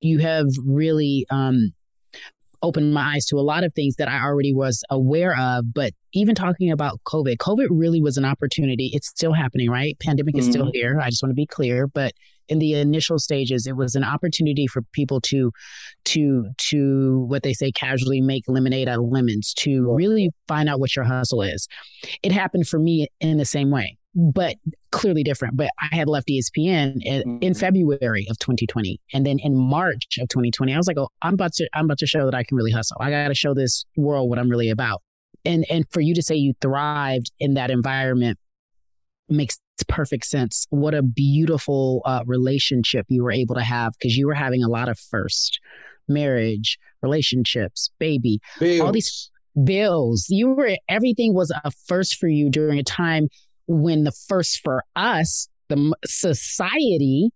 You 0.00 0.18
have 0.18 0.46
really 0.64 1.26
um, 1.30 1.72
opened 2.62 2.92
my 2.92 3.14
eyes 3.14 3.26
to 3.26 3.36
a 3.36 3.40
lot 3.40 3.64
of 3.64 3.72
things 3.74 3.96
that 3.96 4.08
I 4.08 4.22
already 4.22 4.52
was 4.52 4.84
aware 4.90 5.36
of. 5.36 5.72
But 5.72 5.92
even 6.12 6.34
talking 6.34 6.70
about 6.70 7.00
COVID, 7.04 7.36
COVID 7.36 7.68
really 7.70 8.00
was 8.00 8.16
an 8.16 8.24
opportunity. 8.24 8.90
It's 8.92 9.08
still 9.08 9.32
happening, 9.32 9.70
right? 9.70 9.98
Pandemic 10.00 10.34
mm-hmm. 10.34 10.40
is 10.40 10.50
still 10.50 10.66
mm-hmm. 10.66 10.74
here. 10.74 11.00
I 11.00 11.10
just 11.10 11.22
want 11.22 11.30
to 11.30 11.36
be 11.36 11.46
clear. 11.46 11.86
But 11.86 12.12
in 12.48 12.58
the 12.58 12.74
initial 12.74 13.18
stages, 13.18 13.66
it 13.66 13.76
was 13.76 13.94
an 13.94 14.04
opportunity 14.04 14.66
for 14.66 14.82
people 14.92 15.20
to, 15.22 15.52
to, 16.06 16.46
to 16.58 17.24
what 17.28 17.42
they 17.42 17.52
say 17.52 17.70
casually 17.72 18.20
make 18.20 18.44
lemonade 18.48 18.88
out 18.88 18.98
of 18.98 19.06
lemons, 19.08 19.54
to 19.54 19.92
really 19.94 20.30
find 20.46 20.68
out 20.68 20.80
what 20.80 20.96
your 20.96 21.04
hustle 21.04 21.42
is. 21.42 21.68
It 22.22 22.32
happened 22.32 22.68
for 22.68 22.78
me 22.78 23.08
in 23.20 23.38
the 23.38 23.44
same 23.44 23.70
way 23.70 23.98
but 24.14 24.56
clearly 24.90 25.22
different. 25.22 25.56
But 25.56 25.70
I 25.80 25.94
had 25.94 26.08
left 26.08 26.28
ESPN 26.28 26.96
in, 27.02 27.22
mm-hmm. 27.22 27.38
in, 27.40 27.54
February 27.54 28.26
of 28.28 28.38
2020, 28.38 29.00
and 29.12 29.24
then 29.24 29.38
in 29.38 29.56
March 29.56 30.18
of 30.20 30.28
2020, 30.28 30.74
I 30.74 30.76
was 30.76 30.88
like, 30.88 30.98
"Oh, 30.98 31.08
I'm 31.22 31.34
about 31.34 31.52
to 31.54 31.68
I'm 31.72 31.84
about 31.84 31.98
to 31.98 32.06
show 32.06 32.24
that 32.24 32.34
I 32.34 32.42
can 32.42 32.56
really 32.56 32.72
hustle. 32.72 32.96
I 33.00 33.10
got 33.10 33.28
to 33.28 33.34
show 33.34 33.54
this 33.54 33.84
world 33.96 34.28
what 34.28 34.38
I'm 34.38 34.48
really 34.48 34.70
about." 34.70 35.02
And 35.44 35.64
and 35.70 35.84
for 35.90 36.00
you 36.00 36.14
to 36.14 36.22
say 36.22 36.34
you 36.34 36.54
thrived 36.60 37.30
in 37.38 37.54
that 37.54 37.70
environment 37.70 38.38
makes 39.28 39.58
perfect 39.84 40.26
sense. 40.26 40.66
What 40.70 40.94
a 40.94 41.02
beautiful 41.02 42.02
uh, 42.04 42.22
relationship 42.26 43.06
you 43.08 43.22
were 43.22 43.32
able 43.32 43.54
to 43.54 43.62
have 43.62 43.92
because 43.92 44.16
you 44.16 44.26
were 44.26 44.34
having 44.34 44.62
a 44.62 44.68
lot 44.68 44.88
of 44.88 44.98
first 44.98 45.60
marriage, 46.08 46.78
relationships, 47.02 47.90
baby, 47.98 48.40
bills. 48.58 48.80
all 48.80 48.92
these 48.92 49.30
bills. 49.64 50.26
You 50.28 50.48
were 50.50 50.76
everything 50.88 51.34
was 51.34 51.50
a 51.64 51.70
first 51.86 52.16
for 52.16 52.28
you 52.28 52.50
during 52.50 52.78
a 52.78 52.84
time 52.84 53.28
when 53.66 54.04
the 54.04 54.12
first 54.12 54.60
for 54.62 54.82
us, 54.96 55.48
the 55.68 55.94
society 56.04 57.30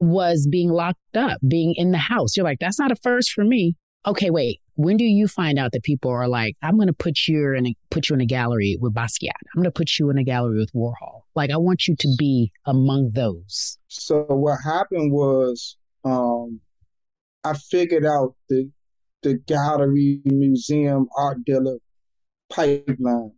was 0.00 0.46
being 0.50 0.70
locked 0.70 1.16
up, 1.16 1.38
being 1.46 1.74
in 1.76 1.92
the 1.92 1.98
house. 1.98 2.36
You're 2.36 2.44
like, 2.44 2.58
that's 2.58 2.78
not 2.78 2.90
a 2.90 2.96
first 2.96 3.32
for 3.32 3.44
me. 3.44 3.76
Okay, 4.06 4.30
wait. 4.30 4.60
When 4.74 4.96
do 4.96 5.04
you 5.04 5.26
find 5.26 5.58
out 5.58 5.72
that 5.72 5.82
people 5.82 6.10
are 6.10 6.28
like, 6.28 6.56
I'm 6.62 6.76
going 6.76 6.88
to 6.88 6.92
put 6.92 7.26
you 7.26 7.54
in 7.54 7.66
a, 7.66 7.74
put 7.90 8.08
you 8.08 8.14
in 8.14 8.20
a 8.20 8.26
gallery 8.26 8.76
with 8.80 8.94
Basquiat. 8.94 9.30
I'm 9.54 9.62
going 9.62 9.64
to 9.64 9.70
put 9.70 9.98
you 9.98 10.10
in 10.10 10.18
a 10.18 10.24
gallery 10.24 10.58
with 10.58 10.72
Warhol. 10.72 11.15
Like, 11.36 11.50
I 11.50 11.58
want 11.58 11.86
you 11.86 11.94
to 11.96 12.08
be 12.18 12.50
among 12.64 13.10
those. 13.12 13.78
So 13.88 14.24
what 14.24 14.58
happened 14.64 15.12
was, 15.12 15.76
um, 16.04 16.60
I 17.44 17.52
figured 17.52 18.06
out 18.06 18.34
the 18.48 18.70
the 19.22 19.34
gallery, 19.34 20.20
museum, 20.24 21.08
art 21.16 21.44
dealer 21.44 21.78
pipeline. 22.48 23.32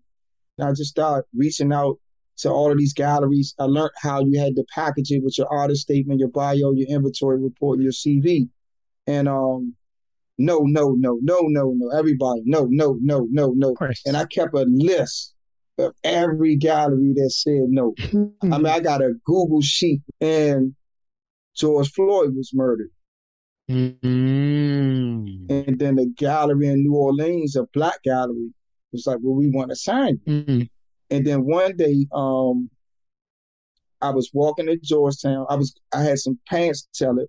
I 0.61 0.71
just 0.71 0.91
started 0.91 1.27
reaching 1.35 1.73
out 1.73 1.99
to 2.39 2.51
all 2.51 2.71
of 2.71 2.79
these 2.79 2.93
galleries. 2.93 3.55
I 3.59 3.65
learned 3.65 3.93
how 3.97 4.21
you 4.25 4.39
had 4.39 4.55
to 4.57 4.65
package 4.75 5.11
it 5.11 5.23
with 5.23 5.39
your 5.39 5.51
artist 5.53 5.83
statement, 5.83 6.21
your 6.21 6.29
bio, 6.29 6.73
your 6.73 6.89
inventory 6.89 7.41
report, 7.41 7.81
your 7.81 7.93
CV. 7.93 8.49
And 9.07 9.29
um, 9.29 9.75
no, 10.37 10.61
no, 10.61 10.95
no, 10.99 11.19
no, 11.23 11.39
no, 11.43 11.75
no, 11.77 11.91
everybody, 11.99 12.43
no, 12.45 12.67
no, 12.71 12.99
no, 13.01 13.27
no, 13.31 13.55
no. 13.57 13.75
And 14.05 14.17
I 14.17 14.25
kept 14.27 14.55
a 14.55 14.67
list 14.69 15.35
of 15.79 15.95
every 16.05 16.57
gallery 16.57 17.13
that 17.15 17.31
said 17.31 17.67
no. 17.69 17.95
I 18.43 18.59
mean, 18.59 18.67
I 18.67 18.81
got 18.81 19.03
a 19.03 19.15
Google 19.25 19.63
sheet, 19.63 20.03
and 20.21 20.75
George 21.57 21.91
Floyd 21.93 22.35
was 22.35 22.53
murdered. 22.53 22.91
Mm-hmm. 23.71 25.47
And 25.51 25.79
then 25.79 25.97
the 25.97 26.07
gallery 26.17 26.69
in 26.69 26.83
New 26.83 26.95
Orleans, 26.95 27.57
a 27.57 27.65
black 27.75 28.03
gallery, 28.03 28.51
was 28.93 29.07
like, 29.07 29.19
"Well, 29.23 29.35
we 29.35 29.51
want 29.51 29.71
to 29.71 29.77
sign 29.77 30.21
you." 30.25 30.33
Mm-hmm. 30.33 30.63
And 31.11 31.27
then 31.27 31.45
one 31.45 31.77
day, 31.77 32.07
um, 32.13 32.71
I 34.01 34.11
was 34.11 34.31
walking 34.33 34.67
to 34.67 34.77
Georgetown. 34.79 35.47
I 35.49 35.57
was 35.57 35.75
I 35.93 36.03
had 36.03 36.19
some 36.19 36.39
pants 36.49 36.89
teller, 36.95 37.27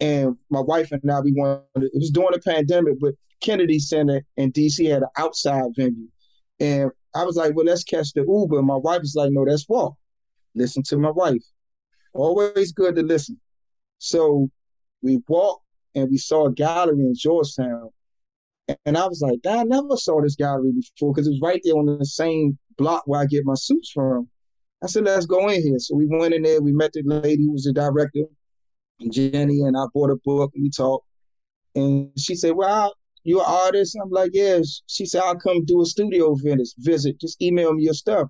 and 0.00 0.36
my 0.50 0.60
wife 0.60 0.90
and 0.92 1.10
I 1.10 1.20
we 1.20 1.32
wanted. 1.32 1.64
It 1.76 1.92
was 1.94 2.10
during 2.10 2.32
the 2.32 2.40
pandemic, 2.40 2.98
but 3.00 3.14
Kennedy 3.40 3.78
Center 3.78 4.22
in 4.36 4.52
DC 4.52 4.88
had 4.90 5.02
an 5.02 5.08
outside 5.16 5.70
venue, 5.76 6.08
and 6.58 6.90
I 7.14 7.24
was 7.24 7.36
like, 7.36 7.54
"Well, 7.54 7.66
let's 7.66 7.84
catch 7.84 8.12
the 8.12 8.24
Uber." 8.26 8.62
My 8.62 8.76
wife 8.76 9.00
was 9.00 9.14
like, 9.16 9.30
"No, 9.32 9.42
let's 9.42 9.68
walk." 9.68 9.96
Listen 10.54 10.82
to 10.84 10.98
my 10.98 11.10
wife. 11.10 11.42
Always 12.12 12.72
good 12.72 12.96
to 12.96 13.02
listen. 13.02 13.40
So 13.98 14.48
we 15.02 15.20
walked 15.28 15.64
and 15.94 16.08
we 16.10 16.18
saw 16.18 16.46
a 16.46 16.52
gallery 16.52 17.00
in 17.00 17.14
Georgetown, 17.16 17.90
and 18.84 18.96
I 18.96 19.06
was 19.06 19.20
like, 19.20 19.40
I 19.46 19.64
never 19.64 19.96
saw 19.96 20.20
this 20.20 20.36
gallery 20.36 20.72
before 20.72 21.12
because 21.12 21.26
it 21.26 21.30
was 21.30 21.40
right 21.40 21.60
there 21.64 21.74
on 21.74 21.86
the 21.86 22.04
same 22.04 22.58
block 22.76 23.02
where 23.06 23.20
I 23.20 23.26
get 23.26 23.44
my 23.44 23.54
suits 23.54 23.90
from. 23.90 24.28
I 24.82 24.86
said, 24.86 25.04
let's 25.04 25.26
go 25.26 25.48
in 25.48 25.62
here. 25.62 25.78
So 25.78 25.94
we 25.94 26.06
went 26.06 26.34
in 26.34 26.42
there. 26.42 26.60
We 26.60 26.72
met 26.72 26.92
the 26.92 27.02
lady 27.04 27.44
who 27.44 27.52
was 27.52 27.64
the 27.64 27.72
director, 27.72 28.24
Jenny, 29.10 29.60
and 29.60 29.76
I 29.76 29.84
bought 29.92 30.10
a 30.10 30.16
book 30.24 30.52
and 30.54 30.64
we 30.64 30.70
talked. 30.70 31.06
And 31.74 32.10
she 32.18 32.34
said, 32.34 32.52
well, 32.52 32.94
you 33.24 33.40
an 33.40 33.46
artist? 33.46 33.96
I'm 34.02 34.10
like, 34.10 34.30
yeah. 34.32 34.60
She 34.86 35.06
said, 35.06 35.22
I'll 35.22 35.38
come 35.38 35.64
do 35.64 35.82
a 35.82 35.86
studio 35.86 36.36
visit. 36.78 37.20
Just 37.20 37.40
email 37.42 37.72
me 37.74 37.84
your 37.84 37.94
stuff. 37.94 38.28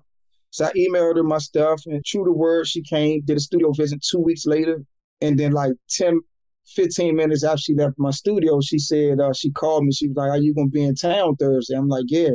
So 0.51 0.65
I 0.65 0.71
emailed 0.73 1.15
her 1.15 1.23
my 1.23 1.37
stuff, 1.37 1.81
and 1.85 2.03
true 2.03 2.25
to 2.25 2.31
word, 2.31 2.67
she 2.67 2.83
came, 2.83 3.21
did 3.23 3.37
a 3.37 3.39
studio 3.39 3.71
visit 3.71 4.03
two 4.03 4.19
weeks 4.19 4.45
later. 4.45 4.83
And 5.21 5.39
then, 5.39 5.53
like 5.53 5.73
10, 5.91 6.19
15 6.67 7.15
minutes 7.15 7.43
after 7.43 7.57
she 7.59 7.75
left 7.75 7.95
my 7.97 8.11
studio, 8.11 8.59
she 8.59 8.77
said, 8.77 9.19
uh, 9.21 9.33
she 9.33 9.51
called 9.51 9.85
me. 9.85 9.93
She 9.93 10.09
was 10.09 10.17
like, 10.17 10.29
Are 10.29 10.37
you 10.37 10.53
going 10.53 10.67
to 10.67 10.71
be 10.71 10.83
in 10.83 10.95
town 10.95 11.37
Thursday? 11.37 11.75
I'm 11.75 11.87
like, 11.87 12.05
Yeah. 12.07 12.31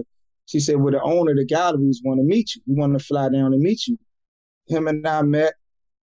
She 0.47 0.61
said, 0.61 0.77
Well, 0.77 0.93
the 0.93 1.03
owner 1.03 1.33
of 1.33 1.37
the 1.37 1.45
galleries 1.45 2.01
want 2.05 2.19
to 2.19 2.25
meet 2.25 2.55
you. 2.55 2.63
We 2.67 2.81
want 2.81 2.99
to 2.99 3.05
fly 3.05 3.29
down 3.29 3.53
and 3.53 3.61
meet 3.61 3.87
you. 3.87 3.99
Him 4.69 4.89
and 4.89 5.07
I 5.07 5.23
met. 5.23 5.55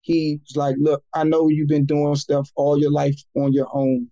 He 0.01 0.39
was 0.43 0.57
like, 0.57 0.75
Look, 0.79 1.03
I 1.13 1.23
know 1.23 1.47
you've 1.47 1.69
been 1.69 1.85
doing 1.85 2.15
stuff 2.15 2.49
all 2.55 2.77
your 2.77 2.91
life 2.91 3.15
on 3.37 3.53
your 3.53 3.67
own. 3.73 4.07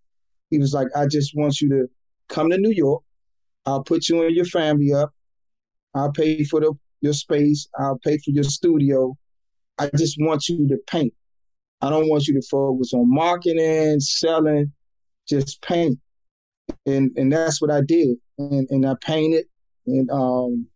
He 0.51 0.57
was 0.57 0.73
like, 0.73 0.87
I 0.95 1.05
just 1.05 1.33
want 1.35 1.59
you 1.59 1.69
to 1.69 1.87
come 2.29 2.49
to 2.49 2.57
New 2.57 2.71
York. 2.71 3.03
I'll 3.65 3.83
put 3.83 4.07
you 4.07 4.23
and 4.23 4.35
your 4.35 4.45
family 4.45 4.93
up. 4.93 5.11
I'll 5.93 6.11
pay 6.11 6.43
for 6.43 6.59
the, 6.59 6.73
your 7.01 7.13
space. 7.13 7.67
I'll 7.77 7.99
pay 8.03 8.17
for 8.17 8.31
your 8.31 8.43
studio. 8.43 9.17
I 9.77 9.89
just 9.95 10.17
want 10.19 10.47
you 10.47 10.67
to 10.67 10.77
paint. 10.87 11.13
I 11.81 11.89
don't 11.89 12.09
want 12.09 12.27
you 12.27 12.33
to 12.39 12.47
focus 12.47 12.93
on 12.93 13.13
marketing, 13.13 13.99
selling, 13.99 14.73
just 15.27 15.61
paint. 15.61 15.97
And 16.85 17.11
and 17.15 17.31
that's 17.31 17.61
what 17.61 17.71
I 17.71 17.81
did. 17.81 18.17
And 18.37 18.67
and 18.69 18.85
I 18.85 18.95
painted 19.01 19.45
and 19.87 20.09
um, 20.11 20.67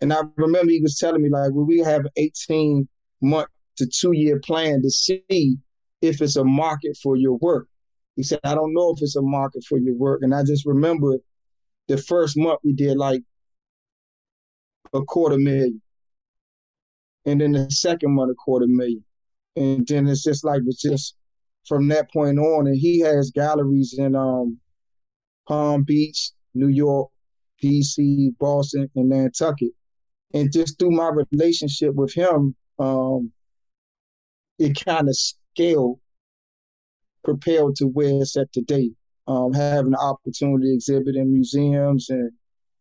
and 0.00 0.12
I 0.12 0.22
remember 0.36 0.70
he 0.70 0.80
was 0.80 0.98
telling 0.98 1.22
me 1.22 1.28
like, 1.28 1.52
well, 1.52 1.66
we 1.66 1.78
have 1.78 2.04
an 2.04 2.10
18 2.16 2.88
month 3.20 3.48
to 3.76 3.86
two 3.86 4.12
year 4.12 4.40
plan 4.40 4.82
to 4.82 4.90
see 4.90 5.56
if 6.02 6.20
it's 6.20 6.36
a 6.36 6.44
market 6.44 6.96
for 7.02 7.16
your 7.16 7.36
work. 7.38 7.67
He 8.18 8.24
said, 8.24 8.40
I 8.42 8.56
don't 8.56 8.74
know 8.74 8.90
if 8.90 9.00
it's 9.00 9.14
a 9.14 9.22
market 9.22 9.62
for 9.62 9.78
your 9.78 9.94
work. 9.94 10.22
And 10.24 10.34
I 10.34 10.42
just 10.42 10.66
remember 10.66 11.18
the 11.86 11.96
first 11.96 12.36
month 12.36 12.58
we 12.64 12.72
did 12.72 12.96
like 12.96 13.22
a 14.92 15.04
quarter 15.04 15.38
million. 15.38 15.80
And 17.24 17.40
then 17.40 17.52
the 17.52 17.70
second 17.70 18.16
month, 18.16 18.32
a 18.32 18.34
quarter 18.34 18.66
million. 18.66 19.04
And 19.54 19.86
then 19.86 20.08
it's 20.08 20.24
just 20.24 20.44
like, 20.44 20.62
it's 20.66 20.82
just 20.82 21.14
from 21.68 21.86
that 21.88 22.10
point 22.12 22.40
on. 22.40 22.66
And 22.66 22.76
he 22.76 22.98
has 22.98 23.30
galleries 23.30 23.94
in 23.96 24.16
um, 24.16 24.58
Palm 25.46 25.84
Beach, 25.84 26.32
New 26.56 26.66
York, 26.66 27.10
DC, 27.62 28.36
Boston, 28.40 28.90
and 28.96 29.10
Nantucket. 29.10 29.70
And 30.34 30.52
just 30.52 30.76
through 30.80 30.90
my 30.90 31.12
relationship 31.30 31.94
with 31.94 32.12
him, 32.14 32.56
um, 32.80 33.30
it 34.58 34.76
kind 34.84 35.08
of 35.08 35.16
scaled, 35.16 36.00
propelled 37.28 37.76
to 37.76 37.84
where 37.86 38.22
it's 38.22 38.36
at 38.36 38.52
today. 38.52 38.90
Um, 39.26 39.52
having 39.52 39.90
the 39.90 39.98
opportunity 39.98 40.68
to 40.68 40.74
exhibit 40.74 41.14
in 41.14 41.30
museums, 41.30 42.08
and 42.08 42.30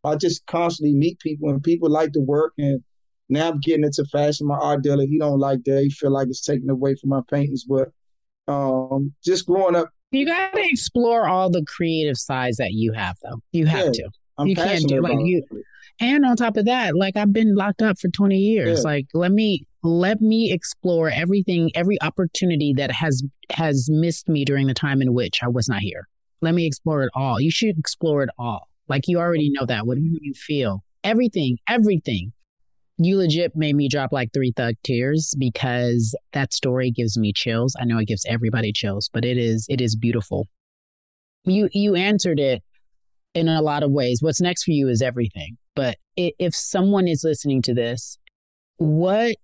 I 0.06 0.16
just 0.16 0.46
constantly 0.46 0.96
meet 0.96 1.20
people, 1.20 1.50
and 1.50 1.62
people 1.62 1.90
like 1.90 2.14
to 2.14 2.22
work. 2.22 2.54
And 2.58 2.82
now 3.28 3.50
I'm 3.50 3.60
getting 3.60 3.84
into 3.84 4.06
fashion. 4.06 4.48
My 4.48 4.56
art 4.56 4.82
dealer, 4.82 5.06
he 5.06 5.20
don't 5.20 5.40
like 5.40 5.66
that. 5.66 5.84
He 5.84 5.90
feel 5.90 6.12
like 6.12 6.30
it's 6.30 6.46
taken 6.46 6.70
away 6.70 6.96
from 6.96 7.10
my 7.10 7.20
paintings. 7.30 7.66
But 7.66 7.90
um, 8.48 9.14
just 9.26 9.46
growing 9.46 9.76
up, 9.76 9.90
you 10.12 10.26
got 10.26 10.54
to 10.54 10.62
explore 10.64 11.28
all 11.28 11.50
the 11.50 11.66
creative 11.66 12.18
sides 12.18 12.56
that 12.58 12.72
you 12.72 12.94
have, 12.94 13.18
though. 13.22 13.42
You 13.52 13.66
have 13.66 13.88
yeah. 13.88 13.92
to 13.92 14.10
I'm 14.38 14.48
you 14.48 14.56
can't 14.56 14.88
do 14.88 15.02
like 15.02 15.20
you. 15.20 15.44
It. 15.52 15.64
And 16.00 16.26
on 16.26 16.36
top 16.36 16.58
of 16.58 16.66
that, 16.66 16.96
like 16.96 17.18
I've 17.18 17.34
been 17.34 17.56
locked 17.56 17.82
up 17.82 18.00
for 18.00 18.10
20 18.10 18.36
years. 18.36 18.80
Yeah. 18.80 18.90
Like 18.90 19.08
let 19.14 19.32
me 19.32 19.66
let 19.84 20.22
me 20.22 20.52
explore 20.52 21.10
everything, 21.10 21.72
every 21.76 22.00
opportunity 22.02 22.74
that 22.78 22.92
has 22.92 23.24
has 23.52 23.90
missed 23.90 24.30
me 24.30 24.46
during 24.46 24.68
the 24.68 24.74
time 24.74 25.02
in 25.02 25.14
which 25.14 25.40
I 25.44 25.48
was 25.48 25.68
not 25.68 25.80
here. 25.80 26.08
Let 26.42 26.54
me 26.54 26.68
explore 26.68 27.04
it 27.04 27.10
all. 27.16 27.40
You 27.40 27.52
should 27.52 27.80
explore 27.80 28.22
it 28.22 28.30
all. 28.38 28.68
Like 28.88 29.08
you 29.08 29.20
already 29.20 29.50
know 29.52 29.66
that. 29.66 29.88
What 29.88 29.98
do 29.98 30.04
you 30.04 30.34
feel? 30.34 30.84
Everything, 31.04 31.58
everything. 31.68 32.34
You 33.00 33.18
legit 33.18 33.56
made 33.56 33.76
me 33.76 33.90
drop 33.90 34.12
like 34.12 34.34
three 34.34 34.52
thug 34.56 34.76
tears 34.84 35.36
because 35.38 36.16
that 36.34 36.54
story 36.54 36.92
gives 36.92 37.18
me 37.18 37.32
chills. 37.32 37.76
I 37.80 37.86
know 37.86 38.00
it 38.00 38.08
gives 38.08 38.26
everybody 38.28 38.72
chills, 38.72 39.10
but 39.14 39.26
it 39.26 39.38
is 39.38 39.66
it 39.70 39.82
is 39.82 39.96
beautiful. 39.96 40.48
You 41.44 41.70
you 41.74 41.96
answered 41.96 42.40
it 42.40 42.64
in 43.38 43.48
a 43.48 43.62
lot 43.62 43.84
of 43.84 43.92
ways. 43.92 44.22
What's 44.22 44.42
next 44.42 44.64
for 44.64 44.72
you 44.72 44.90
is 44.90 45.02
everything. 45.02 45.58
But 45.76 45.98
if 46.16 46.56
someone 46.56 47.08
is 47.08 47.24
listening 47.24 47.62
to 47.64 47.74
this, 47.74 48.18
what 48.78 49.36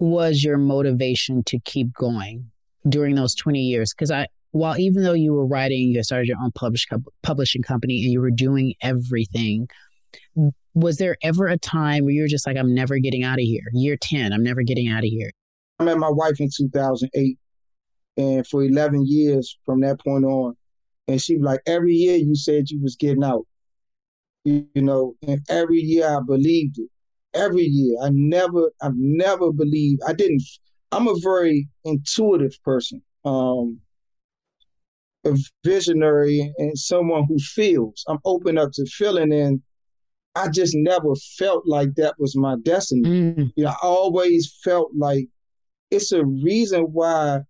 was 0.00 0.42
your 0.42 0.58
motivation 0.58 1.44
to 1.44 1.58
keep 1.60 1.92
going 1.94 2.50
during 2.88 3.14
those 3.14 3.34
20 3.34 3.60
years? 3.60 3.94
Because 3.94 4.10
I, 4.10 4.26
while 4.50 4.76
even 4.78 5.04
though 5.04 5.12
you 5.12 5.32
were 5.32 5.46
writing, 5.46 5.92
you 5.92 6.02
started 6.02 6.26
your 6.26 6.38
own 6.42 6.50
publish, 6.52 6.86
publishing 7.22 7.62
company 7.62 8.02
and 8.02 8.12
you 8.12 8.20
were 8.20 8.30
doing 8.30 8.74
everything, 8.82 9.68
was 10.74 10.96
there 10.96 11.16
ever 11.22 11.46
a 11.46 11.58
time 11.58 12.04
where 12.04 12.12
you 12.12 12.22
were 12.22 12.28
just 12.28 12.46
like, 12.46 12.56
I'm 12.56 12.74
never 12.74 12.98
getting 12.98 13.22
out 13.22 13.38
of 13.38 13.44
here? 13.44 13.64
Year 13.72 13.96
10, 14.00 14.32
I'm 14.32 14.42
never 14.42 14.62
getting 14.62 14.88
out 14.88 15.04
of 15.04 15.10
here. 15.10 15.30
I 15.78 15.84
met 15.84 15.98
my 15.98 16.10
wife 16.10 16.40
in 16.40 16.48
2008. 16.54 17.38
And 18.16 18.44
for 18.44 18.64
11 18.64 19.04
years 19.06 19.56
from 19.64 19.80
that 19.82 20.00
point 20.00 20.24
on, 20.24 20.56
and 21.08 21.20
she 21.20 21.36
was 21.36 21.44
like, 21.44 21.60
every 21.66 21.94
year 21.94 22.16
you 22.16 22.34
said 22.36 22.70
you 22.70 22.80
was 22.80 22.96
getting 22.96 23.24
out. 23.24 23.46
You, 24.44 24.66
you 24.74 24.82
know, 24.82 25.14
and 25.26 25.40
every 25.48 25.78
year 25.78 26.06
I 26.06 26.20
believed 26.20 26.78
it. 26.78 26.90
Every 27.34 27.64
year. 27.64 27.96
I 28.02 28.10
never, 28.12 28.70
I've 28.82 28.96
never 28.96 29.50
believed, 29.52 30.02
I 30.06 30.12
didn't, 30.12 30.42
I'm 30.92 31.08
a 31.08 31.18
very 31.20 31.68
intuitive 31.84 32.56
person. 32.62 33.02
Um, 33.24 33.80
a 35.24 35.34
visionary 35.64 36.52
and 36.58 36.78
someone 36.78 37.24
who 37.28 37.38
feels. 37.38 38.04
I'm 38.06 38.18
open 38.24 38.56
up 38.56 38.70
to 38.74 38.86
feeling 38.86 39.32
and 39.32 39.62
I 40.34 40.48
just 40.48 40.74
never 40.76 41.14
felt 41.36 41.64
like 41.66 41.94
that 41.96 42.14
was 42.18 42.36
my 42.36 42.56
destiny. 42.62 43.08
Mm. 43.08 43.52
You 43.56 43.64
know, 43.64 43.70
I 43.70 43.76
always 43.82 44.56
felt 44.62 44.90
like 44.96 45.26
it's 45.90 46.12
a 46.12 46.24
reason 46.24 46.82
why 46.92 47.40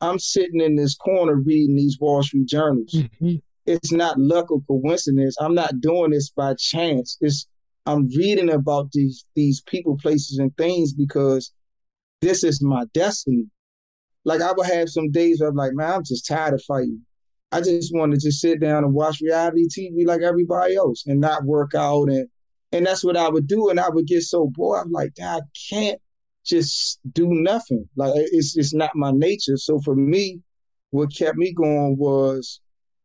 I'm 0.00 0.18
sitting 0.18 0.60
in 0.60 0.76
this 0.76 0.94
corner 0.94 1.34
reading 1.34 1.76
these 1.76 1.98
Wall 2.00 2.22
Street 2.22 2.46
journals. 2.46 2.94
Mm-hmm. 2.94 3.36
It's 3.66 3.92
not 3.92 4.18
luck 4.18 4.50
or 4.50 4.62
coincidence. 4.66 5.36
I'm 5.40 5.54
not 5.54 5.80
doing 5.80 6.10
this 6.10 6.30
by 6.30 6.54
chance. 6.54 7.18
It's 7.20 7.46
I'm 7.84 8.08
reading 8.16 8.50
about 8.50 8.92
these 8.92 9.24
these 9.34 9.60
people, 9.62 9.96
places, 9.96 10.38
and 10.38 10.56
things 10.56 10.92
because 10.92 11.52
this 12.20 12.44
is 12.44 12.62
my 12.62 12.84
destiny. 12.94 13.46
Like 14.24 14.40
I 14.40 14.52
would 14.52 14.66
have 14.66 14.88
some 14.88 15.10
days 15.10 15.40
where 15.40 15.50
I'm 15.50 15.56
like, 15.56 15.72
man, 15.74 15.94
I'm 15.94 16.04
just 16.04 16.26
tired 16.26 16.54
of 16.54 16.62
fighting. 16.62 17.02
I 17.50 17.60
just 17.60 17.94
want 17.94 18.12
to 18.12 18.20
just 18.20 18.40
sit 18.40 18.60
down 18.60 18.84
and 18.84 18.92
watch 18.92 19.20
reality 19.22 19.66
TV 19.66 20.06
like 20.06 20.20
everybody 20.20 20.76
else 20.76 21.04
and 21.06 21.20
not 21.20 21.44
work 21.44 21.74
out 21.74 22.08
and 22.08 22.28
and 22.72 22.86
that's 22.86 23.02
what 23.02 23.16
I 23.16 23.28
would 23.28 23.46
do. 23.46 23.70
And 23.70 23.80
I 23.80 23.88
would 23.88 24.06
get 24.06 24.22
so 24.22 24.50
bored. 24.52 24.82
I'm 24.84 24.92
like, 24.92 25.12
I 25.22 25.40
can't 25.70 26.00
just 26.48 27.00
do 27.12 27.28
nothing. 27.28 27.88
Like 27.96 28.12
it's 28.16 28.56
it's 28.56 28.74
not 28.74 28.90
my 28.94 29.12
nature. 29.12 29.56
So 29.56 29.80
for 29.80 29.94
me, 29.94 30.40
what 30.90 31.14
kept 31.14 31.36
me 31.36 31.52
going 31.52 31.96
was 31.98 32.60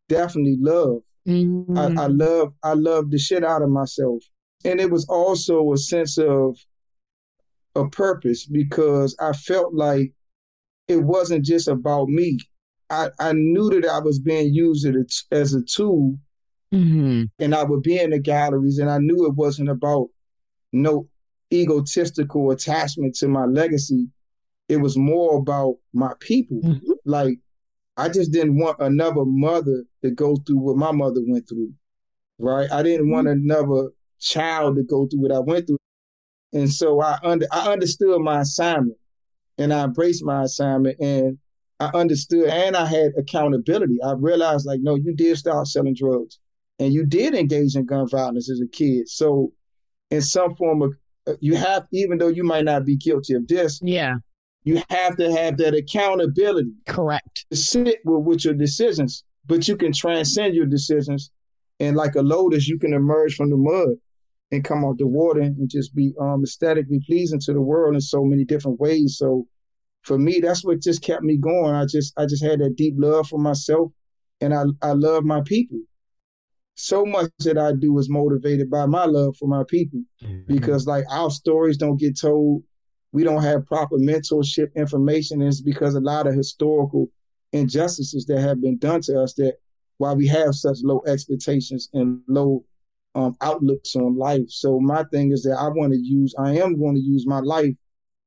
definitely 0.09 0.57
love. 0.59 1.01
Mm-hmm. 1.27 1.77
I, 1.77 1.85
I 1.85 1.87
mm-hmm. 1.89 2.17
love 2.17 2.53
I 2.63 2.73
love 2.73 3.11
the 3.11 3.19
shit 3.19 3.43
out 3.43 3.61
of 3.61 3.69
myself. 3.69 4.23
And 4.65 4.79
it 4.79 4.89
was 4.89 5.05
also 5.09 5.73
a 5.73 5.77
sense 5.77 6.17
of 6.17 6.57
a 7.75 7.87
purpose 7.89 8.45
because 8.45 9.15
I 9.19 9.33
felt 9.33 9.73
like 9.73 10.13
it 10.87 11.03
wasn't 11.03 11.43
just 11.43 11.67
about 11.67 12.07
me. 12.07 12.39
I, 12.89 13.09
I 13.19 13.33
knew 13.33 13.69
that 13.69 13.89
I 13.89 13.99
was 13.99 14.19
being 14.19 14.53
used 14.53 14.87
as 15.31 15.53
a 15.53 15.61
tool 15.63 16.17
mm-hmm. 16.73 17.23
and 17.39 17.55
I 17.55 17.63
would 17.63 17.81
be 17.81 17.99
in 17.99 18.11
the 18.11 18.19
galleries 18.19 18.77
and 18.77 18.89
I 18.89 18.99
knew 18.99 19.25
it 19.25 19.33
wasn't 19.33 19.69
about 19.69 20.09
no 20.71 21.07
egotistical 21.53 22.51
attachment 22.51 23.15
to 23.15 23.27
my 23.27 23.45
legacy. 23.45 24.07
It 24.69 24.77
was 24.77 24.97
more 24.97 25.37
about 25.37 25.75
my 25.93 26.13
people. 26.19 26.61
Mm-hmm. 26.61 26.91
Like 27.05 27.37
I 27.97 28.09
just 28.09 28.31
didn't 28.31 28.57
want 28.57 28.77
another 28.79 29.25
mother 29.25 29.83
to 30.01 30.11
go 30.11 30.35
through 30.35 30.57
what 30.57 30.77
my 30.77 30.91
mother 30.91 31.21
went 31.25 31.47
through. 31.47 31.71
Right? 32.39 32.71
I 32.71 32.81
didn't 32.81 33.11
want 33.11 33.27
mm-hmm. 33.27 33.49
another 33.49 33.89
child 34.19 34.77
to 34.77 34.83
go 34.83 35.07
through 35.07 35.21
what 35.21 35.31
I 35.31 35.39
went 35.39 35.67
through. 35.67 35.77
And 36.53 36.71
so 36.71 37.01
I 37.01 37.17
under 37.23 37.45
I 37.51 37.71
understood 37.71 38.21
my 38.21 38.41
assignment 38.41 38.97
and 39.57 39.73
I 39.73 39.83
embraced 39.83 40.23
my 40.23 40.43
assignment 40.43 40.99
and 40.99 41.37
I 41.79 41.89
understood 41.93 42.49
and 42.49 42.75
I 42.75 42.85
had 42.85 43.11
accountability. 43.17 43.97
I 44.03 44.13
realized 44.13 44.65
like, 44.65 44.79
no, 44.81 44.95
you 44.95 45.13
did 45.15 45.37
start 45.37 45.67
selling 45.67 45.95
drugs 45.95 46.39
and 46.79 46.93
you 46.93 47.05
did 47.05 47.33
engage 47.33 47.75
in 47.75 47.85
gun 47.85 48.07
violence 48.07 48.49
as 48.49 48.61
a 48.61 48.67
kid. 48.67 49.09
So 49.09 49.51
in 50.09 50.21
some 50.21 50.55
form 50.55 50.81
of 50.81 50.93
you 51.39 51.55
have, 51.55 51.85
even 51.91 52.17
though 52.17 52.27
you 52.27 52.43
might 52.43 52.65
not 52.65 52.85
be 52.85 52.95
guilty 52.95 53.33
of 53.33 53.47
this, 53.47 53.79
yeah, 53.83 54.15
you 54.63 54.81
have 54.89 55.15
to 55.17 55.31
have 55.31 55.57
that 55.57 55.73
accountability. 55.73 56.71
Correct. 56.87 57.45
To 57.51 57.57
sit 57.57 57.99
with, 58.05 58.23
with 58.25 58.45
your 58.45 58.53
decisions, 58.53 59.23
but 59.45 59.67
you 59.67 59.75
can 59.75 59.93
transcend 59.93 60.55
your 60.55 60.65
decisions, 60.65 61.31
and 61.79 61.95
like 61.95 62.15
a 62.15 62.21
lotus, 62.21 62.67
you 62.67 62.77
can 62.77 62.93
emerge 62.93 63.35
from 63.35 63.49
the 63.49 63.57
mud 63.57 63.95
and 64.51 64.63
come 64.63 64.85
out 64.85 64.97
the 64.97 65.07
water 65.07 65.41
and 65.41 65.69
just 65.69 65.95
be 65.95 66.13
um, 66.19 66.43
aesthetically 66.43 66.99
pleasing 67.07 67.39
to 67.39 67.53
the 67.53 67.61
world 67.61 67.95
in 67.95 68.01
so 68.01 68.23
many 68.23 68.45
different 68.45 68.79
ways. 68.79 69.17
So 69.17 69.47
for 70.03 70.19
me, 70.19 70.39
that's 70.39 70.63
what 70.63 70.81
just 70.81 71.01
kept 71.01 71.23
me 71.23 71.37
going. 71.37 71.73
I 71.73 71.85
just 71.85 72.13
I 72.17 72.25
just 72.25 72.43
had 72.43 72.59
that 72.59 72.75
deep 72.75 72.95
love 72.97 73.27
for 73.27 73.39
myself, 73.39 73.91
and 74.41 74.53
I 74.53 74.63
I 74.81 74.91
love 74.91 75.23
my 75.23 75.41
people 75.45 75.79
so 76.75 77.05
much 77.05 77.29
that 77.39 77.57
I 77.57 77.73
do 77.73 77.97
is 77.99 78.09
motivated 78.09 78.69
by 78.69 78.85
my 78.85 79.05
love 79.05 79.37
for 79.37 79.47
my 79.47 79.63
people 79.67 80.01
mm-hmm. 80.23 80.53
because 80.53 80.87
like 80.87 81.05
our 81.11 81.29
stories 81.29 81.77
don't 81.77 81.97
get 81.97 82.19
told. 82.19 82.63
We 83.11 83.23
don't 83.23 83.43
have 83.43 83.67
proper 83.67 83.97
mentorship 83.97 84.73
information. 84.75 85.41
And 85.41 85.49
it's 85.49 85.61
because 85.61 85.93
a 85.93 85.99
lot 85.99 86.25
of 86.25 86.33
historical 86.33 87.09
injustices 87.51 88.25
that 88.25 88.41
have 88.41 88.59
been 88.59 88.77
done 88.79 89.01
to 89.01 89.21
us 89.21 89.35
that 89.35 89.57
why 89.97 90.13
we 90.13 90.27
have 90.27 90.55
such 90.55 90.77
low 90.81 91.03
expectations 91.05 91.89
and 91.93 92.21
low 92.27 92.65
um, 93.13 93.35
outlooks 93.41 93.95
on 93.95 94.17
life. 94.17 94.49
So 94.49 94.79
my 94.79 95.03
thing 95.11 95.31
is 95.31 95.43
that 95.43 95.57
I 95.59 95.67
want 95.67 95.93
to 95.93 95.99
use, 95.99 96.33
I 96.39 96.57
am 96.57 96.79
going 96.79 96.95
to 96.95 97.01
use 97.01 97.27
my 97.27 97.39
life 97.39 97.75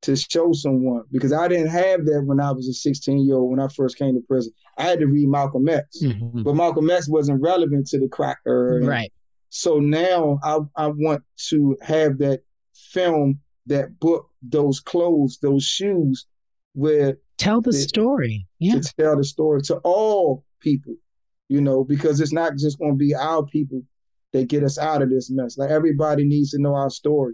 to 0.03 0.15
show 0.15 0.51
someone 0.53 1.03
because 1.11 1.33
I 1.33 1.47
didn't 1.47 1.69
have 1.69 2.05
that 2.05 2.23
when 2.25 2.39
I 2.39 2.51
was 2.51 2.67
a 2.67 2.73
16 2.73 3.25
year 3.25 3.35
old 3.35 3.51
when 3.51 3.59
I 3.59 3.67
first 3.67 3.97
came 3.97 4.13
to 4.15 4.21
prison. 4.27 4.53
I 4.77 4.83
had 4.83 4.99
to 4.99 5.07
read 5.07 5.27
Malcolm 5.27 5.67
X, 5.67 6.01
mm-hmm. 6.03 6.43
but 6.43 6.55
Malcolm 6.55 6.89
X 6.89 7.09
wasn't 7.09 7.41
relevant 7.41 7.87
to 7.87 7.99
the 7.99 8.07
crack 8.07 8.37
era. 8.45 8.85
Right. 8.85 9.11
So 9.49 9.79
now 9.79 10.39
I 10.43 10.59
I 10.75 10.87
want 10.87 11.23
to 11.49 11.77
have 11.81 12.19
that 12.19 12.41
film, 12.75 13.39
that 13.65 13.99
book, 13.99 14.29
those 14.41 14.79
clothes, 14.79 15.39
those 15.41 15.63
shoes, 15.63 16.27
where 16.73 17.17
tell 17.37 17.61
the 17.61 17.73
story. 17.73 18.47
Yeah. 18.59 18.79
To 18.79 18.93
tell 18.99 19.17
the 19.17 19.23
story 19.23 19.61
to 19.63 19.77
all 19.77 20.45
people, 20.59 20.95
you 21.49 21.61
know, 21.61 21.83
because 21.83 22.19
it's 22.21 22.33
not 22.33 22.57
just 22.57 22.77
going 22.77 22.93
to 22.93 22.97
be 22.97 23.15
our 23.15 23.45
people 23.45 23.81
that 24.33 24.47
get 24.47 24.63
us 24.63 24.77
out 24.77 25.01
of 25.01 25.09
this 25.09 25.31
mess. 25.31 25.57
Like 25.57 25.71
everybody 25.71 26.23
needs 26.23 26.51
to 26.51 26.61
know 26.61 26.75
our 26.75 26.89
story 26.89 27.33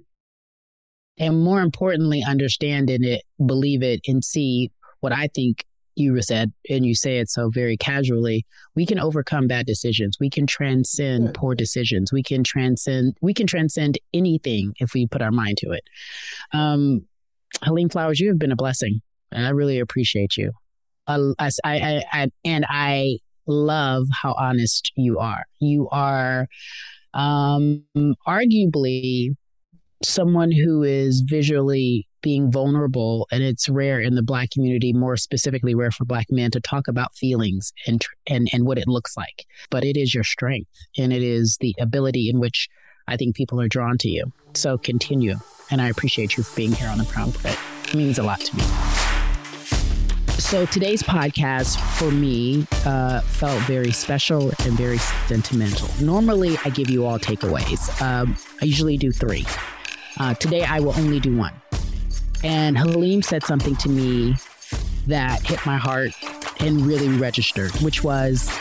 and 1.17 1.43
more 1.43 1.61
importantly, 1.61 2.23
understand 2.27 2.89
in 2.89 3.03
it, 3.03 3.23
believe 3.45 3.83
it, 3.83 4.01
and 4.07 4.23
see 4.23 4.71
what 5.01 5.13
I 5.13 5.27
think 5.27 5.65
you 5.95 6.19
said, 6.21 6.51
and 6.69 6.85
you 6.85 6.95
say 6.95 7.19
it 7.19 7.29
so 7.29 7.49
very 7.49 7.77
casually. 7.77 8.45
We 8.75 8.85
can 8.85 8.99
overcome 8.99 9.47
bad 9.47 9.65
decisions. 9.65 10.17
We 10.19 10.29
can 10.29 10.47
transcend 10.47 11.25
yeah. 11.25 11.31
poor 11.35 11.53
decisions. 11.55 12.11
We 12.11 12.23
can 12.23 12.43
transcend. 12.43 13.15
We 13.21 13.33
can 13.33 13.45
transcend 13.45 13.99
anything 14.13 14.73
if 14.79 14.93
we 14.93 15.07
put 15.07 15.21
our 15.21 15.31
mind 15.31 15.57
to 15.57 15.71
it. 15.71 15.83
Um, 16.51 17.05
Halim 17.63 17.89
Flowers, 17.89 18.19
you 18.19 18.29
have 18.29 18.39
been 18.39 18.51
a 18.51 18.55
blessing, 18.55 19.01
and 19.31 19.45
I 19.45 19.49
really 19.49 19.79
appreciate 19.79 20.35
you. 20.35 20.51
Uh, 21.05 21.33
I, 21.37 21.51
I, 21.63 22.03
I, 22.11 22.29
and 22.43 22.65
I 22.67 23.17
love 23.45 24.07
how 24.11 24.33
honest 24.33 24.91
you 24.95 25.19
are. 25.19 25.43
You 25.59 25.89
are 25.91 26.47
um, 27.13 27.83
arguably 28.27 29.35
someone 30.05 30.51
who 30.51 30.83
is 30.83 31.21
visually 31.21 32.07
being 32.21 32.51
vulnerable 32.51 33.27
and 33.31 33.43
it's 33.43 33.69
rare 33.69 33.99
in 33.99 34.15
the 34.15 34.23
black 34.23 34.49
community 34.51 34.93
more 34.93 35.17
specifically 35.17 35.75
rare 35.75 35.91
for 35.91 36.05
black 36.05 36.27
men 36.29 36.51
to 36.51 36.59
talk 36.59 36.87
about 36.87 37.15
feelings 37.15 37.73
and 37.87 38.05
and 38.27 38.47
and 38.53 38.65
what 38.65 38.77
it 38.77 38.87
looks 38.87 39.15
like 39.17 39.45
but 39.69 39.83
it 39.83 39.97
is 39.97 40.13
your 40.13 40.23
strength 40.23 40.69
and 40.97 41.11
it 41.13 41.21
is 41.21 41.57
the 41.59 41.75
ability 41.79 42.29
in 42.29 42.39
which 42.39 42.69
i 43.07 43.17
think 43.17 43.35
people 43.35 43.59
are 43.59 43.67
drawn 43.67 43.97
to 43.97 44.09
you 44.09 44.31
so 44.53 44.77
continue 44.77 45.35
and 45.69 45.81
i 45.81 45.89
appreciate 45.89 46.37
you 46.37 46.43
for 46.43 46.55
being 46.55 46.71
here 46.71 46.87
on 46.87 46.97
the 46.97 47.03
Brownprint 47.05 47.57
it 47.87 47.95
means 47.95 48.17
a 48.17 48.23
lot 48.23 48.39
to 48.39 48.55
me 48.55 48.63
So 50.39 50.65
today's 50.65 51.01
podcast 51.01 51.79
for 51.97 52.11
me 52.11 52.67
uh, 52.85 53.21
felt 53.21 53.59
very 53.63 53.91
special 53.91 54.51
and 54.65 54.73
very 54.73 54.97
sentimental. 55.27 55.89
Normally, 56.03 56.57
I 56.65 56.69
give 56.69 56.89
you 56.89 57.05
all 57.05 57.17
takeaways. 57.17 57.89
Um, 58.01 58.35
I 58.61 58.65
usually 58.65 58.97
do 58.97 59.11
three. 59.11 59.45
Uh, 60.19 60.33
today, 60.35 60.63
I 60.63 60.79
will 60.79 60.93
only 60.97 61.19
do 61.19 61.35
one. 61.35 61.53
And 62.43 62.77
Halim 62.77 63.21
said 63.21 63.43
something 63.43 63.75
to 63.77 63.89
me 63.89 64.35
that 65.07 65.41
hit 65.41 65.65
my 65.65 65.77
heart 65.77 66.11
and 66.59 66.85
really 66.85 67.09
registered, 67.09 67.71
which 67.81 68.03
was 68.03 68.51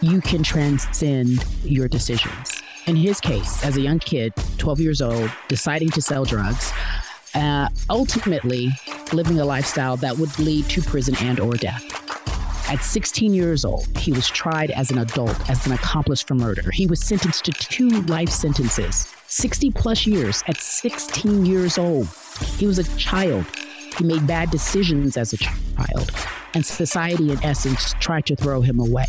you 0.00 0.20
can 0.20 0.42
transcend 0.42 1.44
your 1.62 1.88
decisions. 1.88 2.62
In 2.86 2.96
his 2.96 3.20
case, 3.20 3.64
as 3.64 3.76
a 3.76 3.80
young 3.80 3.98
kid, 3.98 4.32
12 4.58 4.80
years 4.80 5.02
old, 5.02 5.30
deciding 5.48 5.90
to 5.90 6.02
sell 6.02 6.24
drugs, 6.24 6.72
uh, 7.34 7.68
ultimately 7.90 8.70
living 9.12 9.40
a 9.40 9.44
lifestyle 9.44 9.96
that 9.98 10.16
would 10.18 10.38
lead 10.38 10.66
to 10.66 10.82
prison 10.82 11.16
and 11.20 11.40
or 11.40 11.54
death. 11.54 11.84
At 12.68 12.80
16 12.80 13.32
years 13.32 13.64
old, 13.64 13.86
he 13.98 14.12
was 14.12 14.28
tried 14.28 14.70
as 14.72 14.90
an 14.90 14.98
adult 14.98 15.48
as 15.48 15.66
an 15.66 15.72
accomplice 15.72 16.22
for 16.22 16.34
murder. 16.34 16.70
He 16.72 16.86
was 16.86 17.00
sentenced 17.00 17.44
to 17.44 17.52
two 17.52 17.88
life 17.88 18.28
sentences, 18.28 19.12
60 19.28 19.70
plus 19.72 20.06
years 20.06 20.42
at 20.46 20.56
16 20.58 21.46
years 21.46 21.78
old. 21.78 22.08
He 22.58 22.66
was 22.66 22.78
a 22.78 22.96
child. 22.96 23.44
He 23.98 24.04
made 24.04 24.26
bad 24.26 24.50
decisions 24.50 25.16
as 25.16 25.32
a 25.32 25.36
child, 25.38 26.10
and 26.54 26.64
society, 26.64 27.32
in 27.32 27.42
essence, 27.42 27.94
tried 27.94 28.26
to 28.26 28.36
throw 28.36 28.60
him 28.60 28.78
away. 28.78 29.06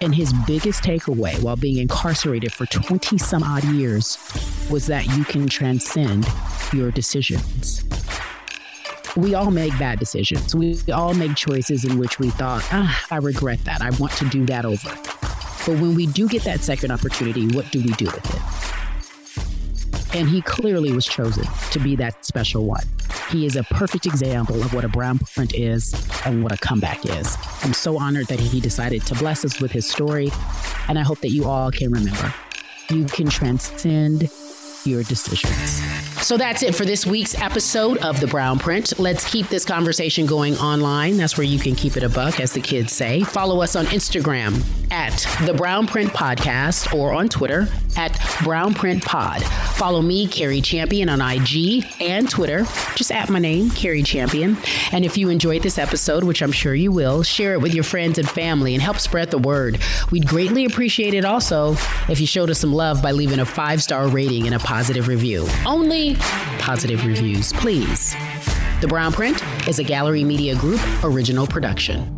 And 0.00 0.14
his 0.14 0.32
biggest 0.46 0.84
takeaway 0.84 1.42
while 1.42 1.56
being 1.56 1.78
incarcerated 1.78 2.52
for 2.52 2.66
20 2.66 3.18
some 3.18 3.42
odd 3.42 3.64
years 3.64 4.18
was 4.70 4.86
that 4.86 5.06
you 5.16 5.24
can 5.24 5.48
transcend 5.48 6.26
your 6.72 6.90
decisions. 6.90 7.82
We 9.16 9.34
all 9.34 9.50
make 9.50 9.76
bad 9.78 9.98
decisions. 9.98 10.54
We 10.54 10.78
all 10.92 11.14
make 11.14 11.34
choices 11.34 11.84
in 11.84 11.98
which 11.98 12.20
we 12.20 12.30
thought, 12.30 12.62
ah, 12.70 13.06
I 13.10 13.16
regret 13.16 13.64
that. 13.64 13.80
I 13.80 13.90
want 13.98 14.12
to 14.12 14.28
do 14.28 14.46
that 14.46 14.64
over. 14.64 14.90
But 15.66 15.82
when 15.82 15.94
we 15.94 16.06
do 16.06 16.28
get 16.28 16.42
that 16.44 16.60
second 16.60 16.92
opportunity, 16.92 17.48
what 17.48 17.70
do 17.72 17.82
we 17.82 17.90
do 17.92 18.04
with 18.04 18.34
it? 18.34 18.67
And 20.18 20.28
he 20.28 20.42
clearly 20.42 20.92
was 20.92 21.06
chosen 21.06 21.46
to 21.70 21.78
be 21.78 21.96
that 21.96 22.26
special 22.26 22.66
one. 22.66 22.84
He 23.30 23.46
is 23.46 23.56
a 23.56 23.62
perfect 23.62 24.04
example 24.04 24.60
of 24.62 24.74
what 24.74 24.84
a 24.84 24.88
brown 24.88 25.18
print 25.18 25.54
is 25.54 25.94
and 26.26 26.42
what 26.42 26.52
a 26.52 26.58
comeback 26.58 27.06
is. 27.06 27.36
I'm 27.62 27.72
so 27.72 27.98
honored 27.98 28.26
that 28.26 28.38
he 28.40 28.60
decided 28.60 29.06
to 29.06 29.14
bless 29.14 29.44
us 29.44 29.60
with 29.60 29.70
his 29.70 29.88
story, 29.88 30.30
and 30.88 30.98
I 30.98 31.02
hope 31.02 31.20
that 31.20 31.30
you 31.30 31.46
all 31.46 31.70
can 31.70 31.90
remember 31.90 32.34
you 32.90 33.04
can 33.04 33.28
transcend 33.28 34.30
your 34.84 35.02
decisions. 35.02 35.97
So 36.20 36.36
that's 36.36 36.62
it 36.62 36.74
for 36.74 36.84
this 36.84 37.06
week's 37.06 37.34
episode 37.40 37.98
of 37.98 38.20
The 38.20 38.26
Brownprint. 38.26 38.98
Let's 38.98 39.28
keep 39.30 39.48
this 39.48 39.64
conversation 39.64 40.26
going 40.26 40.56
online. 40.58 41.16
That's 41.16 41.38
where 41.38 41.46
you 41.46 41.58
can 41.58 41.74
keep 41.74 41.96
it 41.96 42.02
a 42.02 42.08
buck, 42.08 42.38
as 42.40 42.52
the 42.52 42.60
kids 42.60 42.92
say. 42.92 43.22
Follow 43.22 43.62
us 43.62 43.76
on 43.76 43.86
Instagram 43.86 44.62
at 44.90 45.14
The 45.46 45.52
Brownprint 45.52 46.08
Podcast 46.08 46.92
or 46.94 47.14
on 47.14 47.28
Twitter 47.28 47.68
at 47.96 48.18
Brown 48.42 48.74
Print 48.74 49.04
Pod. 49.04 49.42
Follow 49.76 50.02
me, 50.02 50.26
Cari 50.26 50.60
Champion, 50.60 51.08
on 51.08 51.20
IG 51.20 51.84
and 52.00 52.28
Twitter. 52.28 52.64
Just 52.94 53.12
at 53.12 53.28
my 53.30 53.38
name, 53.38 53.70
Cari 53.70 54.02
Champion. 54.02 54.56
And 54.92 55.04
if 55.04 55.16
you 55.16 55.28
enjoyed 55.30 55.62
this 55.62 55.78
episode, 55.78 56.24
which 56.24 56.42
I'm 56.42 56.52
sure 56.52 56.74
you 56.74 56.92
will, 56.92 57.22
share 57.22 57.54
it 57.54 57.60
with 57.60 57.74
your 57.74 57.84
friends 57.84 58.18
and 58.18 58.28
family 58.28 58.74
and 58.74 58.82
help 58.82 58.98
spread 58.98 59.30
the 59.30 59.38
word. 59.38 59.78
We'd 60.10 60.26
greatly 60.26 60.64
appreciate 60.64 61.14
it 61.14 61.24
also 61.24 61.72
if 62.08 62.20
you 62.20 62.26
showed 62.26 62.50
us 62.50 62.58
some 62.58 62.72
love 62.72 63.02
by 63.02 63.12
leaving 63.12 63.38
a 63.38 63.46
five 63.46 63.82
star 63.82 64.08
rating 64.08 64.46
and 64.46 64.54
a 64.54 64.58
positive 64.58 65.06
review. 65.08 65.46
Only 65.64 66.07
positive 66.14 67.04
reviews, 67.04 67.52
please. 67.52 68.12
The 68.80 68.86
Brownprint 68.86 69.68
is 69.68 69.78
a 69.78 69.84
Gallery 69.84 70.24
Media 70.24 70.54
Group 70.56 70.80
original 71.04 71.46
production. 71.46 72.17